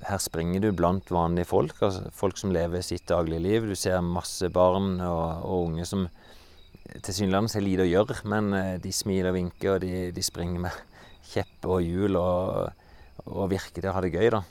her 0.09 0.19
springer 0.19 0.63
du 0.63 0.73
blant 0.75 1.07
vanlige 1.13 1.47
folk, 1.47 1.77
altså 1.79 2.09
folk 2.15 2.39
som 2.39 2.51
lever 2.51 2.83
sitt 2.83 3.05
daglige 3.07 3.45
liv. 3.45 3.69
Du 3.69 3.77
ser 3.79 4.01
masse 4.03 4.49
barn 4.51 4.97
og, 4.99 5.45
og 5.45 5.69
unge 5.69 5.87
som 5.87 6.09
tilsynelatende 7.05 7.55
har 7.55 7.65
lite 7.65 7.85
å 7.85 7.89
gjøre, 7.89 8.19
men 8.31 8.53
eh, 8.57 8.75
de 8.81 8.91
smiler 8.95 9.31
og 9.31 9.37
vinker, 9.37 9.75
og 9.75 9.83
de, 9.83 10.09
de 10.15 10.25
springer 10.25 10.65
med 10.65 10.99
kjepp 11.31 11.69
og 11.69 11.83
hjul 11.85 12.19
og, 12.19 12.85
og, 13.25 13.43
virker 13.51 13.81
til 13.81 13.91
å 13.91 13.95
ha 13.97 14.03
det 14.05 14.13
gøy, 14.15 14.29
da. 14.35 14.43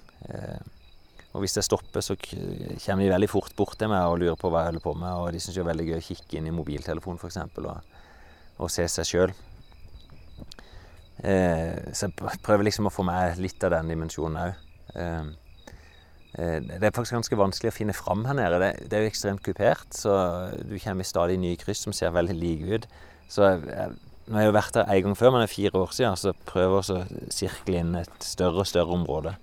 Eh, 1.28 1.34
og 1.34 1.44
hvis 1.44 1.54
det 1.58 1.64
stopper, 1.64 2.00
så 2.00 2.16
kommer 2.18 3.04
de 3.04 3.10
veldig 3.12 3.30
fort 3.30 3.54
bort 3.56 3.78
til 3.78 3.90
meg 3.92 4.06
og 4.08 4.18
lurer 4.22 4.38
på 4.38 4.50
hva 4.50 4.64
jeg 4.64 4.72
holder 4.72 4.84
på 4.84 4.94
med, 4.98 5.12
og 5.12 5.32
de 5.32 5.40
syns 5.42 5.58
det 5.58 5.62
er 5.62 5.68
veldig 5.70 5.88
gøy 5.90 5.98
å 5.98 6.06
kikke 6.06 6.38
inn 6.38 6.48
i 6.48 6.54
mobiltelefonen, 6.54 7.20
f.eks., 7.20 7.38
og, 7.62 7.98
og 8.58 8.72
se 8.72 8.86
seg 8.90 9.10
sjøl. 9.10 9.34
Eh, 11.18 11.92
så 11.92 12.08
jeg 12.08 12.40
prøver 12.46 12.68
liksom 12.68 12.88
å 12.88 12.94
få 12.94 13.04
med 13.06 13.38
litt 13.42 13.62
av 13.66 13.76
den 13.76 13.92
dimensjonen 13.92 14.40
òg. 14.46 14.64
Eh, 14.94 15.28
det 16.38 16.84
er 16.84 16.92
faktisk 16.94 17.16
ganske 17.16 17.38
vanskelig 17.40 17.72
å 17.72 17.74
finne 17.74 17.96
fram 17.96 18.26
her 18.28 18.36
nede. 18.36 18.58
Det, 18.62 18.72
det 18.90 18.98
er 18.98 19.06
jo 19.06 19.12
ekstremt 19.12 19.42
kupert, 19.42 19.88
så 19.96 20.12
du 20.60 20.76
kommer 20.78 21.02
i 21.02 21.08
stadig 21.08 21.38
nye 21.40 21.58
kryss 21.58 21.82
som 21.86 21.94
ser 21.96 22.14
veldig 22.14 22.36
like 22.38 22.68
ut. 22.68 22.86
Så 23.32 23.48
nå 24.28 24.36
har 24.36 24.44
jeg 24.44 24.50
jo 24.50 24.56
vært 24.58 24.76
her 24.76 24.90
en 24.92 25.06
gang 25.06 25.16
før, 25.16 25.32
men 25.32 25.42
det 25.42 25.48
er 25.48 25.54
fire 25.54 25.80
år 25.80 25.94
siden, 25.96 26.18
så 26.20 26.34
prøver 26.48 26.76
jeg 26.76 27.00
å 27.00 27.32
sirkle 27.32 27.80
inn 27.80 27.94
et 27.96 28.24
større 28.24 28.62
og 28.62 28.68
større 28.68 28.94
område. 28.94 29.34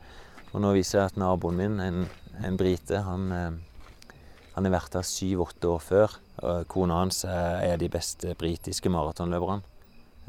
Og 0.55 0.63
nå 0.63 0.71
viser 0.77 1.01
jeg 1.01 1.11
at 1.11 1.19
naboen 1.19 1.59
min, 1.59 1.79
en, 1.83 2.05
en 2.47 2.57
brite, 2.59 3.03
han, 3.03 3.27
eh, 3.35 4.15
han 4.55 4.67
har 4.67 4.75
vært 4.77 4.95
her 4.95 5.05
syv-åtte 5.05 5.67
år 5.67 5.83
før. 5.83 6.19
Kona 6.71 7.01
hans 7.01 7.23
er 7.27 7.75
de 7.79 7.89
beste 7.91 8.33
britiske 8.39 8.91
maratonløperne. 8.91 9.75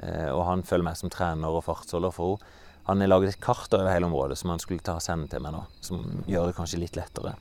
Eh, 0.02 0.28
og 0.32 0.44
han 0.48 0.64
følger 0.66 0.86
meg 0.90 0.98
som 0.98 1.12
trener 1.12 1.52
og 1.52 1.64
fartsholder 1.66 2.14
for 2.14 2.36
henne. 2.36 2.62
Han 2.86 3.00
har 3.02 3.08
laget 3.08 3.32
et 3.32 3.40
kart 3.42 3.72
over 3.74 3.88
hele 3.90 4.06
området 4.06 4.36
som 4.38 4.52
han 4.52 4.60
skulle 4.62 4.84
ta 4.86 4.92
og 4.94 5.02
sende 5.02 5.26
til 5.26 5.40
meg 5.42 5.56
nå. 5.56 5.64
Som 5.82 6.04
gjør 6.30 6.44
det 6.46 6.54
kanskje 6.54 6.78
litt 6.78 6.94
lettere. 6.94 7.32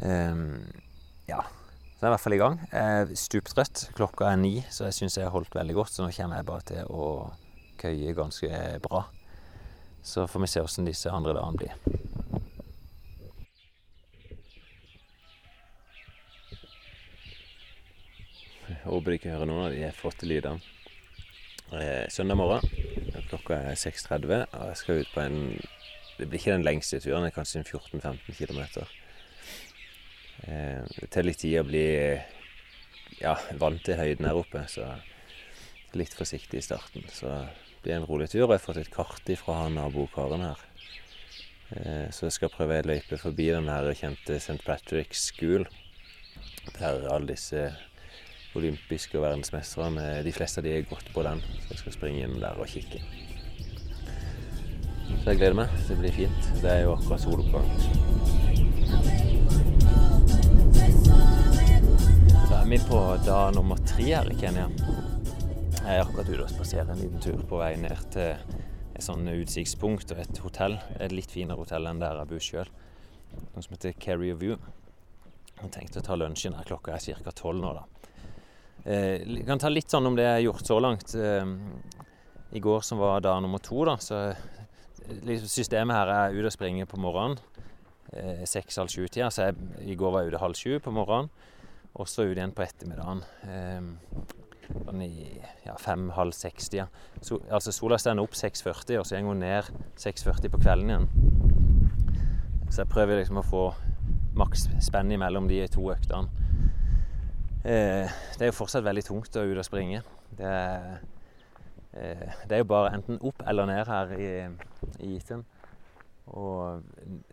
Um, 0.00 0.62
ja. 1.28 1.42
Så 1.44 2.00
jeg 2.00 2.06
er 2.06 2.08
i 2.08 2.14
hvert 2.14 2.24
fall 2.24 2.36
i 2.38 2.40
gang. 2.40 2.56
Jeg 2.72 3.02
er 3.02 3.12
stuptrøtt. 3.20 3.82
Klokka 3.98 4.30
er 4.30 4.40
ni, 4.40 4.54
så 4.72 4.88
jeg 4.88 4.96
syns 5.02 5.18
jeg 5.20 5.28
har 5.28 5.36
holdt 5.36 5.52
veldig 5.52 5.76
godt. 5.82 5.92
Så 5.92 6.06
nå 6.06 6.08
kommer 6.16 6.40
jeg 6.40 6.48
bare 6.48 6.68
til 6.72 6.88
å 6.96 7.10
køye 7.84 8.16
ganske 8.16 8.62
bra. 8.88 9.04
Så 10.02 10.26
får 10.28 10.40
vi 10.40 10.46
se 10.46 10.60
åssen 10.60 10.88
disse 10.88 11.10
andre 11.12 11.34
dagene 11.36 11.60
blir. 11.60 11.74
Jeg 18.70 18.86
håper 18.86 19.16
ikke 19.16 19.28
å 19.30 19.34
hører 19.34 19.50
noen 19.50 19.66
av 19.66 19.74
de 19.74 19.90
flotte 19.94 20.28
lydene. 20.28 20.62
Eh, 21.70 22.08
søndag 22.10 22.34
morgen 22.34 22.64
Klokka 23.30 23.60
er 23.70 23.76
6.30, 23.78 24.48
og 24.56 24.64
jeg 24.72 24.78
skal 24.80 25.02
ut 25.04 25.12
på 25.14 25.22
en 25.22 25.36
Det 26.18 26.26
blir 26.26 26.40
ikke 26.40 26.56
den 26.56 26.66
lengste 26.66 26.98
turen, 27.00 27.22
det 27.22 27.30
er 27.30 27.36
kanskje 27.36 27.62
14-15 27.62 28.34
km. 28.36 28.58
Eh, 30.44 30.82
det 30.96 31.08
tar 31.08 31.24
litt 31.24 31.38
tid 31.40 31.60
å 31.60 31.64
bli 31.68 31.86
ja, 33.20 33.36
vant 33.60 33.80
til 33.84 33.96
høyden 33.96 34.28
her 34.28 34.36
oppe, 34.36 34.64
så 34.68 34.88
litt 35.96 36.12
forsiktig 36.16 36.60
i 36.60 36.66
starten. 36.66 37.06
Så 37.08 37.30
blir 37.82 37.96
en 37.96 38.08
rolig 38.08 38.30
tur. 38.30 38.44
Og 38.46 38.54
jeg 38.54 38.58
har 38.58 38.66
fått 38.66 38.82
et 38.82 38.92
kart 38.94 39.32
fra 39.40 39.60
nabokaren 39.72 40.44
her. 40.48 40.64
Eh, 41.70 42.08
så 42.10 42.26
jeg 42.26 42.36
skal 42.38 42.52
prøve 42.52 42.80
ei 42.80 42.86
løype 42.86 43.18
forbi 43.20 43.50
den 43.54 43.70
her 43.70 43.92
kjente 43.94 44.40
St. 44.40 44.58
Patrick's 44.66 45.28
School. 45.30 45.68
Der 46.78 47.06
alle 47.10 47.32
disse 47.32 47.70
olympiske 48.58 49.18
og 49.18 49.24
verdensmesterne, 49.24 50.24
De 50.24 50.32
fleste 50.32 50.58
av 50.58 50.64
de 50.66 50.74
er 50.74 50.88
gått 50.90 51.12
på 51.14 51.22
den, 51.22 51.40
så 51.62 51.74
jeg 51.74 51.82
skal 51.84 51.92
springe 51.94 52.24
inn 52.26 52.40
der 52.42 52.58
og 52.58 52.66
kikke. 52.66 53.02
Så 55.20 55.30
jeg 55.30 55.38
gleder 55.38 55.58
meg. 55.58 55.68
Det 55.88 55.98
blir 55.98 56.14
fint. 56.16 56.50
Det 56.62 56.70
er 56.70 56.82
jo 56.86 56.96
akkurat 56.96 57.22
soloppgang. 57.22 57.68
Så 62.48 62.58
er 62.58 62.66
vi 62.70 62.82
på 62.88 63.00
dag 63.26 63.54
nummer 63.54 63.78
tre 63.86 64.10
her 64.10 64.30
i 64.30 64.38
Kenya. 64.40 64.68
Jeg 65.90 65.98
er 65.98 66.04
akkurat 66.04 66.28
ute 66.30 66.44
og 66.44 66.50
spaserer 66.52 66.90
en 66.92 67.00
liten 67.00 67.22
tur 67.24 67.40
på 67.50 67.58
vei 67.58 67.72
ned 67.82 68.02
til 68.14 68.28
et 68.94 69.02
sånn 69.02 69.26
utsiktspunkt 69.26 70.12
og 70.14 70.20
et 70.22 70.38
hotell. 70.38 70.76
Et 71.02 71.10
litt 71.10 71.32
finere 71.34 71.58
hotell 71.58 71.88
enn 71.90 71.98
der 71.98 72.20
jeg 72.20 72.30
bor 72.30 72.44
sjøl. 72.46 72.68
Noe 73.56 73.64
som 73.64 73.74
heter 73.74 73.96
Carrier 73.98 74.36
View. 74.38 74.54
Jeg 75.56 75.72
tenkte 75.74 75.98
å 75.98 76.04
ta 76.06 76.14
lunsjen 76.14 76.54
her. 76.54 76.68
Klokka 76.68 76.94
er 76.94 77.18
ca. 77.24 77.32
tolv 77.34 77.64
nå, 77.64 77.72
da. 77.74 78.12
Jeg 78.84 79.40
eh, 79.40 79.42
kan 79.48 79.58
ta 79.58 79.72
litt 79.72 79.90
sånn 79.90 80.06
om 80.06 80.14
det 80.14 80.28
jeg 80.28 80.36
har 80.36 80.44
gjort 80.44 80.70
så 80.70 80.76
langt. 80.78 81.14
Eh, 81.18 82.06
I 82.54 82.62
går 82.62 82.86
som 82.86 83.02
var 83.02 83.24
dag 83.26 83.42
nummer 83.42 83.58
to, 83.58 83.82
da, 83.88 83.96
så 83.98 84.20
liksom 85.26 85.50
systemet 85.50 85.98
her 85.98 86.12
er 86.14 86.38
ute 86.38 86.52
og 86.52 86.54
springer 86.54 86.86
på 86.86 87.02
morgenen. 87.02 87.40
Eh, 88.14 88.44
Seks-halv 88.46 88.94
sju-tida. 88.94 89.32
Så 89.34 89.50
jeg, 89.50 89.58
i 89.90 89.98
går 89.98 90.14
var 90.14 90.22
jeg 90.22 90.30
ute 90.36 90.44
halv 90.46 90.60
sju 90.62 90.78
på 90.86 90.94
morgenen. 90.94 91.34
Og 91.98 92.06
så 92.06 92.30
ut 92.30 92.36
igjen 92.38 92.54
på 92.54 92.62
ettermiddagen. 92.62 93.26
Sånn 94.70 95.02
i 95.04 95.10
ja, 95.66 95.74
fem-halv 95.78 96.34
seks-tida. 96.36 96.88
So, 97.22 97.40
altså 97.50 97.74
sola 97.74 97.98
står 98.00 98.20
opp 98.22 98.36
6.40, 98.38 98.98
og 99.00 99.06
så 99.06 99.20
går 99.20 99.34
hun 99.34 99.42
ned 99.44 99.70
6.40 100.00 100.52
på 100.52 100.60
kvelden 100.62 100.92
igjen. 100.92 101.08
Så 102.70 102.84
jeg 102.84 102.92
prøver 102.92 103.18
liksom 103.18 103.40
å 103.40 103.46
få 103.46 103.64
maks 104.38 104.68
spenn 104.84 105.10
mellom 105.18 105.48
de 105.50 105.64
to 105.72 105.88
øktene. 105.92 106.30
Eh, 107.60 108.08
det 108.38 108.46
er 108.46 108.48
jo 108.52 108.56
fortsatt 108.56 108.86
veldig 108.86 109.04
tungt 109.04 109.36
å 109.36 109.44
ut 109.44 109.58
og 109.58 109.66
springe. 109.66 110.02
Det 110.38 110.46
er, 110.48 111.00
eh, 111.92 112.28
det 112.46 112.56
er 112.56 112.62
jo 112.62 112.70
bare 112.70 112.94
enten 112.96 113.18
opp 113.20 113.42
eller 113.46 113.68
ned 113.68 113.90
her 113.90 114.14
i, 114.16 114.30
i 115.02 115.16
Iten. 115.18 115.44
Og 116.30 116.84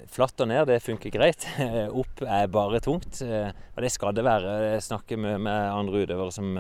flatt 0.09 0.41
og 0.41 0.49
ned, 0.49 0.65
det 0.67 0.81
funker 0.83 1.13
greit. 1.13 1.45
opp 2.01 2.25
er 2.25 2.49
bare 2.51 2.81
tungt. 2.83 3.21
Eh, 3.21 3.53
og 3.75 3.85
det 3.85 3.93
skal 3.93 4.15
det 4.17 4.25
være. 4.25 4.57
Jeg 4.73 4.83
snakker 4.89 5.21
med, 5.21 5.37
med 5.45 5.71
andre 5.71 6.03
utøvere 6.03 6.33
som 6.33 6.57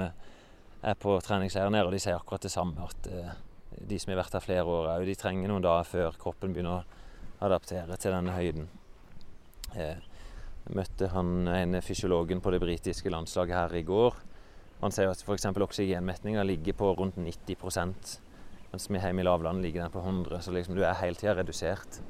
er 0.83 0.97
på 0.99 1.15
treningsleir 1.25 1.71
nede, 1.73 1.87
og 1.87 1.95
de 1.95 2.01
sier 2.01 2.17
akkurat 2.17 2.43
det 2.45 2.53
samme. 2.53 2.85
At 2.87 3.09
de 3.77 3.99
som 3.99 4.11
har 4.13 4.21
vært 4.21 4.37
her 4.37 4.45
flere 4.45 4.65
år 4.65 5.05
de 5.05 5.15
trenger 5.17 5.51
noen 5.51 5.65
dager 5.65 5.89
før 5.89 6.19
kroppen 6.19 6.53
begynner 6.53 6.79
å 6.81 7.47
adaptere 7.47 7.97
til 8.01 8.15
denne 8.15 8.35
høyden. 8.35 8.69
Jeg 9.75 9.97
møtte 10.73 11.09
han 11.13 11.49
ene 11.51 11.81
fysiologen 11.85 12.41
på 12.41 12.53
det 12.53 12.61
britiske 12.63 13.11
landslaget 13.13 13.57
her 13.57 13.75
i 13.77 13.85
går. 13.87 14.15
Han 14.81 14.93
sier 14.93 15.09
at 15.09 15.21
f.eks. 15.21 15.49
oksygenmetninga 15.49 16.45
ligger 16.45 16.77
på 16.77 16.93
rundt 16.97 17.17
90% 17.21 18.17
mens 18.71 18.89
vi 18.91 18.99
hjemme 18.99 19.23
i 19.23 19.25
lavlandet 19.25 19.63
ligger 19.63 19.81
den 19.81 19.91
på 19.91 19.99
100 19.99 20.41
Så 20.41 20.51
liksom 20.51 20.75
du 20.75 20.83
er 20.83 20.97
hele 21.01 21.15
tida 21.15 21.35
redusert. 21.35 22.01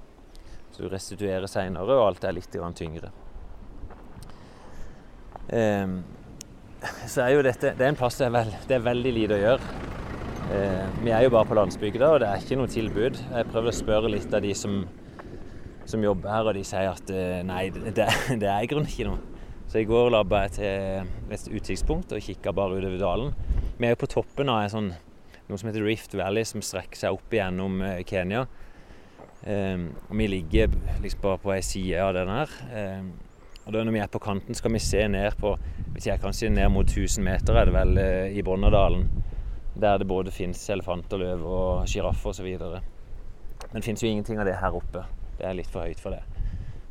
Så 0.72 0.84
du 0.84 0.90
restituerer 0.90 1.48
seinere, 1.48 1.96
og 1.96 2.08
alt 2.08 2.24
er 2.24 2.36
litt 2.36 2.52
tyngre. 2.52 3.12
Um, 5.48 6.04
så 7.12 7.26
er 7.26 7.34
jo 7.36 7.44
dette 7.46 7.74
Det 7.78 7.86
er 7.86 7.92
en 7.92 8.00
plass 8.00 8.20
det 8.20 8.28
er, 8.28 8.36
veld, 8.36 8.56
det 8.70 8.78
er 8.78 8.86
veldig 8.86 9.14
lite 9.16 9.38
å 9.38 9.42
gjøre. 9.42 9.74
Eh, 10.54 10.86
vi 11.02 11.12
er 11.12 11.26
jo 11.26 11.34
bare 11.34 11.50
på 11.50 11.58
landsbygda, 11.58 12.14
og 12.14 12.22
det 12.24 12.30
er 12.30 12.46
ikke 12.46 12.60
noe 12.60 12.72
tilbud. 12.72 13.20
Jeg 13.34 13.52
prøvde 13.52 13.74
å 13.74 13.80
spørre 13.82 14.14
litt 14.14 14.34
av 14.34 14.46
de 14.46 14.54
som 14.56 14.82
som 15.88 16.04
jobber 16.04 16.32
her, 16.32 16.48
og 16.50 16.58
de 16.58 16.64
sier 16.68 16.90
at 16.92 17.12
eh, 17.14 17.42
nei, 17.48 17.70
det, 17.72 17.96
det 17.96 18.50
er 18.52 18.64
i 18.64 18.70
grunnen 18.70 18.90
ikke 18.92 19.08
noe. 19.08 19.22
Så 19.68 19.82
i 19.82 19.88
går 19.88 20.12
labba 20.14 20.46
jeg 20.46 20.56
til 20.58 21.34
et 21.36 21.50
utsiktspunkt 21.60 22.14
og 22.16 22.24
kikka 22.24 22.54
bare 22.56 22.78
utover 22.80 23.00
dalen. 23.02 23.34
Vi 23.78 23.88
er 23.88 23.96
jo 23.96 24.02
på 24.04 24.12
toppen 24.12 24.52
av 24.52 24.68
sånn 24.72 24.94
noe 25.48 25.60
som 25.60 25.70
heter 25.70 25.86
Rift 25.86 26.16
Valley, 26.18 26.44
som 26.48 26.64
strekker 26.64 27.00
seg 27.00 27.16
opp 27.16 27.36
igjennom 27.36 27.80
eh, 27.84 28.02
Kenya. 28.08 28.46
Um, 29.48 29.92
og 30.10 30.18
vi 30.20 30.26
ligger 30.28 30.74
liksom 31.04 31.22
bare 31.24 31.40
på 31.40 31.52
ei 31.54 31.62
side 31.64 32.02
av 32.04 32.16
den 32.18 32.32
her. 32.32 32.56
Um, 32.74 33.12
og 33.68 33.74
da 33.76 33.84
når 33.84 33.98
vi 33.98 34.00
er 34.00 34.12
på 34.12 34.22
kanten, 34.24 34.56
skal 34.56 34.72
vi 34.72 34.80
se 34.80 35.02
ned 35.12 35.36
på 35.42 35.58
jeg 36.00 36.22
kanskje 36.24 36.50
ned 36.54 36.70
mot 36.72 36.88
1000 36.88 37.26
meter, 37.26 37.58
er 37.58 37.68
det 37.68 37.74
vel, 37.76 37.98
uh, 38.00 38.28
i 38.32 38.44
Bonnadalen. 38.46 39.08
Der 39.78 39.98
det 40.00 40.08
både 40.08 40.32
fins 40.32 40.62
elefanter, 40.70 41.20
løv 41.20 41.44
og 41.44 41.90
sjiraffer 41.90 42.32
osv. 42.32 42.48
Men 43.68 43.76
det 43.76 43.84
fins 43.84 44.04
jo 44.04 44.10
ingenting 44.10 44.40
av 44.40 44.48
det 44.48 44.56
her 44.62 44.78
oppe. 44.78 45.04
Det 45.38 45.46
er 45.46 45.58
litt 45.58 45.70
for 45.70 45.84
høyt 45.84 46.00
for 46.00 46.16
det. 46.16 46.24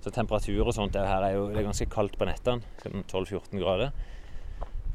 Så 0.05 0.13
temperatur 0.15 0.69
og 0.69 0.75
sånt 0.77 0.95
her 0.95 1.25
er 1.25 1.33
jo 1.35 1.49
det 1.51 1.63
er 1.63 1.67
ganske 1.67 1.89
kaldt 1.91 2.19
på 2.19 2.29
nettene. 2.29 2.63
12-14 2.85 3.57
grader. 3.59 3.95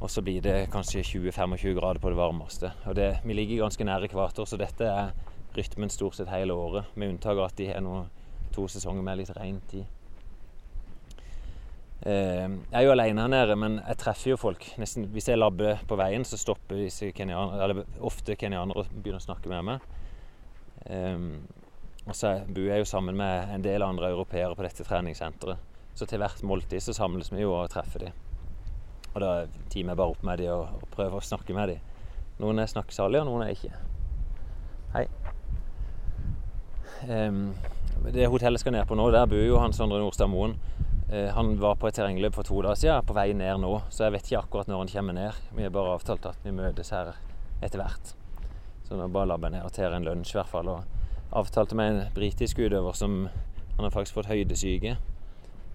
Og 0.01 0.09
så 0.09 0.21
blir 0.21 0.41
det 0.45 0.69
kanskje 0.73 1.03
20-25 1.03 1.75
grader 1.79 1.99
på 1.99 2.13
det 2.13 2.19
varmeste. 2.19 2.71
Og 2.85 2.95
det, 2.95 3.09
vi 3.25 3.35
ligger 3.35 3.65
ganske 3.65 3.85
nær 3.89 4.05
ekvator, 4.05 4.45
så 4.45 4.59
dette 4.61 4.85
er 4.87 5.11
rytmen 5.57 5.91
stort 5.91 6.15
sett 6.15 6.31
hele 6.31 6.53
året. 6.53 6.93
Med 6.95 7.15
unntak 7.15 7.35
av 7.37 7.49
at 7.49 7.57
de 7.57 7.67
har 7.73 7.83
nå 7.83 8.05
to 8.55 8.67
sesonger 8.71 9.03
med 9.03 9.19
litt 9.19 9.33
regn 9.35 9.59
tid. 9.71 9.89
Eh, 12.01 12.47
jeg 12.49 12.79
er 12.79 12.85
jo 12.87 12.93
alene 12.95 13.21
her 13.21 13.29
nede, 13.29 13.55
men 13.59 13.77
jeg 13.83 13.99
treffer 14.01 14.33
jo 14.33 14.39
folk. 14.41 14.65
Nesten, 14.81 15.05
hvis 15.13 15.29
jeg 15.29 15.37
labber 15.37 15.83
på 15.87 15.97
veien, 15.99 16.25
så 16.25 16.39
stopper 16.39 16.79
disse 16.81 17.11
kenyanere, 17.13 17.59
eller 17.61 17.83
ofte 18.01 18.37
kenyanere 18.39 18.81
og 18.81 18.95
begynner 18.95 19.21
å 19.21 19.27
snakke 19.27 19.51
med 19.51 19.67
meg. 19.67 19.85
Um, 20.89 21.43
og 22.07 22.15
så 22.17 22.39
bor 22.49 22.65
jeg 22.65 22.81
jo 22.81 22.89
sammen 22.89 23.19
med 23.19 23.53
en 23.53 23.61
del 23.61 23.85
andre 23.85 24.09
europeere 24.09 24.55
på 24.57 24.65
dette 24.65 24.85
treningssenteret. 24.87 25.69
Så 25.93 26.07
til 26.09 26.23
hvert 26.23 26.41
måltid 26.47 26.81
så 26.81 26.95
samles 26.97 27.29
vi 27.29 27.43
jo 27.43 27.53
og 27.53 27.69
treffer 27.69 28.07
de. 28.07 28.11
Og 29.11 29.21
da 29.21 29.31
teamer 29.69 29.93
jeg 29.93 29.99
bare 29.99 30.15
opp 30.15 30.25
med 30.25 30.41
de 30.41 30.49
og, 30.49 30.81
og 30.81 30.89
prøver 30.95 31.19
å 31.19 31.27
snakke 31.27 31.53
med 31.53 31.75
de. 31.75 31.77
Noen 32.41 32.63
er 32.63 32.71
snakkesalige, 32.71 33.21
og 33.21 33.29
noen 33.29 33.45
er 33.45 33.53
ikke. 33.53 33.75
Hei. 34.95 35.05
Um, 37.05 37.51
det 38.09 38.25
hotellet 38.31 38.63
skal 38.63 38.73
ned 38.73 38.87
på 38.89 38.97
nå, 38.97 39.11
der 39.13 39.29
bor 39.29 39.45
jo 39.45 39.61
han 39.61 39.75
Sondre 39.77 40.01
Nordstad 40.01 40.31
Moen. 40.31 40.57
Uh, 41.11 41.27
han 41.35 41.53
var 41.59 41.75
på 41.75 41.89
et 41.89 41.97
terrengløp 41.99 42.37
for 42.37 42.47
to 42.47 42.61
dager 42.63 42.79
siden, 42.79 43.05
på 43.05 43.15
vei 43.17 43.31
ned 43.35 43.61
nå. 43.63 43.75
Så 43.91 44.07
jeg 44.07 44.15
vet 44.15 44.31
ikke 44.31 44.45
akkurat 44.45 44.71
når 44.71 44.85
han 44.85 44.95
kommer 44.95 45.17
ned. 45.17 45.45
Vi 45.57 45.67
har 45.67 45.75
bare 45.75 45.97
avtalt 45.97 46.25
at 46.31 46.47
vi 46.47 46.55
møtes 46.55 46.93
her 46.95 47.13
etter 47.61 47.83
hvert. 47.83 48.15
Så 48.87 48.97
nå 48.99 49.07
bare 49.11 49.29
labber 49.31 49.51
jeg 49.51 49.61
ned 49.61 49.75
tar 49.75 49.95
en 49.95 50.07
lunsj 50.07 50.33
i 50.35 50.39
hvert 50.39 50.51
fall. 50.51 50.71
Og 50.71 51.37
avtalte 51.41 51.77
med 51.79 51.93
en 51.93 52.13
britisk 52.15 52.59
utøver 52.59 52.93
som 52.97 53.29
Han 53.77 53.85
har 53.87 53.93
faktisk 53.93 54.17
fått 54.19 54.27
høydesyke. 54.27 54.97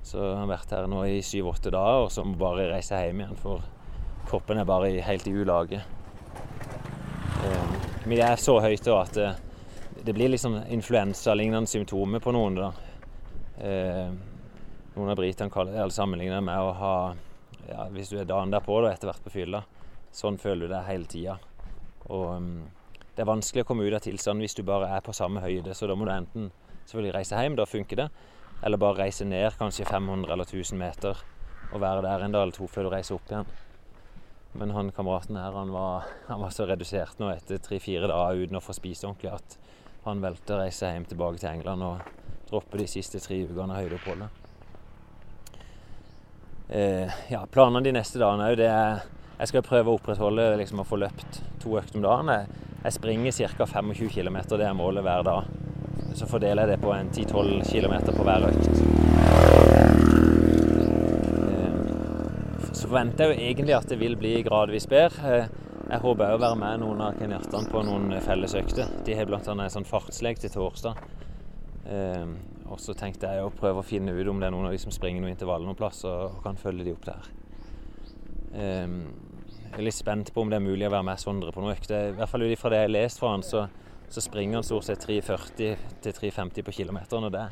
Så 0.05 0.21
han 0.21 0.45
har 0.45 0.51
vært 0.51 0.71
her 0.71 0.85
nå 0.87 1.01
i 1.09 1.23
syv-åtte 1.25 1.73
dager, 1.75 2.05
og 2.05 2.13
så 2.15 2.23
må 2.23 2.37
bare 2.39 2.69
reise 2.71 3.01
hjem 3.03 3.25
igjen, 3.25 3.39
for 3.41 3.65
kroppen 4.29 4.61
er 4.61 4.69
bare 4.69 4.93
helt 5.03 5.27
i 5.27 5.33
ulage. 5.35 5.81
Eh, 7.43 7.73
vi 8.05 8.21
er 8.23 8.37
så 8.39 8.61
høyt 8.63 8.85
da 8.87 9.01
at 9.01 9.19
eh, 9.19 9.41
det 10.05 10.15
blir 10.15 10.31
liksom 10.31 10.61
influensalignende 10.77 11.73
symptomer 11.73 12.23
på 12.23 12.37
noen. 12.37 12.61
da. 12.61 12.71
Noen 14.97 15.13
av 15.13 15.19
britene 15.19 15.89
sammenligner 15.93 16.39
det 16.39 16.47
med 16.47 16.57
å 16.57 16.73
ha 16.79 16.95
ja, 17.69 17.85
Hvis 17.93 18.09
du 18.09 18.17
er 18.21 18.29
dagen 18.29 18.53
derpå 18.55 18.79
da, 18.81 18.95
etter 18.95 19.11
hvert 19.11 19.25
på 19.25 19.33
fylla, 19.35 19.61
sånn 20.15 20.39
føler 20.41 20.67
du 20.67 20.73
det 20.73 20.85
hele 20.87 21.09
tida. 21.11 21.35
Og 22.09 22.37
um, 22.39 22.53
det 23.17 23.25
er 23.25 23.29
vanskelig 23.29 23.65
å 23.65 23.69
komme 23.69 23.85
ut 23.85 23.97
av 23.97 24.05
tilstanden 24.05 24.45
hvis 24.45 24.57
du 24.57 24.63
bare 24.65 24.89
er 24.97 25.05
på 25.05 25.15
samme 25.17 25.43
høyde, 25.43 25.75
så 25.75 25.89
da 25.91 25.97
må 25.99 26.07
du 26.07 26.13
enten 26.15 26.49
selvfølgelig 26.87 27.15
reise 27.19 27.43
hjem, 27.43 27.59
da 27.59 27.67
funker 27.69 28.01
det. 28.01 28.07
Eller 28.65 28.81
bare 28.81 29.03
reise 29.03 29.27
ned 29.29 29.59
kanskje 29.59 29.89
500 29.89 30.33
eller 30.33 30.49
1000 30.49 30.81
meter 30.81 31.21
og 31.73 31.83
være 31.83 32.07
der 32.07 32.25
en 32.25 32.33
dag 32.33 32.47
eller 32.47 32.57
to 32.57 32.69
før 32.71 32.87
du 32.87 32.93
reiser 32.95 33.19
opp 33.19 33.29
igjen. 33.33 33.51
Men 34.57 34.73
han 34.73 34.95
kameraten 34.97 35.37
her 35.37 35.53
han 35.59 35.75
var, 35.75 36.07
han 36.31 36.41
var 36.41 36.55
så 36.55 36.65
redusert 36.71 37.19
nå 37.21 37.29
etter 37.35 37.61
tre-fire 37.61 38.09
dager 38.09 38.47
uten 38.47 38.57
å 38.57 38.65
få 38.65 38.77
spise 38.79 39.09
ordentlig 39.09 39.35
at 39.35 39.59
han 40.07 40.23
valgte 40.25 40.55
å 40.55 40.63
reise 40.63 40.95
hjem 40.95 41.05
tilbake 41.11 41.43
til 41.43 41.51
England 41.51 41.85
og 41.85 42.49
droppe 42.49 42.81
de 42.81 42.89
siste 42.89 43.21
tre 43.21 43.43
ukene 43.45 43.75
av 43.75 43.83
høydeoppholdet. 43.83 44.46
Eh, 46.69 47.11
ja, 47.29 47.47
planene 47.47 47.85
de 47.85 47.93
neste 47.95 48.19
dagene 48.19 48.49
òg, 48.51 48.57
det 48.59 48.67
er 48.67 49.05
Jeg 49.37 49.51
skal 49.51 49.63
prøve 49.63 49.93
å 49.93 49.99
opprettholde 49.99 50.57
liksom, 50.57 50.81
å 50.81 50.89
få 50.89 50.97
løpt 50.97 51.43
to 51.61 51.75
økter 51.77 51.99
om 51.99 52.07
dagen. 52.07 52.31
Jeg, 52.33 52.47
jeg 52.87 52.93
springer 52.97 53.33
ca. 53.59 53.67
25 53.69 54.09
km, 54.15 54.39
det 54.49 54.65
er 54.65 54.73
målet 54.73 55.05
hver 55.05 55.27
dag. 55.27 55.51
Så 56.17 56.25
fordeler 56.31 56.65
jeg 56.65 56.71
det 56.73 56.81
på 56.81 56.95
en 56.95 57.11
10-12 57.13 57.69
km 57.69 57.95
på 58.17 58.25
hver 58.25 58.47
økt. 58.49 58.65
Eh, 59.21 59.93
så 62.73 62.89
forventer 62.89 63.29
jeg 63.29 63.37
jo 63.37 63.45
egentlig 63.45 63.77
at 63.77 63.93
det 63.93 64.01
vil 64.01 64.17
bli 64.17 64.41
gradvis 64.49 64.89
bedre. 64.89 65.37
Eh, 65.37 65.53
jeg 65.87 66.03
håper 66.03 66.33
å 66.33 66.41
være 66.41 66.57
med 66.59 66.81
noen 66.83 67.05
av 67.05 67.21
kenyattene 67.21 67.69
på 67.71 67.85
noen 67.87 68.17
fellesøkter. 68.25 68.89
De 69.05 69.21
har 69.21 69.29
bl.a. 69.29 69.45
en 69.45 69.69
sånn 69.77 69.87
fartslek 69.87 70.41
til 70.41 70.57
torsdag. 70.57 70.97
Og 72.67 72.81
så 72.83 72.97
tenkte 72.99 73.31
jeg 73.31 73.45
å 73.45 73.55
prøve 73.55 73.83
å 73.83 73.87
finne 73.87 74.15
ut 74.17 74.29
om 74.31 74.41
det 74.43 74.49
er 74.49 74.55
noen 74.55 74.69
av 74.69 74.75
de 74.75 74.83
som 74.83 74.95
springer 74.95 75.23
noen 75.23 75.37
intervaller 75.37 75.69
noen 75.69 75.79
plass, 75.79 76.03
og 76.09 76.41
kan 76.45 76.59
følge 76.59 76.87
de 76.87 76.95
opp 76.97 77.07
der. 77.07 77.33
Jeg 78.57 79.77
er 79.77 79.85
litt 79.85 79.97
spent 79.97 80.33
på 80.33 80.43
om 80.43 80.51
det 80.51 80.59
er 80.59 80.65
mulig 80.65 80.87
å 80.89 80.95
være 80.95 81.07
med 81.07 81.21
Sondre 81.21 81.53
på 81.53 81.63
noen 81.63 81.77
økt. 81.77 81.93
I 81.93 82.15
hvert 82.17 82.33
fall 82.33 82.47
ut 82.47 82.55
ifra 82.55 82.73
det 82.73 82.81
jeg 82.81 82.89
har 82.89 82.97
lest 82.97 83.21
fra 83.21 83.35
han, 83.35 83.45
så 83.45 83.67
så 84.09 84.21
springer 84.21 84.55
han 84.55 84.65
stort 84.65 84.85
sett 84.85 85.07
3,40 85.09 85.77
til 86.03 86.13
3,50 86.13 86.63
på 86.63 86.73
kilometeren. 86.73 87.25
Og 87.25 87.33
det, 87.33 87.47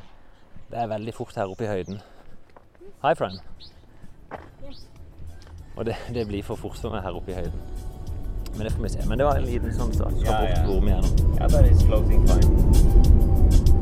det, 0.71 0.79
er 0.79 0.87
veldig 0.87 1.15
fort 1.15 1.37
her 1.37 1.51
oppe 1.51 1.65
i 1.65 1.69
høyden. 1.69 2.01
Hi, 3.03 3.15
friend. 3.15 3.41
Og 5.77 5.87
det, 5.87 5.97
det, 6.15 6.27
blir 6.27 6.43
for 6.43 6.57
fort 6.57 6.79
for 6.79 6.95
meg 6.95 7.03
her 7.03 7.19
oppe 7.19 7.35
i 7.35 7.39
høyden. 7.41 7.61
Men 8.55 8.67
det 8.67 8.73
får 8.73 8.83
vi 8.83 8.89
se. 8.95 9.09
Men 9.09 9.19
det 9.19 9.27
var 9.27 9.41
en 9.41 9.49
liten 9.51 9.75
sånn 9.75 9.95
start. 9.95 10.19
Skal 10.23 10.47
bort 10.47 10.69
hvor 10.71 10.85
vi 10.87 10.95
er 10.95 11.03
nå. 11.03 11.49
That 11.49 11.71
is 11.71 11.83
floating 11.83 12.29
fine. 12.29 13.74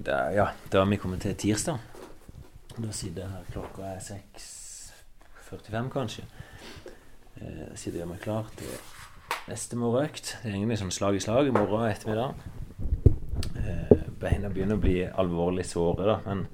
Da, 0.00 0.32
ja, 0.32 0.46
da 0.72 0.78
har 0.80 0.86
vi 0.88 0.96
kommet 0.96 1.20
til 1.20 1.34
tirsdag. 1.36 1.76
Da 2.80 2.92
sitter 2.96 3.26
jeg 3.26 3.32
her 3.34 3.48
klokka 3.52 3.90
er 3.90 3.98
6.45, 4.00 5.90
kanskje. 5.92 6.24
Eh, 7.36 7.66
sitter 7.76 7.98
jeg 8.00 8.08
meg 8.08 8.22
klar 8.22 8.48
til 8.56 8.70
neste 9.50 9.76
morgenøkt. 9.76 10.38
Det 10.40 10.48
er 10.48 10.56
egentlig 10.56 10.78
sånn 10.80 10.94
slag 10.94 11.18
i 11.18 11.20
slag 11.20 11.50
i 11.50 11.52
morgen 11.52 11.82
og 11.82 11.90
ettermiddag. 11.90 12.32
Eh, 13.60 13.92
beina 14.22 14.48
begynner 14.48 14.80
å 14.80 14.84
bli 14.86 15.02
alvorlig 15.04 15.66
såre, 15.68 16.08
da, 16.08 16.16
men 16.24 16.46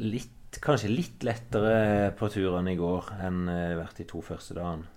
litt, 0.00 0.56
kanskje 0.64 0.94
litt 0.94 1.28
lettere 1.28 2.14
på 2.16 2.32
turene 2.32 2.72
i 2.72 2.80
går 2.80 3.12
enn 3.20 3.44
det 3.50 3.60
har 3.66 3.82
vært 3.82 4.00
de 4.00 4.08
to 4.08 4.24
første 4.24 4.56
dagene. 4.56 4.88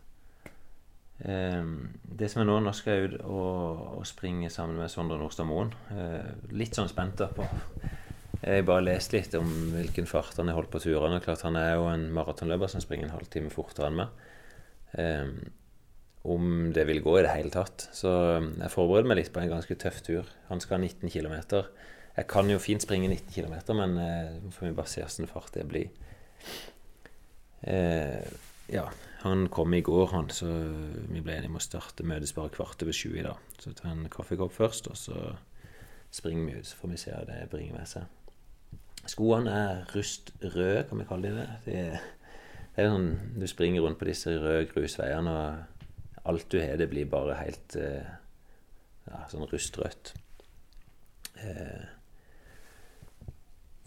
Eh, 1.24 1.63
det 2.03 2.30
som 2.32 2.43
er 2.43 2.49
nå, 2.49 2.59
nå 2.63 2.74
skal 2.76 2.93
jeg 2.93 3.11
ut 3.11 3.19
og, 3.24 3.84
og 3.99 4.07
springe 4.07 4.51
sammen 4.53 4.80
med 4.82 4.91
Sondre 4.91 5.17
Nordstad 5.21 5.47
Moen. 5.49 5.71
Eh, 5.95 6.51
litt 6.55 6.76
sånn 6.76 6.91
spent 6.91 7.24
på 7.36 7.47
jeg 8.43 8.65
bare 8.67 8.84
lest 8.84 9.13
litt 9.15 9.36
om 9.39 9.49
hvilken 9.71 10.07
fart 10.09 10.36
han 10.36 10.49
har 10.51 10.57
holdt 10.57 10.71
på 10.74 10.82
turene. 10.84 11.21
Klart 11.24 11.45
Han 11.47 11.55
er 11.55 11.78
jo 11.78 11.88
en 11.88 12.09
maratonløper 12.15 12.71
som 12.71 12.84
springer 12.84 13.07
en 13.07 13.15
halvtime 13.15 13.51
fortere 13.53 13.88
enn 13.88 14.01
meg. 14.01 14.17
Um, 14.99 15.38
om 16.28 16.49
det 16.76 16.84
vil 16.88 16.99
gå 17.03 17.17
i 17.19 17.24
det 17.24 17.32
hele 17.34 17.51
tatt. 17.51 17.88
Så 17.95 18.11
ehm, 18.11 18.49
jeg 18.61 18.71
forbereder 18.71 19.09
meg 19.09 19.17
litt 19.19 19.32
på 19.36 19.41
en 19.41 19.49
ganske 19.51 19.76
tøff 19.80 19.97
tur. 20.05 20.28
Han 20.47 20.61
skal 20.63 20.78
ha 20.78 20.86
19 20.86 21.11
km. 21.11 21.34
Jeg 22.15 22.30
kan 22.32 22.51
jo 22.51 22.61
fint 22.63 22.84
springe 22.84 23.09
19 23.09 23.32
km, 23.36 23.55
men 23.80 23.97
uh, 23.99 24.51
får 24.55 24.69
vi 24.69 24.76
bare 24.78 24.91
se 24.91 25.03
hvordan 25.03 25.32
fart 25.32 25.55
det 25.55 25.65
blir. 25.67 25.89
Ja, 27.63 28.86
han 29.24 29.47
kom 29.47 29.74
i 29.74 29.82
går, 29.82 30.07
han, 30.11 30.30
så 30.36 30.49
vi 31.07 31.21
ble 31.24 31.38
enige 31.38 31.47
om 31.53 31.55
å 31.55 31.63
starte 31.63 32.03
møtes 32.03 32.34
bare 32.36 32.51
kvart 32.51 32.84
over 32.84 32.95
sju 32.95 33.13
i 33.15 33.24
dag. 33.24 33.39
Så 33.55 33.71
tar 33.71 33.93
en 33.93 34.09
kaffekopp 34.11 34.51
først, 34.51 34.89
og 34.91 34.99
så 34.99 35.19
springer 36.11 36.49
vi 36.49 36.57
ut. 36.59 36.67
Så 36.67 36.80
får 36.82 36.91
vi 36.91 36.99
se 36.99 37.13
hva 37.13 37.21
det 37.30 37.38
bringer 37.53 37.78
med 37.78 37.88
seg. 37.88 38.76
Skoene 39.07 39.53
er 39.55 39.86
rustrøde, 39.93 40.84
kan 40.89 40.99
vi 40.99 41.07
kalle 41.07 41.32
de 41.32 41.38
det. 41.39 41.47
det 41.65 41.78
er, 41.86 42.03
det 42.76 42.84
er 42.84 42.91
sånn, 42.91 43.07
Du 43.39 43.47
springer 43.47 43.88
rundt 43.88 44.01
på 44.01 44.09
disse 44.11 44.36
røde 44.43 44.67
grusveiene, 44.74 45.32
og 45.32 46.28
alt 46.28 46.49
du 46.51 46.59
har, 46.59 46.76
det 46.80 46.89
blir 46.91 47.07
bare 47.11 47.39
helt 47.39 47.80
eh, 47.80 48.11
ja, 49.07 49.24
sånn 49.32 49.47
rustrødt. 49.47 50.13
Eh, 51.43 51.88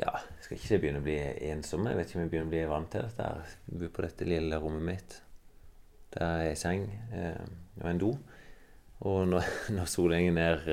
ja, 0.00 0.16
skal 0.44 0.56
ikke 0.56 0.80
begynne 0.80 1.04
å 1.04 1.06
bli 1.06 1.20
ensom. 1.52 1.86
Jeg 1.88 2.00
vet 2.00 2.08
ikke 2.08 2.20
om 2.22 2.26
jeg 2.26 2.32
begynner 2.34 2.50
å 2.50 2.56
bli 2.56 2.66
vant 2.72 2.90
til 2.92 3.04
dette. 3.04 3.30
Jeg 3.68 3.80
Bo 3.84 3.92
på 3.92 4.04
dette 4.08 4.32
lille 4.32 4.64
rommet 4.64 4.88
mitt. 4.94 5.20
Der 6.16 6.24
er 6.26 6.50
ei 6.50 6.56
seng 6.58 6.88
eh, 7.12 7.44
og 7.82 7.90
en 7.90 8.00
do. 8.00 8.14
Og 9.06 9.26
når, 9.28 9.46
når 9.76 9.92
solen 9.92 10.28
går 10.28 10.36
ned 10.36 10.70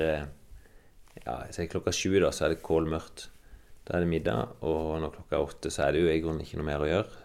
ja, 1.24 1.36
jeg 1.52 1.70
klokka 1.72 1.92
sju, 1.94 2.16
da, 2.18 2.32
så 2.34 2.46
er 2.46 2.54
det 2.54 2.64
kålmørkt. 2.64 3.28
Da 3.84 3.96
er 3.96 4.04
det 4.04 4.10
middag, 4.10 4.56
og 4.64 4.96
når 5.02 5.12
klokka 5.18 5.36
er 5.36 5.44
åtte, 5.44 5.70
så 5.72 5.86
er 5.86 5.94
det 5.94 6.02
jo 6.02 6.10
i 6.10 6.20
grunnen 6.24 6.42
ikke 6.44 6.58
noe 6.60 6.68
mer 6.68 6.84
å 6.84 6.88
gjøre. 6.88 7.22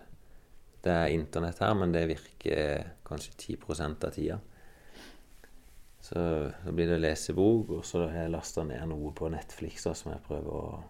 Det 0.84 0.92
er 0.94 1.16
internett 1.16 1.60
her, 1.64 1.74
men 1.76 1.96
det 1.96 2.06
virker 2.08 2.92
kanskje 3.08 3.56
10% 3.56 4.06
av 4.08 4.14
tida. 4.16 4.40
Så 6.04 6.20
da 6.64 6.72
blir 6.72 6.88
det 6.88 7.02
lesebok, 7.02 7.74
og 7.80 7.88
så 7.88 8.06
har 8.08 8.24
jeg 8.24 8.34
lasta 8.34 8.64
ned 8.68 8.88
noe 8.92 9.12
på 9.16 9.32
Netflix 9.32 9.88
da, 9.88 9.96
som 9.98 10.14
jeg 10.14 10.24
prøver 10.28 10.56
å 10.56 10.84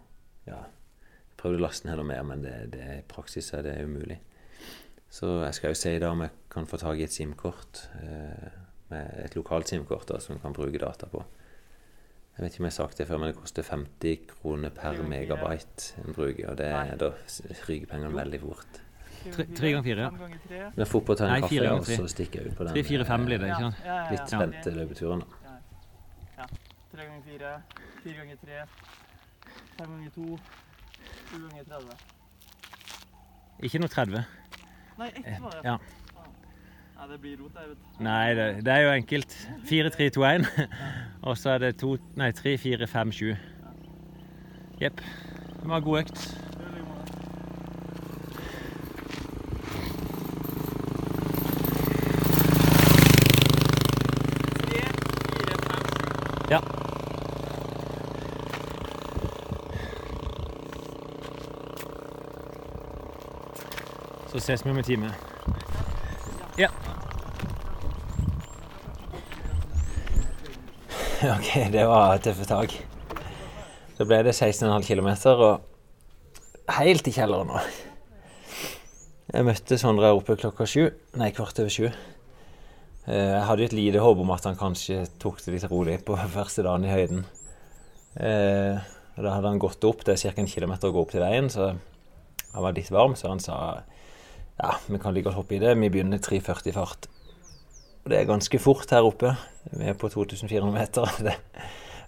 ja, 0.49 0.59
prøvde 1.39 1.59
å 1.59 1.65
laste 1.65 1.89
ned 1.89 1.99
noe 1.99 2.09
mer, 2.11 2.25
men 2.29 2.45
det, 2.45 2.55
det, 2.75 2.85
i 2.99 3.07
praksis 3.09 3.49
er 3.57 3.65
det 3.65 3.79
umulig. 3.85 4.19
Så 5.09 5.29
jeg 5.43 5.53
skal 5.57 5.73
jo 5.73 5.77
se 5.79 5.95
da 6.01 6.11
om 6.13 6.21
jeg 6.21 6.33
kan 6.53 6.67
få 6.69 6.77
tak 6.77 6.99
i 6.99 7.05
et 7.07 7.13
SIM-kort, 7.13 7.87
eh, 8.01 8.49
med 8.89 9.23
et 9.25 9.35
lokalt 9.37 9.69
SIM-kort 9.69 10.11
som 10.21 10.39
kan 10.39 10.53
bruke 10.53 10.81
data 10.81 11.09
på. 11.09 11.23
Jeg 12.37 12.45
vet 12.45 12.53
ikke 12.53 12.61
om 12.61 12.65
jeg 12.69 12.71
har 12.71 12.77
sagt 12.87 12.97
det 12.97 13.07
før, 13.09 13.17
men 13.19 13.33
det 13.33 13.35
koster 13.35 13.65
50 13.67 14.27
kroner 14.29 14.69
per 14.71 15.01
megabyte 15.03 15.97
en 15.99 16.13
bruker. 16.15 16.45
Og 16.51 16.57
det, 16.57 16.69
da 17.01 17.09
ryker 17.67 17.89
pengene 17.89 18.15
veldig 18.15 18.39
fort. 18.45 18.79
Tre 19.19 19.43
tre 19.55 19.71
ganger 19.73 19.83
fire, 19.83 20.05
ja. 20.55 20.69
Men 20.77 20.87
fort 20.87 21.03
på 21.09 21.11
å 21.11 21.19
ta 21.19 21.25
en 21.27 21.33
Nei, 21.33 21.41
kaffe, 21.43 21.71
og 21.73 21.89
så 21.89 22.05
stikker 22.07 22.39
jeg 22.39 22.53
ut 22.53 22.55
på 22.55 22.63
den 22.63 22.77
Tre, 22.77 22.83
fire, 22.87 23.07
fem 23.09 23.25
blir 23.27 23.41
det, 23.41 23.49
ikke 23.51 23.65
sant? 23.65 23.81
Ja, 23.83 23.89
ja, 23.89 23.97
ja. 23.97 24.13
litt 24.13 24.31
spente 24.31 24.73
løpeturen. 24.77 25.25
da. 25.25 25.51
Ja. 26.37 26.47
Tre 26.93 27.09
ganger 27.09 27.25
fire, 27.27 27.51
fire 28.05 28.15
ganger 28.21 28.39
tre, 28.45 28.61
fem 29.75 29.91
ganger 29.97 30.15
to, 30.15 30.39
sju 31.27 31.41
ganger 31.43 31.67
30. 31.75 32.07
Ikke 33.67 33.83
noe 33.83 33.91
30. 33.91 34.23
Nei, 34.99 35.07
ett 35.15 35.41
var 35.41 35.51
det. 35.51 35.61
Ja. 35.63 35.77
Nei, 36.99 37.05
det 37.11 37.17
blir 37.21 37.37
rot, 37.39 37.53
der, 37.55 37.67
vet. 37.69 37.77
Nei, 38.03 38.33
det, 38.35 38.47
det 38.65 38.73
er 38.73 38.81
jo 38.83 38.89
enkelt. 38.91 39.35
4, 39.69 39.89
3, 39.95 40.09
2, 40.09 40.23
1. 40.23 40.47
Og 41.29 41.37
så 41.39 41.49
er 41.55 41.57
det 41.63 41.77
to, 41.79 41.93
nei, 42.19 42.31
3, 42.35 42.57
4, 42.59 42.87
5, 42.87 43.11
7. 43.11 43.35
Jepp. 44.81 44.99
Det 45.61 45.69
var 45.69 45.77
en 45.77 45.83
god 45.83 45.99
økt. 45.99 46.19
Det 46.19 46.65
er 46.65 46.71
like 46.75 46.83
måte. 46.89 47.13
Tre, 54.59 54.83
fire, 55.31 55.55
fem, 55.63 55.83
sju. 55.95 56.51
Ja. 56.51 56.61
Så 64.31 64.39
ses 64.43 64.61
vi 64.65 64.69
om 64.71 64.77
en 64.77 64.83
time. 64.85 65.11
Ja. 66.57 66.69
Ok, 71.19 71.49
det 71.73 71.83
var 71.87 72.17
tøffe 72.23 72.45
tak. 72.47 72.71
Så 73.97 74.05
ble 74.07 74.21
det 74.23 74.31
16,5 74.37 74.85
km, 74.87 75.09
og 75.35 76.77
helt 76.79 77.09
i 77.09 77.11
kjelleren 77.11 77.49
nå. 77.51 77.59
Jeg 79.33 79.45
møtte 79.45 79.77
Sondre 79.77 80.13
oppe 80.15 80.37
klokka 80.39 80.65
sju. 80.65 80.85
Nei, 81.19 81.27
kvart 81.35 81.59
over 81.61 81.69
sju. 81.73 81.89
Eh, 81.89 83.33
Jeg 83.35 83.43
hadde 83.49 83.67
et 83.67 83.75
lite 83.75 83.99
håp 84.01 84.23
om 84.23 84.31
at 84.33 84.47
han 84.47 84.55
kanskje 84.57 85.03
tok 85.21 85.43
det 85.43 85.57
litt 85.57 85.67
rolig 85.69 85.99
på 86.07 86.15
første 86.37 86.63
dagen 86.65 86.87
i 86.87 86.93
høyden. 86.95 87.25
Eh, 88.15 88.79
Da 89.19 89.33
hadde 89.35 89.49
han 89.51 89.59
gått 89.59 89.83
opp, 89.83 90.05
det 90.07 90.15
er 90.15 90.31
ca. 90.31 90.39
en 90.39 90.47
kilometer 90.47 90.87
å 90.87 90.95
gå 90.95 91.01
opp 91.03 91.11
til 91.11 91.19
veien, 91.25 91.49
så 91.51 91.73
han 92.53 92.63
var 92.63 92.71
litt 92.77 92.87
varm, 92.95 93.17
så 93.19 93.27
han 93.33 93.41
sa 93.43 93.81
ja, 94.59 94.75
vi 94.87 94.99
kan 94.99 95.15
like 95.15 95.29
godt 95.29 95.39
hoppe 95.39 95.55
i 95.55 95.61
det. 95.61 95.75
Vi 95.79 95.89
begynner 95.89 96.21
3,40 96.21 96.75
fart. 96.75 97.07
Og 98.03 98.11
det 98.11 98.19
er 98.19 98.29
ganske 98.29 98.59
fort 98.59 98.91
her 98.91 99.07
oppe. 99.07 99.33
Vi 99.71 99.87
er 99.87 99.97
på 99.97 100.09
2400 100.11 100.73
meter. 100.75 101.09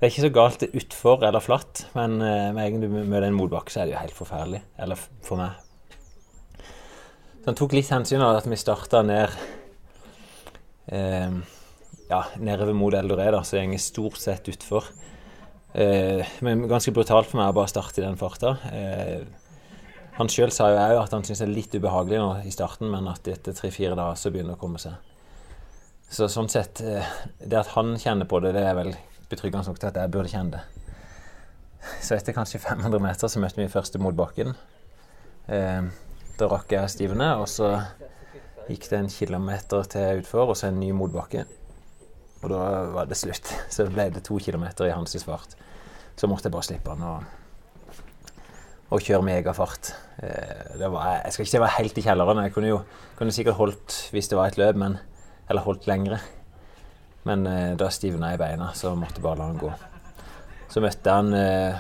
Det, 0.02 0.08
er 0.08 0.10
ikke 0.16 0.24
så 0.24 0.30
galt 0.34 0.64
utfor 0.66 1.22
eller 1.28 1.44
flatt, 1.46 1.84
men 1.94 2.16
eh, 2.26 2.48
med 2.56 2.64
en 2.64 2.72
gang 2.74 2.82
du 2.82 2.88
møter 2.90 3.28
en 3.28 3.36
motbakke, 3.38 3.70
så 3.70 3.84
er 3.84 3.86
det 3.86 3.92
jo 3.94 4.00
helt 4.00 4.16
forferdelig. 4.18 4.64
Eller 4.82 4.98
for 4.98 5.38
meg. 5.38 5.60
Så 7.36 7.52
han 7.52 7.58
tok 7.60 7.76
litt 7.78 7.92
hensyn 7.94 8.24
av 8.26 8.40
at 8.40 8.48
vi 8.50 8.58
starta 8.58 9.04
ned 9.06 9.36
eh, 10.90 11.38
ja, 12.10 12.24
nedover 12.42 12.74
Mod 12.74 12.98
Eldoré, 12.98 13.30
da, 13.36 13.44
så 13.46 13.62
går 13.62 13.84
stort 13.84 14.18
sett 14.18 14.50
utfor. 14.50 14.90
Eh, 15.78 16.26
men 16.42 16.66
ganske 16.66 16.96
brutalt 16.98 17.30
for 17.30 17.40
meg 17.40 17.54
å 17.54 17.60
bare 17.62 17.72
starte 17.72 18.02
i 18.02 18.06
den 18.08 18.18
farta. 18.20 18.56
Eh, 18.74 19.22
han 20.22 20.30
sjøl 20.30 20.52
sa 20.54 20.70
jo 20.70 20.82
òg 20.82 21.00
at 21.02 21.14
han 21.16 21.24
syns 21.26 21.42
det 21.42 21.48
er 21.48 21.56
litt 21.56 21.74
ubehagelig 21.74 22.20
nå 22.22 22.30
i 22.46 22.54
starten, 22.54 22.92
men 22.94 23.10
at 23.10 23.26
etter 23.32 23.56
tre-fire 23.58 23.98
dager 23.98 24.20
så 24.20 24.30
begynner 24.34 24.54
det 24.54 24.60
å 24.60 24.62
komme 24.62 24.82
seg. 24.82 24.94
Så 26.12 26.28
sånn 26.30 26.50
sett, 26.52 26.82
eh, 26.84 27.08
det 27.40 27.58
at 27.58 27.72
han 27.74 27.96
kjenner 27.98 28.28
på 28.30 28.42
det, 28.44 28.52
det 28.58 28.66
er 28.68 28.76
vel 28.78 28.92
betryggende 29.32 29.72
nok 29.72 29.80
til 29.80 29.90
at 29.90 29.98
jeg 29.98 30.12
burde 30.14 30.32
kjenne 30.32 30.60
det. 30.60 30.64
Så 32.04 32.14
etter 32.18 32.36
kanskje 32.36 32.62
500 32.62 33.02
meter 33.02 33.32
så 33.32 33.42
møtte 33.42 33.62
vi 33.62 33.72
første 33.72 34.02
motbakken. 34.04 34.54
Eh, 35.48 35.90
da 36.38 36.50
rakk 36.52 36.76
jeg 36.76 36.94
stivene, 36.94 37.32
og 37.42 37.48
så 37.50 37.72
gikk 38.68 38.90
det 38.92 39.00
en 39.00 39.12
kilometer 39.12 39.90
til 39.96 40.22
utfor, 40.22 40.52
og 40.52 40.60
så 40.60 40.70
en 40.70 40.80
ny 40.84 40.92
motbakke. 40.96 41.48
Og 42.42 42.50
da 42.52 42.62
var 42.94 43.10
det 43.10 43.18
slutt. 43.18 43.50
Så 43.74 43.88
ble 43.90 44.10
det 44.14 44.26
to 44.28 44.38
kilometer 44.42 44.90
i 44.90 44.94
hans 44.94 45.16
fart. 45.26 45.56
Så 46.16 46.30
måtte 46.30 46.50
jeg 46.50 46.54
bare 46.54 46.68
slippe 46.68 46.94
han 46.94 47.08
og, 47.08 47.41
og 48.92 49.04
kjøre 49.06 49.24
megafart. 49.24 49.94
Eh, 50.20 50.76
det 50.80 50.90
var, 50.92 51.22
jeg 51.24 51.34
skal 51.34 51.46
ikke 51.46 51.52
si 51.52 51.58
jeg 51.58 51.64
var 51.64 51.78
helt 51.78 51.98
i 51.98 52.04
kjelleren. 52.06 52.44
Jeg 52.44 52.54
kunne 52.56 52.72
jo 52.74 52.82
kunne 53.20 53.36
sikkert 53.36 53.60
holdt 53.60 53.98
hvis 54.12 54.28
det 54.32 54.40
var 54.40 54.52
et 54.52 54.60
løp, 54.60 54.80
men, 54.82 54.98
eller 55.50 55.64
holdt 55.64 55.88
lengre. 55.88 56.20
Men 57.28 57.46
eh, 57.48 57.72
da 57.80 57.88
stivna 57.94 58.34
jeg 58.34 58.40
i 58.40 58.44
beina, 58.44 58.72
så 58.76 58.94
måtte 58.98 59.22
jeg 59.22 59.26
bare 59.28 59.40
la 59.40 59.48
han 59.52 59.62
gå. 59.62 59.72
Så 60.72 60.84
møtte 60.84 61.16
han 61.16 61.34
eh, 61.36 61.80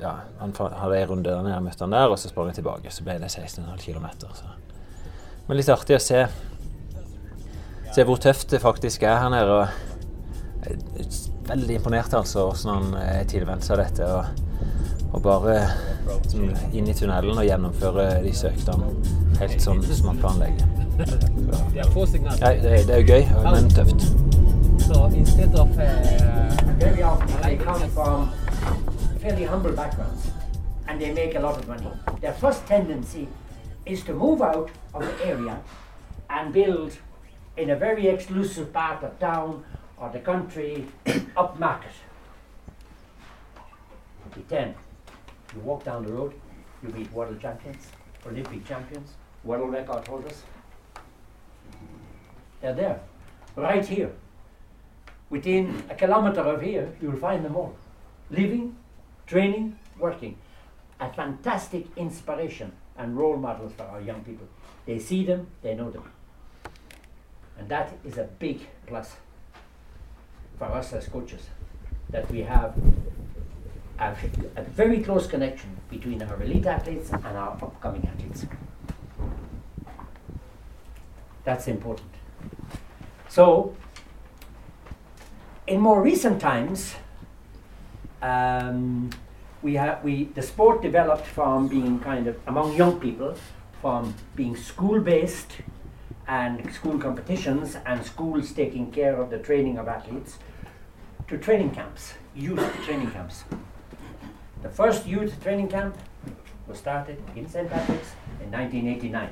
ja, 0.00 0.12
Han 0.40 0.54
hadde 0.54 0.98
en 0.98 1.08
runde 1.10 1.34
der 1.34 1.62
møtte 1.62 1.86
han 1.86 1.94
der, 1.94 2.10
og 2.10 2.18
så 2.18 2.30
sprang 2.30 2.50
jeg 2.50 2.58
tilbake. 2.58 2.90
Så 2.90 3.06
ble 3.06 3.18
det 3.22 3.30
16,5 3.30 3.78
km. 3.84 4.08
Men 5.46 5.58
litt 5.58 5.70
artig 5.70 5.98
å 5.98 6.02
se, 6.02 6.24
se 7.94 8.06
hvor 8.08 8.18
tøft 8.22 8.50
det 8.50 8.62
faktisk 8.64 9.04
er 9.06 9.20
her 9.22 9.30
nede. 9.30 9.60
Og 9.60 10.64
jeg 10.64 10.80
er 11.04 11.14
veldig 11.52 11.78
imponert, 11.78 12.16
altså, 12.16 12.48
hvordan 12.48 12.74
han 12.74 12.98
er 13.04 13.30
tilvent 13.30 13.66
seg 13.66 13.78
dette. 13.84 14.08
Og, 14.08 14.44
og 15.14 15.22
bare 15.22 15.58
sånn, 16.26 16.50
inn 16.74 16.88
i 16.90 16.94
tunnelen 16.96 17.38
og 17.38 17.46
gjennomføre 17.46 18.06
disse 18.24 18.50
øktene 18.50 18.90
helt 19.38 19.62
sånn 19.62 19.82
som 19.86 20.10
man 20.10 20.18
planlegger. 20.22 20.66
Har 21.74 21.90
få. 21.94 22.06
Nei, 22.14 22.54
det, 22.62 22.74
det 22.88 22.96
er 22.96 23.06
gøy, 23.06 23.22
men 23.46 23.70
tøft. 23.74 24.06
So 24.84 25.06
instead 25.16 25.54
of 25.58 25.70
uh, 25.78 26.74
very 26.78 27.02
often 27.02 27.40
they 27.42 27.56
come 27.56 27.88
from 27.90 28.30
fairly 29.20 29.44
humble 29.44 29.72
backgrounds 29.72 30.28
and 30.88 31.00
they 31.00 31.12
make 31.12 31.34
a 31.34 31.40
lot 31.40 31.58
of 31.58 31.68
money. 31.68 31.88
Their 32.20 32.34
first 32.34 32.66
tendency 32.66 33.28
is 33.86 34.02
to 34.04 34.12
move 34.12 34.42
out 34.42 34.70
of 34.92 35.02
the 35.02 35.26
area 35.26 35.58
and 36.28 36.52
build 36.52 36.98
in 37.56 37.70
a 37.70 37.76
very 37.76 38.08
exclusive 38.08 38.72
part 38.72 39.02
of 39.02 39.18
town 39.18 39.64
or 39.96 40.10
the 40.10 40.20
country 40.20 40.86
upmarket. 41.36 41.94
Be 44.34 44.42
10. 44.48 44.74
You 45.54 45.60
walk 45.62 45.84
down 45.84 46.04
the 46.04 46.12
road, 46.12 46.34
you 46.82 46.88
meet 46.90 47.10
world 47.12 47.40
champions, 47.40 47.86
Olympic 48.26 48.64
champions, 48.66 49.10
world 49.44 49.72
record 49.72 50.06
holders. 50.08 50.42
They're 52.60 52.74
there, 52.74 53.00
right 53.56 53.86
here. 53.86 54.12
Within 55.30 55.84
a 55.90 55.94
kilometer 55.94 56.40
of 56.40 56.62
here, 56.62 56.94
you'll 57.00 57.16
find 57.16 57.44
them 57.44 57.56
all. 57.56 57.76
Living, 58.30 58.76
training, 59.26 59.78
working. 59.98 60.36
A 61.00 61.12
fantastic 61.12 61.86
inspiration 61.96 62.72
and 62.96 63.16
role 63.16 63.36
models 63.36 63.72
for 63.76 63.84
our 63.84 64.00
young 64.00 64.22
people. 64.22 64.46
They 64.86 64.98
see 64.98 65.24
them, 65.24 65.48
they 65.62 65.74
know 65.74 65.90
them. 65.90 66.10
And 67.58 67.68
that 67.68 67.92
is 68.04 68.18
a 68.18 68.24
big 68.24 68.60
plus 68.86 69.16
for 70.58 70.66
us 70.66 70.92
as 70.92 71.08
coaches, 71.08 71.48
that 72.10 72.30
we 72.30 72.40
have 72.40 72.74
a, 73.98 74.14
a 74.56 74.62
very 74.62 75.00
close 75.00 75.26
connection 75.26 75.76
between 75.90 76.22
our 76.22 76.42
elite 76.42 76.66
athletes 76.66 77.10
and 77.12 77.24
our 77.24 77.52
upcoming 77.52 78.06
athletes. 78.06 78.46
That's 81.44 81.68
important. 81.68 82.10
So, 83.28 83.76
in 85.66 85.80
more 85.80 86.02
recent 86.02 86.40
times, 86.40 86.94
um, 88.22 89.10
we 89.62 89.74
have 89.74 90.02
we 90.02 90.24
the 90.34 90.42
sport 90.42 90.82
developed 90.82 91.26
from 91.26 91.68
being 91.68 92.00
kind 92.00 92.26
of 92.26 92.36
among 92.46 92.76
young 92.76 92.98
people, 93.00 93.34
from 93.80 94.14
being 94.34 94.56
school-based 94.56 95.52
and 96.26 96.72
school 96.72 96.98
competitions 96.98 97.76
and 97.84 98.04
schools 98.04 98.52
taking 98.52 98.90
care 98.90 99.20
of 99.20 99.30
the 99.30 99.38
training 99.38 99.78
of 99.78 99.88
athletes, 99.88 100.38
to 101.28 101.36
training 101.36 101.70
camps, 101.70 102.14
youth 102.34 102.62
training 102.84 103.10
camps. 103.10 103.44
The 104.64 104.70
first 104.70 105.06
youth 105.06 105.42
training 105.42 105.68
camp 105.68 105.94
was 106.66 106.78
started 106.78 107.22
in 107.36 107.46
St. 107.46 107.68
Patrick's 107.68 108.12
in 108.40 108.50
1989. 108.50 109.28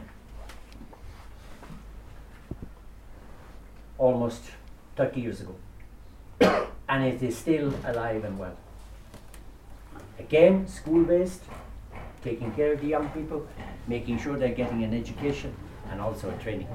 Almost 3.97 4.43
30 4.97 5.21
years 5.23 5.41
ago. 5.41 5.55
and 6.89 7.03
it 7.03 7.23
is 7.23 7.39
still 7.39 7.73
alive 7.87 8.25
and 8.25 8.39
well. 8.39 8.59
Again, 10.19 10.69
school 10.69 11.03
based, 11.03 11.41
taking 12.23 12.53
care 12.53 12.75
of 12.75 12.83
the 12.83 12.89
young 12.89 13.09
people, 13.09 13.49
making 13.89 14.19
sure 14.19 14.37
they're 14.37 14.51
getting 14.51 14.85
an 14.85 14.93
education 14.93 15.57
and 15.91 15.99
also 16.03 16.29
a 16.29 16.37
training. 16.43 16.69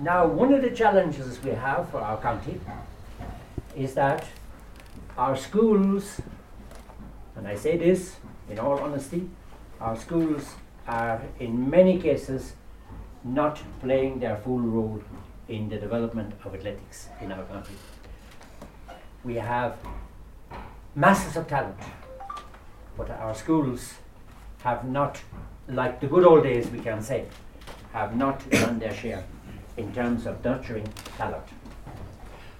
Now, 0.00 0.26
one 0.26 0.52
of 0.52 0.62
the 0.62 0.70
challenges 0.70 1.40
we 1.44 1.52
have 1.52 1.88
for 1.90 2.00
our 2.00 2.20
county 2.20 2.60
is 3.76 3.94
that 3.94 4.26
our 5.16 5.36
schools, 5.36 6.20
and 7.40 7.48
I 7.48 7.54
say 7.54 7.78
this 7.78 8.16
in 8.50 8.58
all 8.58 8.78
honesty, 8.80 9.26
our 9.80 9.96
schools 9.96 10.56
are 10.86 11.22
in 11.38 11.70
many 11.70 11.98
cases 11.98 12.52
not 13.24 13.58
playing 13.80 14.20
their 14.20 14.36
full 14.36 14.60
role 14.60 15.02
in 15.48 15.70
the 15.70 15.78
development 15.78 16.34
of 16.44 16.54
athletics 16.54 17.08
in 17.18 17.32
our 17.32 17.42
country. 17.44 17.76
We 19.24 19.36
have 19.36 19.78
masses 20.94 21.34
of 21.38 21.48
talent, 21.48 21.80
but 22.98 23.08
our 23.08 23.34
schools 23.34 23.94
have 24.62 24.84
not, 24.84 25.18
like 25.66 25.98
the 25.98 26.08
good 26.08 26.24
old 26.24 26.42
days, 26.42 26.68
we 26.68 26.80
can 26.80 27.00
say, 27.02 27.24
have 27.94 28.16
not 28.16 28.50
done 28.50 28.78
their 28.78 28.92
share 28.92 29.24
in 29.78 29.94
terms 29.94 30.26
of 30.26 30.44
nurturing 30.44 30.88
talent. 31.16 31.48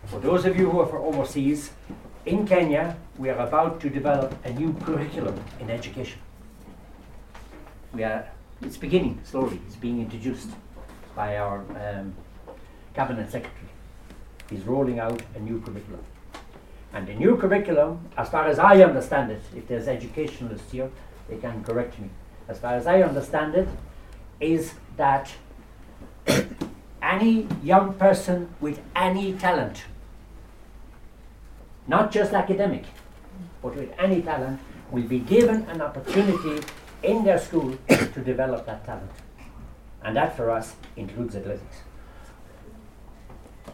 For 0.06 0.20
those 0.20 0.46
of 0.46 0.56
you 0.56 0.70
who 0.70 0.80
are 0.80 0.86
from 0.86 1.02
overseas, 1.02 1.70
in 2.26 2.46
Kenya, 2.46 2.96
we 3.18 3.30
are 3.30 3.38
about 3.38 3.80
to 3.80 3.88
develop 3.88 4.34
a 4.44 4.52
new 4.52 4.72
curriculum 4.84 5.38
in 5.58 5.70
education. 5.70 6.20
We 7.92 8.04
are, 8.04 8.28
it's 8.62 8.76
beginning 8.76 9.20
slowly, 9.24 9.60
it's 9.66 9.76
being 9.76 10.00
introduced 10.00 10.50
by 11.16 11.38
our 11.38 11.64
um, 11.82 12.14
cabinet 12.94 13.30
secretary. 13.30 13.68
He's 14.48 14.62
rolling 14.62 14.98
out 14.98 15.22
a 15.34 15.40
new 15.40 15.60
curriculum. 15.60 16.02
And 16.92 17.06
the 17.06 17.14
new 17.14 17.36
curriculum, 17.36 18.08
as 18.16 18.28
far 18.28 18.46
as 18.46 18.58
I 18.58 18.82
understand 18.82 19.30
it, 19.30 19.42
if 19.56 19.68
there's 19.68 19.86
educationalists 19.86 20.72
here, 20.72 20.90
they 21.28 21.36
can 21.36 21.62
correct 21.62 21.98
me. 21.98 22.10
As 22.48 22.58
far 22.58 22.74
as 22.74 22.86
I 22.86 23.02
understand 23.02 23.54
it, 23.54 23.68
is 24.40 24.74
that 24.96 25.32
any 27.02 27.46
young 27.62 27.94
person 27.94 28.48
with 28.60 28.80
any 28.96 29.34
talent, 29.34 29.84
not 31.90 32.12
just 32.12 32.32
academic, 32.32 32.84
but 33.60 33.74
with 33.74 33.92
any 33.98 34.22
talent, 34.22 34.60
will 34.92 35.08
be 35.14 35.18
given 35.18 35.62
an 35.68 35.80
opportunity 35.82 36.64
in 37.02 37.24
their 37.24 37.38
school 37.38 37.76
to 37.88 38.20
develop 38.20 38.64
that 38.66 38.84
talent. 38.84 39.10
And 40.04 40.16
that 40.16 40.36
for 40.36 40.50
us 40.50 40.76
includes 40.96 41.34
athletics. 41.34 41.78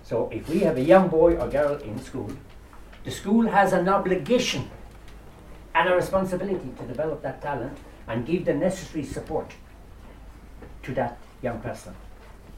So 0.02 0.30
if 0.32 0.48
we 0.48 0.60
have 0.60 0.78
a 0.78 0.82
young 0.82 1.08
boy 1.08 1.36
or 1.36 1.46
girl 1.48 1.76
in 1.76 2.02
school, 2.02 2.30
the 3.04 3.10
school 3.10 3.48
has 3.48 3.74
an 3.74 3.88
obligation 3.88 4.70
and 5.74 5.88
a 5.90 5.94
responsibility 5.94 6.70
to 6.78 6.84
develop 6.84 7.22
that 7.22 7.42
talent 7.42 7.76
and 8.08 8.24
give 8.24 8.46
the 8.46 8.54
necessary 8.54 9.04
support 9.04 9.52
to 10.84 10.94
that 10.94 11.18
young 11.42 11.60
person 11.60 11.94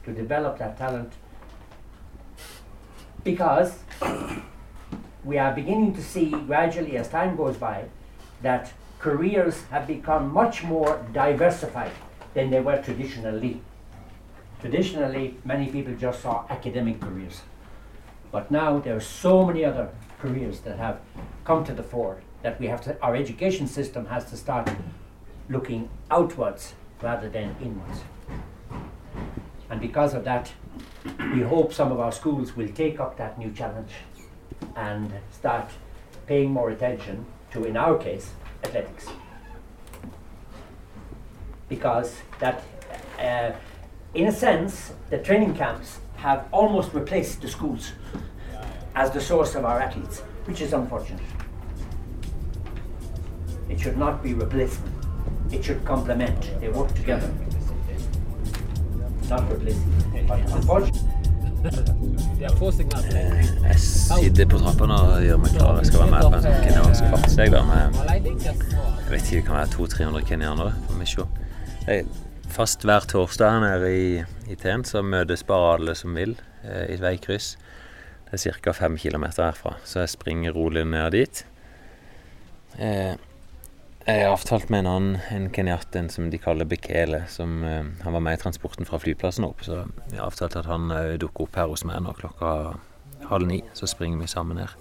to 0.05 0.13
develop 0.13 0.57
that 0.57 0.77
talent 0.77 1.11
because 3.23 3.79
we 5.29 5.37
are 5.37 5.53
beginning 5.53 5.93
to 5.93 6.03
see 6.03 6.31
gradually 6.31 6.97
as 6.97 7.07
time 7.07 7.35
goes 7.37 7.55
by 7.55 7.85
that 8.41 8.73
careers 8.97 9.63
have 9.65 9.85
become 9.85 10.33
much 10.33 10.63
more 10.63 11.05
diversified 11.13 11.91
than 12.33 12.49
they 12.49 12.59
were 12.59 12.81
traditionally. 12.81 13.61
Traditionally, 14.59 15.37
many 15.45 15.67
people 15.71 15.93
just 15.95 16.21
saw 16.23 16.45
academic 16.49 16.99
careers. 16.99 17.43
But 18.31 18.49
now 18.49 18.79
there 18.79 18.95
are 18.95 18.99
so 18.99 19.45
many 19.45 19.63
other 19.63 19.89
careers 20.19 20.61
that 20.61 20.79
have 20.79 20.99
come 21.45 21.63
to 21.65 21.73
the 21.73 21.83
fore 21.83 22.21
that 22.41 22.59
we 22.59 22.65
have 22.65 22.81
to, 22.81 22.99
our 23.01 23.15
education 23.15 23.67
system 23.67 24.07
has 24.07 24.25
to 24.31 24.37
start 24.37 24.69
looking 25.47 25.89
outwards 26.09 26.73
rather 27.03 27.29
than 27.29 27.55
inwards. 27.61 28.01
And 29.69 29.79
because 29.79 30.15
of 30.15 30.23
that, 30.23 30.51
we 31.33 31.41
hope 31.41 31.71
some 31.71 31.91
of 31.91 31.99
our 31.99 32.11
schools 32.11 32.55
will 32.55 32.69
take 32.69 32.99
up 32.99 33.17
that 33.17 33.37
new 33.37 33.51
challenge 33.51 33.91
and 34.75 35.11
start 35.31 35.69
paying 36.27 36.51
more 36.51 36.69
attention 36.69 37.25
to, 37.51 37.63
in 37.63 37.75
our 37.77 37.97
case, 37.97 38.31
athletics. 38.63 39.07
Because 41.67 42.17
that, 42.39 42.63
uh, 43.19 43.51
in 44.13 44.27
a 44.27 44.31
sense, 44.31 44.93
the 45.09 45.17
training 45.17 45.55
camps 45.55 45.99
have 46.17 46.47
almost 46.51 46.93
replaced 46.93 47.41
the 47.41 47.47
schools 47.47 47.93
as 48.95 49.11
the 49.11 49.21
source 49.21 49.55
of 49.55 49.65
our 49.65 49.79
athletes, 49.79 50.19
which 50.45 50.61
is 50.61 50.73
unfortunate. 50.73 51.21
It 53.69 53.79
should 53.79 53.97
not 53.97 54.21
be 54.23 54.33
replacement. 54.33 54.95
It 55.51 55.63
should 55.63 55.85
complement. 55.85 56.59
They 56.59 56.69
work 56.69 56.93
together. 56.93 57.31
Not 59.29 59.49
replacing. 59.49 60.25
But 60.27 60.39
unfortunately, 60.51 61.18
Signaler. 62.71 63.43
Jeg 63.65 63.79
sitter 63.79 64.47
på 64.47 64.59
trappene 64.61 64.95
og 64.95 65.23
gjør 65.25 65.39
meg 65.41 65.55
klar. 65.57 65.79
Jeg 65.81 65.89
skal 65.89 66.03
være 66.05 66.11
med 66.13 66.27
på 66.27 66.37
en 66.37 66.45
sånn 66.45 66.61
kenyansk 66.63 67.07
fartssteg 67.11 67.51
da, 67.51 67.61
med 67.67 67.99
jeg 69.09 69.15
vet 69.15 69.25
ikke, 69.25 69.39
det 69.39 69.45
kan 69.47 69.57
være 69.57 69.71
200-300 69.73 70.25
kenyanere. 70.29 70.73
Er 71.89 72.03
fast 72.53 72.85
hver 72.85 73.07
torsdag 73.09 73.55
her 73.55 73.63
nede 73.63 73.89
i, 73.89 74.09
i 74.53 74.57
Ten 74.59 74.85
så 74.85 75.01
møtes 75.01 75.43
bare 75.47 75.73
alle 75.79 75.95
som 75.97 76.13
vil 76.15 76.35
eh, 76.63 76.85
i 76.91 76.97
et 76.97 77.01
veikryss. 77.01 77.55
Det 78.29 78.37
er 78.37 78.59
ca. 78.61 78.75
fem 78.77 78.97
kilometer 79.01 79.47
herfra, 79.49 79.73
så 79.83 80.03
jeg 80.03 80.13
springer 80.13 80.53
rolig 80.53 80.85
ned 80.85 81.11
dit. 81.17 81.41
Eh, 82.77 83.15
jeg 84.09 84.25
har 84.25 84.33
avtalt 84.33 84.69
med 84.73 84.83
en 84.83 84.89
annen, 84.89 85.17
en 85.33 85.47
kenyatt, 85.53 85.93
en 85.97 86.09
som 86.09 86.29
de 86.31 86.39
kaller 86.41 86.67
Bekele, 86.69 87.21
som 87.29 87.59
uh, 87.61 87.85
han 88.03 88.15
var 88.15 88.23
med 88.25 88.37
i 88.37 88.41
transporten 88.41 88.87
fra 88.87 88.99
flyplassen 89.01 89.45
opp, 89.45 89.61
så 89.65 89.83
jeg 90.09 90.17
har 90.17 90.29
avtalt 90.29 90.55
at 90.57 90.69
han 90.69 90.89
uh, 90.93 91.17
dukker 91.21 91.45
opp 91.45 91.59
her 91.59 91.69
hos 91.69 91.85
meg 91.87 92.01
nå 92.05 92.15
klokka 92.17 92.53
halv 93.29 93.49
ni, 93.49 93.59
så 93.77 93.89
springer 93.89 94.21
vi 94.21 94.29
sammen 94.31 94.61
her. 94.63 94.73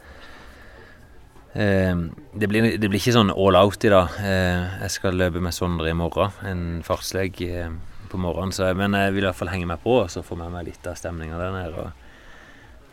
Uh, 1.52 2.08
det, 2.32 2.48
blir, 2.48 2.70
det 2.80 2.88
blir 2.88 3.00
ikke 3.00 3.16
sånn 3.18 3.34
all 3.34 3.58
out 3.58 3.84
i 3.84 3.92
dag. 3.92 4.16
Jeg 4.22 4.94
skal 4.94 5.18
løpe 5.20 5.42
med 5.44 5.56
Sondre 5.56 5.90
i 5.90 5.96
morgen, 5.98 6.32
en 6.48 6.62
fartslegg 6.86 7.42
eh, 7.44 7.74
på 8.08 8.20
morgenen, 8.22 8.54
så, 8.54 8.70
men 8.78 8.96
jeg 8.96 9.16
vil 9.16 9.26
i 9.26 9.28
hvert 9.28 9.40
fall 9.40 9.52
henge 9.52 9.68
meg 9.68 9.82
på 9.82 9.98
så 10.08 10.22
få 10.24 10.38
med 10.40 10.54
meg 10.54 10.70
litt 10.70 10.86
av 10.88 10.96
stemninga 11.00 11.40
der 11.40 11.56
nede. 11.56 11.84
Og, 11.84 12.06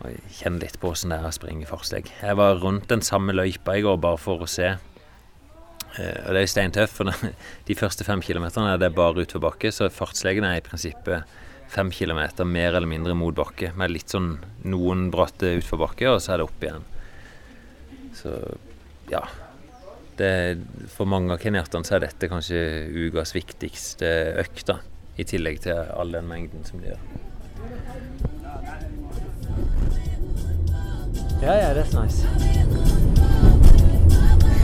og 0.01 0.35
kjenne 0.39 0.59
litt 0.65 0.81
på 0.81 0.91
åssen 0.91 1.13
det 1.13 1.21
er 1.21 1.29
å 1.29 1.35
springe 1.35 1.69
fartslegg. 1.69 2.11
Jeg 2.19 2.39
var 2.41 2.59
rundt 2.63 2.89
den 2.91 3.05
samme 3.05 3.35
løypa 3.35 3.77
i 3.77 3.85
går 3.85 4.01
bare 4.03 4.19
for 4.19 4.43
å 4.43 4.49
se. 4.49 4.73
Eh, 5.99 6.19
og 6.25 6.35
det 6.35 6.43
er 6.43 6.51
steintøft, 6.51 6.97
for 6.97 7.11
de 7.67 7.77
første 7.77 8.07
fem 8.07 8.23
kilometerne 8.23 8.73
er 8.73 8.81
det 8.81 8.93
bare 8.97 9.25
utforbakke, 9.25 9.71
så 9.73 9.89
fartslegen 9.93 10.47
er 10.47 10.59
i 10.59 10.65
prinsippet 10.65 11.35
fem 11.71 11.89
kilometer 11.91 12.47
mer 12.47 12.75
eller 12.75 12.89
mindre 12.89 13.15
mot 13.17 13.35
bakke, 13.35 13.71
med 13.75 13.93
litt 13.93 14.13
sånn 14.13 14.35
noen 14.69 15.09
bratte 15.13 15.55
utforbakker, 15.59 16.13
og 16.13 16.21
så 16.23 16.35
er 16.35 16.41
det 16.41 16.47
opp 16.47 16.65
igjen. 16.65 16.85
Så 18.15 18.35
ja. 19.11 19.23
Det, 20.15 20.29
for 20.93 21.09
mange 21.11 21.33
av 21.35 21.41
kenyatene 21.41 21.89
er 21.91 22.05
dette 22.05 22.29
kanskje 22.31 22.59
ukas 23.09 23.35
viktigste 23.35 24.11
økt, 24.39 24.63
da. 24.69 24.79
I 25.19 25.25
tillegg 25.27 25.61
til 25.63 25.75
all 25.75 26.11
den 26.15 26.27
mengden 26.27 26.63
som 26.67 26.79
de 26.79 26.93
gjør. 26.93 27.03
Ja, 31.43 31.55
ja, 31.59 31.73
that's 31.75 31.93
nice. 31.93 32.23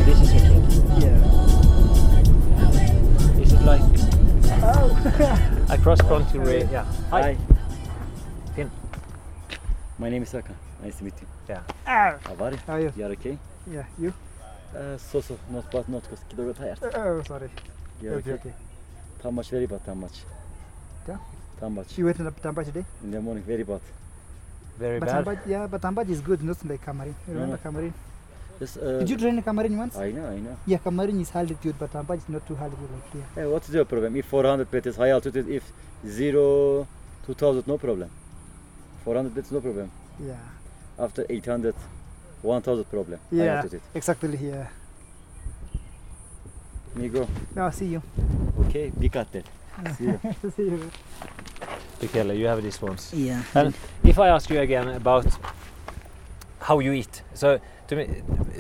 This 0.05 0.21
is 0.21 0.33
your 0.33 0.99
kid. 0.99 1.20
Cross 5.81 6.01
country 6.01 6.39
race? 6.39 6.67
Yeah. 6.71 6.85
Hi. 7.09 7.37
Finn. 8.55 8.69
My 9.97 10.09
name 10.09 10.23
is 10.23 10.33
Raka. 10.33 10.53
Nice 10.83 10.95
to 10.97 11.03
meet 11.03 11.13
you. 11.21 11.27
Yeah. 11.49 11.61
How 11.85 12.19
are 12.39 12.51
you? 12.51 12.57
How 12.67 12.73
are 12.73 12.79
you? 12.81 12.93
You 12.95 13.05
are 13.05 13.11
okay? 13.11 13.37
Yeah, 13.69 13.85
you? 13.99 14.13
Uh, 14.75 14.97
so 14.97 15.21
so, 15.21 15.37
not 15.49 15.69
bad, 15.71 15.87
not 15.89 16.07
good. 16.09 16.19
Kid 16.29 16.39
over 16.39 16.53
tired. 16.53 16.79
Oh, 16.95 17.21
sorry. 17.23 17.49
You 18.01 18.13
are 18.13 18.15
Okay, 18.15 18.31
okay? 18.33 18.49
okay. 18.49 18.53
How 19.23 19.31
much? 19.31 19.49
Very 19.49 19.65
bad. 19.67 19.81
How 19.85 19.93
much? 19.93 20.23
Yeah. 21.07 21.17
How 21.59 21.69
much? 21.69 21.97
You 21.97 22.05
went 22.05 22.17
to 22.17 22.31
Tamba 22.41 22.63
today? 22.63 22.85
In 23.03 23.11
the 23.11 23.21
morning, 23.21 23.43
very 23.43 23.63
bad. 23.63 23.81
Very 24.79 24.99
But 24.99 25.07
bad. 25.07 25.25
Tamba, 25.25 25.41
yeah, 25.47 25.67
but 25.67 25.81
Tamba 25.81 26.01
is 26.01 26.21
good, 26.21 26.41
not 26.43 26.57
like 26.65 26.83
Kamarin. 26.85 27.13
Remember 27.27 27.59
no. 27.63 27.71
Kamarin? 27.71 27.93
Yes, 28.61 28.77
uh, 28.77 28.99
Did 28.99 29.09
you 29.09 29.17
train 29.17 29.37
in 29.37 29.43
Kamarin 29.43 29.75
once? 29.75 29.97
I 29.97 30.11
know, 30.11 30.27
I 30.27 30.37
know. 30.37 30.55
Yeah, 30.67 30.77
Kamarin 30.77 31.19
is 31.19 31.31
altitude, 31.35 31.75
but 31.79 31.91
Tamba 31.91 32.13
is 32.13 32.29
not 32.29 32.45
too 32.45 32.55
altitude 32.55 32.91
like 32.93 33.11
here. 33.11 33.25
Hey, 33.33 33.47
what 33.47 33.67
is 33.67 33.73
your 33.73 33.85
problem? 33.85 34.15
If 34.15 34.25
400 34.27 34.71
meters 34.71 34.95
high 34.97 35.09
altitude, 35.09 35.49
if 35.49 35.63
zero 36.05 36.87
2000, 37.25 37.65
no 37.65 37.79
problem. 37.79 38.11
400 39.03 39.35
meters, 39.35 39.51
no 39.51 39.61
problem. 39.61 39.89
Yeah. 40.23 40.35
After 40.99 41.25
800, 41.27 41.73
1000 42.43 42.83
problem. 42.85 43.19
High 43.31 43.37
Yeah, 43.37 43.55
altitude. 43.55 43.81
exactly 43.95 44.37
here. 44.37 44.69
Me 46.93 47.09
go. 47.09 47.27
Now 47.55 47.71
see 47.71 47.85
you. 47.85 48.01
Okay, 48.67 48.91
be 48.99 49.09
cut 49.09 49.31
then. 49.31 49.43
See 49.97 50.03
you. 50.03 50.19
see 50.55 50.63
you. 50.63 50.91
Bekele, 51.99 52.37
you 52.37 52.45
have 52.45 52.61
these 52.61 52.79
ones. 52.79 53.11
Yeah. 53.11 53.41
And 53.55 53.73
if 54.03 54.19
I 54.19 54.27
ask 54.27 54.47
you 54.51 54.59
again 54.59 54.87
about 54.89 55.25
how 56.59 56.77
you 56.77 56.91
eat, 56.91 57.23
so 57.33 57.59
to 57.91 57.97
me, 57.97 58.07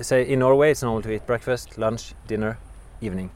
say 0.03 0.27
in 0.27 0.39
Norway 0.39 0.71
it's 0.71 0.83
normal 0.83 1.01
to 1.01 1.11
eat 1.11 1.25
breakfast, 1.25 1.77
lunch, 1.77 2.13
dinner, 2.27 2.57
evening, 2.99 3.29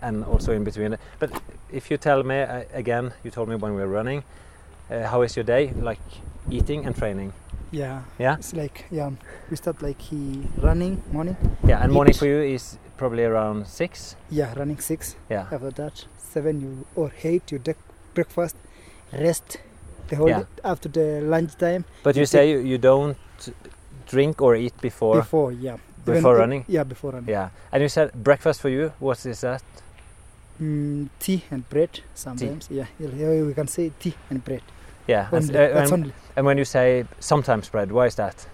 and 0.00 0.24
also 0.24 0.52
in 0.52 0.64
between. 0.64 0.96
But 1.20 1.30
if 1.72 1.88
you 1.90 1.96
tell 1.98 2.24
me 2.24 2.40
uh, 2.40 2.64
again, 2.72 3.12
you 3.22 3.30
told 3.30 3.48
me 3.48 3.54
when 3.54 3.74
we 3.74 3.80
were 3.80 3.92
running, 4.00 4.24
uh, 4.90 5.06
how 5.06 5.22
is 5.22 5.36
your 5.36 5.44
day? 5.44 5.72
Like 5.80 6.00
eating 6.50 6.84
and 6.84 6.96
training. 6.96 7.32
Yeah. 7.70 8.02
Yeah? 8.18 8.34
It's 8.38 8.54
like 8.54 8.86
yeah, 8.90 9.10
we 9.50 9.56
start 9.56 9.82
like 9.82 10.00
he 10.00 10.42
running 10.60 11.02
morning. 11.12 11.36
Yeah, 11.64 11.82
and 11.82 11.92
morning 11.92 12.14
for 12.14 12.26
you 12.26 12.40
is 12.40 12.78
probably 12.96 13.24
around 13.24 13.68
six. 13.68 14.16
Yeah, 14.30 14.52
running 14.58 14.80
six. 14.80 15.14
Yeah. 15.30 15.46
After 15.52 15.70
that, 15.70 16.06
seven 16.18 16.60
you 16.60 16.86
or 16.96 17.12
eight 17.22 17.52
you 17.52 17.60
take 17.60 17.78
breakfast, 18.14 18.56
rest 19.12 19.58
the 20.08 20.16
whole 20.16 20.28
Yeah. 20.28 20.40
day 20.40 20.46
after 20.64 20.88
the 20.88 21.20
lunchtime. 21.20 21.84
But 22.02 22.16
you 22.16 22.22
You 22.22 22.26
say 22.26 22.50
you, 22.50 22.58
you 22.58 22.78
don't 22.78 23.16
drink 24.06 24.40
or 24.40 24.56
eat 24.56 24.80
before. 24.80 25.16
before 25.16 25.52
yeah. 25.52 25.76
before 26.04 26.36
running? 26.36 26.64
Yeah, 26.68 26.84
before 26.84 27.12
running. 27.12 27.28
Yeah. 27.28 27.50
And 27.72 27.82
you 27.82 27.88
said 27.88 28.12
breakfast 28.12 28.60
for 28.60 28.68
you. 28.68 28.92
What 28.98 29.24
is 29.26 29.40
that? 29.40 29.62
Mm, 30.60 31.08
tea 31.18 31.44
and 31.50 31.68
bread 31.68 32.00
sometimes. 32.14 32.68
Yeah, 32.70 32.86
yeah, 32.98 33.08
yeah, 33.14 33.42
we 33.42 33.52
can 33.52 33.68
say 33.68 33.92
tea 34.00 34.14
and 34.30 34.42
bread. 34.42 34.62
Yeah. 35.06 35.28
And, 35.30 35.50
uh, 35.50 35.52
that's 35.52 35.90
and, 35.90 36.04
only. 36.04 36.14
and 36.34 36.46
when 36.46 36.58
you 36.58 36.64
say 36.64 37.04
sometimes 37.20 37.68
bread, 37.68 37.92
why 37.92 38.06
is 38.06 38.14
that? 38.14 38.46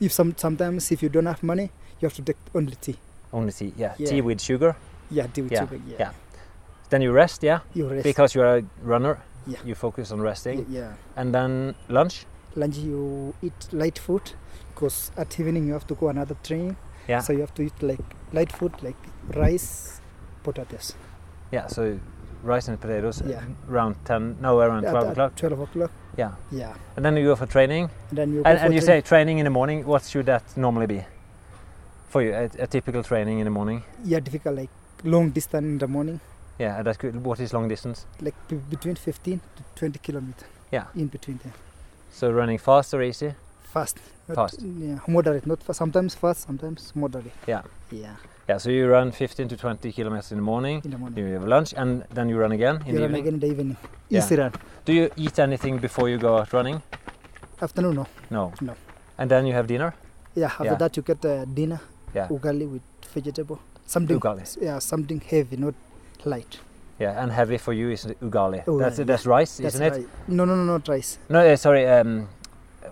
If 0.00 0.12
some 0.12 0.34
sometimes 0.36 0.90
if 0.90 1.02
you 1.02 1.08
don't 1.08 1.26
have 1.26 1.42
money, 1.42 1.70
you 2.00 2.06
have 2.06 2.14
to 2.14 2.22
take 2.22 2.38
only 2.54 2.76
tea. 2.76 2.96
Only 3.32 3.52
tea. 3.52 3.72
Yeah. 3.76 3.94
Yeah. 3.98 4.10
Tea 4.10 4.20
with 4.22 4.40
sugar. 4.40 4.74
Yeah, 5.10 5.26
tea 5.26 5.42
with 5.42 5.52
Yeah, 5.52 5.60
sugar. 5.60 5.80
Yeah. 5.86 5.96
yeah. 5.98 6.12
Then 6.88 7.02
you 7.02 7.12
rest. 7.12 7.42
Yeah. 7.42 7.60
You 7.74 7.88
rest. 7.88 8.04
Because 8.04 8.34
you 8.34 8.42
are 8.42 8.58
a 8.58 8.64
runner. 8.82 9.18
Yeah. 9.46 9.58
You 9.64 9.74
focus 9.74 10.10
on 10.10 10.20
resting. 10.20 10.66
yeah. 10.70 10.94
And 11.16 11.34
then 11.34 11.74
lunch. 11.88 12.26
Lunch 12.56 12.76
you 12.78 13.34
eat 13.42 13.72
light 13.72 13.98
food 13.98 14.32
because 14.80 15.10
at 15.16 15.38
evening 15.38 15.66
you 15.66 15.74
have 15.74 15.86
to 15.86 15.94
go 15.94 16.08
another 16.08 16.36
train. 16.42 16.76
Yeah. 17.08 17.20
So 17.20 17.32
you 17.32 17.40
have 17.40 17.54
to 17.54 17.62
eat 17.62 17.82
like 17.82 18.00
light 18.32 18.50
food 18.52 18.72
like 18.82 18.96
rice, 19.34 20.00
potatoes. 20.42 20.94
Yeah. 21.52 21.66
So 21.66 21.98
rice 22.42 22.68
and 22.68 22.80
potatoes. 22.80 23.20
Uh, 23.22 23.26
yeah. 23.28 23.42
Around 23.68 23.96
ten. 24.04 24.36
No, 24.40 24.58
around 24.60 24.84
At- 24.86 24.90
twelve 24.90 25.10
o'clock. 25.10 25.36
Twelve 25.36 25.60
o'clock. 25.60 25.90
Yeah. 26.16 26.32
Yeah. 26.50 26.74
And 26.96 27.04
then 27.04 27.16
you 27.16 27.24
go 27.26 27.36
for 27.36 27.46
training. 27.46 27.90
And 28.10 28.18
then 28.18 28.32
you. 28.32 28.42
go 28.42 28.50
And, 28.50 28.58
and 28.58 28.74
you 28.74 28.80
say 28.80 29.00
training 29.02 29.38
in 29.38 29.44
the 29.44 29.50
morning. 29.50 29.84
What 29.86 30.02
should 30.04 30.26
that 30.26 30.42
normally 30.56 30.86
be? 30.86 31.04
For 32.08 32.22
you, 32.22 32.32
a, 32.34 32.44
a 32.58 32.66
typical 32.66 33.02
training 33.02 33.38
in 33.38 33.44
the 33.44 33.50
morning. 33.50 33.82
yeah 34.04 34.18
difficult 34.20 34.56
like 34.56 34.70
long 35.04 35.30
distance 35.30 35.64
in 35.64 35.78
the 35.78 35.86
morning 35.86 36.20
Yeah, 36.58 36.82
that's 36.82 36.98
good. 36.98 37.14
What 37.24 37.38
is 37.40 37.52
long 37.52 37.68
distance? 37.68 38.06
like 38.20 38.34
b- 38.48 38.60
between 38.70 38.96
15 38.96 39.40
to 39.56 39.62
20 39.76 39.98
kilometer. 40.00 40.46
Yeah. 40.72 40.86
In 40.96 41.06
between 41.08 41.38
there. 41.44 41.52
So 42.10 42.30
running 42.32 42.58
fast 42.58 42.94
or 42.94 43.02
easy? 43.02 43.34
Fast. 43.72 43.98
Fast. 44.34 44.60
Yeah, 44.62 44.98
moderate. 45.06 45.46
Not 45.46 45.62
fast. 45.62 45.78
Sometimes 45.78 46.14
fast. 46.14 46.40
Sometimes 46.46 46.92
moderate. 46.94 47.32
Yeah. 47.46 47.62
Yeah. 47.90 48.16
Yeah. 48.48 48.58
So 48.58 48.70
you 48.70 48.88
run 48.88 49.12
15 49.12 49.48
to 49.48 49.56
20 49.56 49.92
kilometers 49.92 50.32
in 50.32 50.38
the 50.38 50.42
morning. 50.42 50.80
In 50.84 50.90
the 50.90 50.98
morning. 50.98 51.26
You 51.26 51.34
have 51.34 51.44
lunch, 51.46 51.74
and 51.76 52.04
then 52.12 52.28
you 52.28 52.36
run 52.38 52.52
again 52.52 52.76
in 52.86 52.86
you 52.86 52.92
the 52.94 53.00
run 53.02 53.10
evening. 53.16 53.20
again 53.22 53.34
in 53.34 53.40
the 53.40 53.46
evening. 53.46 53.76
Yeah. 54.08 54.18
Easy 54.18 54.36
run. 54.36 54.52
Do 54.84 54.92
you 54.92 55.10
eat 55.16 55.38
anything 55.38 55.78
before 55.78 56.08
you 56.08 56.18
go 56.18 56.38
out 56.38 56.52
running? 56.52 56.82
Afternoon, 57.62 57.94
no. 57.96 58.06
No. 58.30 58.52
No. 58.60 58.74
And 59.18 59.30
then 59.30 59.46
you 59.46 59.52
have 59.54 59.66
dinner. 59.66 59.94
Yeah. 60.34 60.46
After 60.46 60.64
Yeah. 60.64 60.74
that, 60.74 60.96
you 60.96 61.02
get 61.02 61.24
uh, 61.24 61.44
dinner. 61.44 61.80
Yeah. 62.14 62.28
Ugali 62.28 62.66
with 62.70 62.82
vegetable. 63.14 63.58
Something. 63.86 64.18
Ugali. 64.18 64.44
Yeah. 64.60 64.78
Something 64.80 65.20
heavy, 65.20 65.56
not 65.56 65.74
light. 66.24 66.58
Yeah, 66.98 67.22
and 67.22 67.32
heavy 67.32 67.56
for 67.56 67.72
you 67.72 67.90
is 67.90 68.04
ugali. 68.20 68.62
Ugali, 68.66 68.78
that's 68.78 68.96
that's 68.98 69.24
rice, 69.26 69.56
That's 69.56 69.74
isn't 69.74 69.86
it? 69.86 69.92
right. 69.92 70.08
No, 70.28 70.44
no, 70.44 70.54
no, 70.54 70.64
not 70.64 70.86
rice. 70.88 71.18
No, 71.30 71.38
uh, 71.40 71.56
sorry. 71.56 71.86
Um, 71.88 72.28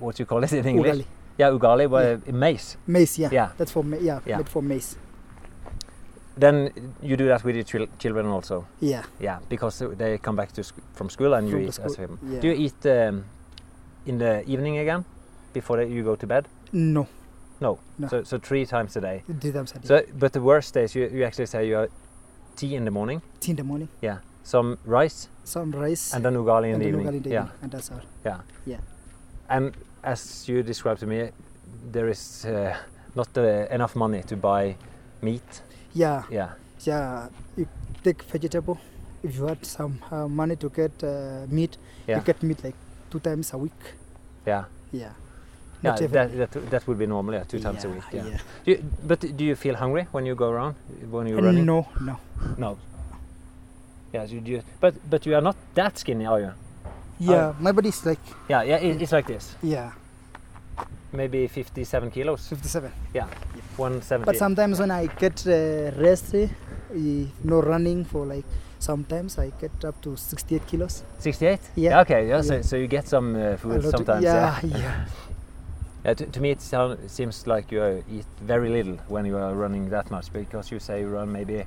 what 0.01 0.16
do 0.16 0.22
you 0.22 0.26
call 0.26 0.43
it 0.45 0.53
in 0.53 0.66
English? 0.66 0.95
Ugali. 0.97 1.05
Yeah, 1.39 1.51
ugali, 1.51 1.89
but 1.91 2.28
uh, 2.28 2.32
maize. 2.32 2.76
Maize. 2.86 3.18
Yeah. 3.18 3.28
Yeah. 3.32 3.49
That's 3.59 3.70
for 3.72 3.84
ma- 3.84 3.97
yeah, 4.01 4.20
Yeah. 4.26 4.36
made 4.39 4.49
for 4.49 4.62
maize. 4.62 4.97
Then 6.36 6.70
you 7.03 7.16
do 7.16 7.26
that 7.28 7.45
with 7.45 7.57
your 7.57 7.64
chil- 7.64 7.89
children 7.99 8.26
also. 8.26 8.64
Yeah. 8.80 9.03
Yeah, 9.20 9.39
because 9.49 9.78
they 9.97 10.18
come 10.18 10.36
back 10.36 10.53
to 10.53 10.62
sc- 10.62 10.74
from 10.95 11.11
school 11.11 11.34
and 11.34 11.49
you 11.49 11.53
From 11.55 11.61
the 11.62 11.64
eat 11.66 11.68
as 11.84 11.93
school, 11.93 12.07
them. 12.07 12.18
yeah. 12.32 12.41
Do 12.41 12.47
you 12.49 12.55
eat 12.55 12.86
um, 12.86 13.24
in 14.07 14.18
the 14.18 14.45
evening 14.49 14.78
again 14.78 15.05
before 15.53 15.82
you 15.82 16.05
go 16.05 16.14
to 16.16 16.26
bed? 16.26 16.47
No. 16.72 17.07
No. 17.61 17.78
No. 17.99 18.09
So, 18.09 18.22
so 18.22 18.39
three 18.39 18.66
times 18.66 18.97
a 18.97 19.01
day. 19.01 19.22
Three 19.41 19.51
times 19.53 19.72
a 19.72 19.78
day. 19.80 19.89
So, 19.89 20.03
but 20.16 20.32
the 20.32 20.41
worst 20.41 20.74
days 20.74 20.95
you, 20.95 21.09
you 21.12 21.24
actually 21.24 21.47
say 21.47 21.66
you 21.66 21.74
have 21.74 21.89
tea 22.55 22.76
in 22.76 22.84
the 22.84 22.91
morning. 22.93 23.20
Tea 23.41 23.51
in 23.51 23.57
the 23.57 23.64
morning. 23.64 23.89
Yeah. 24.01 24.18
Some 24.45 24.78
rice 24.84 25.28
Some 25.45 25.72
rice. 25.72 26.14
and 26.14 26.24
then 26.24 26.34
ugali 26.34 26.68
in 26.68 26.74
and 26.74 26.82
the 26.82 26.91
then 26.91 27.01
evening. 27.01 27.07
ugali 27.07 27.16
in 27.16 27.22
the 27.22 27.30
yeah. 27.30 27.43
evening, 27.45 27.59
And 27.62 27.70
that's 27.72 27.91
all. 27.91 28.01
Yeah. 28.24 28.41
Yeah. 28.64 28.76
And 29.49 29.72
as 30.03 30.49
you 30.49 30.62
described 30.62 31.01
to 31.01 31.07
me, 31.07 31.30
there 31.92 32.09
is 32.09 32.44
uh, 32.44 32.76
not 33.14 33.28
uh, 33.36 33.66
enough 33.70 33.96
money 33.96 34.22
to 34.24 34.36
buy 34.36 34.76
meat. 35.22 35.62
Yeah. 35.94 36.22
Yeah. 36.30 36.51
Yeah. 36.84 37.28
You 37.57 37.66
take 38.05 38.22
vegetable. 38.22 38.78
If 39.22 39.36
you 39.36 39.46
had 39.46 39.64
some 39.66 39.99
uh, 40.11 40.28
money 40.28 40.57
to 40.57 40.68
get 40.68 40.92
uh, 41.03 41.46
meat, 41.49 41.76
Yeah. 42.07 42.18
you 42.18 42.22
get 42.24 42.42
meat 42.42 42.62
like 42.64 42.76
two 43.11 43.18
times 43.20 43.53
a 43.53 43.59
week. 43.59 43.94
Yeah. 44.46 44.64
Yeah. 44.92 45.12
Yeah, 45.82 45.90
Not 45.90 46.03
every 46.03 46.14
that, 46.14 46.53
that, 46.53 46.70
that 46.70 46.86
would 46.88 46.99
be 46.99 47.07
normal, 47.07 47.34
yeah, 47.34 47.44
two 47.44 47.61
times 47.61 47.84
a 47.84 47.88
week. 47.88 48.03
Yeah. 48.12 48.26
yeah. 48.26 48.38
Do 48.64 48.70
you, 48.72 48.84
but 49.07 49.20
do 49.36 49.44
you 49.44 49.55
feel 49.55 49.76
hungry 49.76 50.09
when 50.11 50.26
you 50.26 50.34
go 50.34 50.51
around 50.51 50.74
when 51.09 51.28
you're 51.28 51.40
running? 51.40 51.64
No, 51.66 51.86
no. 52.01 52.18
No. 52.57 52.78
Yeah, 54.12 54.24
you 54.24 54.40
do. 54.40 54.62
But 54.80 54.94
but 55.09 55.24
you 55.26 55.36
are 55.36 55.40
not 55.40 55.55
that 55.74 55.96
skinny, 55.99 56.26
are 56.26 56.40
you? 56.40 56.53
Yeah, 57.19 57.53
my 57.61 57.73
body 57.73 57.89
is 57.89 58.05
like 58.07 58.21
Yeah, 58.49 58.62
yeah. 58.62 58.77
It, 58.77 59.03
it's 59.03 59.12
like 59.12 59.27
this. 59.27 59.55
yeah, 59.62 59.93
Maybe 61.12 61.47
57 61.49 62.11
kilos. 62.11 62.47
57. 62.49 62.93
Yeah, 63.14 63.27
170. 63.77 64.25
But 64.27 64.37
sometimes 64.37 64.79
when 64.79 64.91
I 64.91 65.07
get 65.07 65.47
uh, 65.47 65.91
rest, 66.01 66.35
uh, 66.35 66.47
no 67.45 67.62
running 67.62 68.05
for 68.05 68.27
like 68.27 68.45
sometimes 68.79 69.39
I 69.39 69.51
get 69.61 69.85
up 69.85 70.01
to 70.03 70.16
68 70.16 70.66
kilos. 70.66 71.03
68. 71.19 71.61
Yeah. 71.77 72.01
okay. 72.01 72.29
Yeah. 72.29 72.43
So, 72.43 72.55
Yeah. 72.55 72.62
so 72.62 72.77
you 72.77 72.87
get 72.87 73.09
some 73.09 73.35
uh, 73.37 73.57
food 73.57 73.83
sometimes. 73.91 74.23
Yeah, 74.25 74.61
Yeah. 74.62 74.79
yeah. 74.79 75.05
Yeah, 76.05 76.14
to, 76.14 76.27
to 76.27 76.41
me, 76.41 76.51
it 76.53 76.61
sound, 76.62 77.11
seems 77.11 77.47
like 77.47 77.73
you 77.73 77.83
uh, 77.83 78.01
eat 78.11 78.25
very 78.41 78.69
little 78.71 78.99
when 79.09 79.27
you 79.27 79.37
are 79.37 79.53
running 79.53 79.91
that 79.91 80.11
much 80.11 80.33
because 80.33 80.71
you 80.71 80.79
say 80.79 81.01
you 81.01 81.09
run 81.09 81.33
maybe 81.33 81.64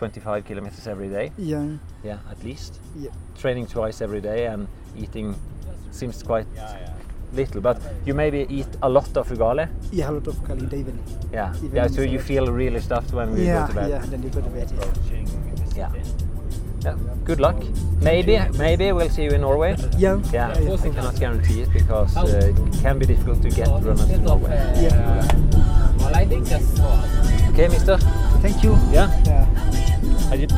25 0.00 0.44
kilometers 0.46 0.86
every 0.86 1.08
day. 1.08 1.30
Yeah. 1.36 1.76
Yeah, 2.02 2.18
at 2.30 2.42
least. 2.42 2.80
Yeah. 2.96 3.10
Training 3.38 3.66
twice 3.66 4.00
every 4.00 4.20
day 4.22 4.46
and 4.46 4.66
eating 4.96 5.34
seems 5.90 6.22
quite 6.22 6.46
little. 7.34 7.60
But 7.60 7.82
you 8.06 8.14
maybe 8.14 8.46
eat 8.48 8.68
a 8.82 8.88
lot 8.88 9.14
of 9.16 9.28
ugali. 9.28 9.68
Yeah, 9.92 10.10
a 10.10 10.12
lot 10.12 10.26
of 10.26 10.42
kali 10.46 10.60
in 10.60 10.68
the 10.68 10.76
evening. 10.76 10.98
Yeah. 11.32 11.54
Even 11.64 11.76
Yeah. 11.76 11.88
So 11.88 12.00
you 12.00 12.18
feel 12.18 12.46
really 12.46 12.80
stuffed 12.80 13.12
when 13.12 13.32
we 13.34 13.44
yeah, 13.44 13.60
go 13.60 13.66
to 13.66 13.74
bed. 13.74 13.90
yeah. 13.90 14.02
And 14.02 14.12
then 14.12 14.22
you 14.22 14.30
go 14.30 14.40
to 14.40 14.50
bed. 14.50 14.72
Yeah. 14.72 15.92
Yeah. 15.92 15.92
Yeah. 16.84 16.96
Good 17.24 17.40
luck. 17.40 17.58
Maybe 18.00 18.40
maybe 18.58 18.92
we'll 18.92 19.10
see 19.10 19.24
you 19.24 19.32
in 19.36 19.40
Norway. 19.42 19.76
Yeah. 19.98 20.22
Yeah. 20.32 20.48
I 20.84 20.88
cannot 20.96 21.20
guarantee 21.20 21.60
it 21.64 21.70
because 21.72 22.16
uh, 22.16 22.50
it 22.50 22.82
can 22.82 22.98
be 22.98 23.06
difficult 23.06 23.42
to 23.42 23.50
get 23.50 23.68
runners 23.68 24.06
to 24.06 24.18
Norway. 24.18 24.56
Yeah. 24.80 25.89
Well, 26.00 26.14
I 26.14 26.24
think 26.24 26.46
that's 26.46 26.80
all. 26.80 27.04
Okay, 27.52 27.68
Mister. 27.68 27.98
Thank 28.40 28.62
you. 28.64 28.72
Yeah. 28.90 29.08
Yeah. 29.24 29.46
I 30.30 30.36
did. 30.36 30.50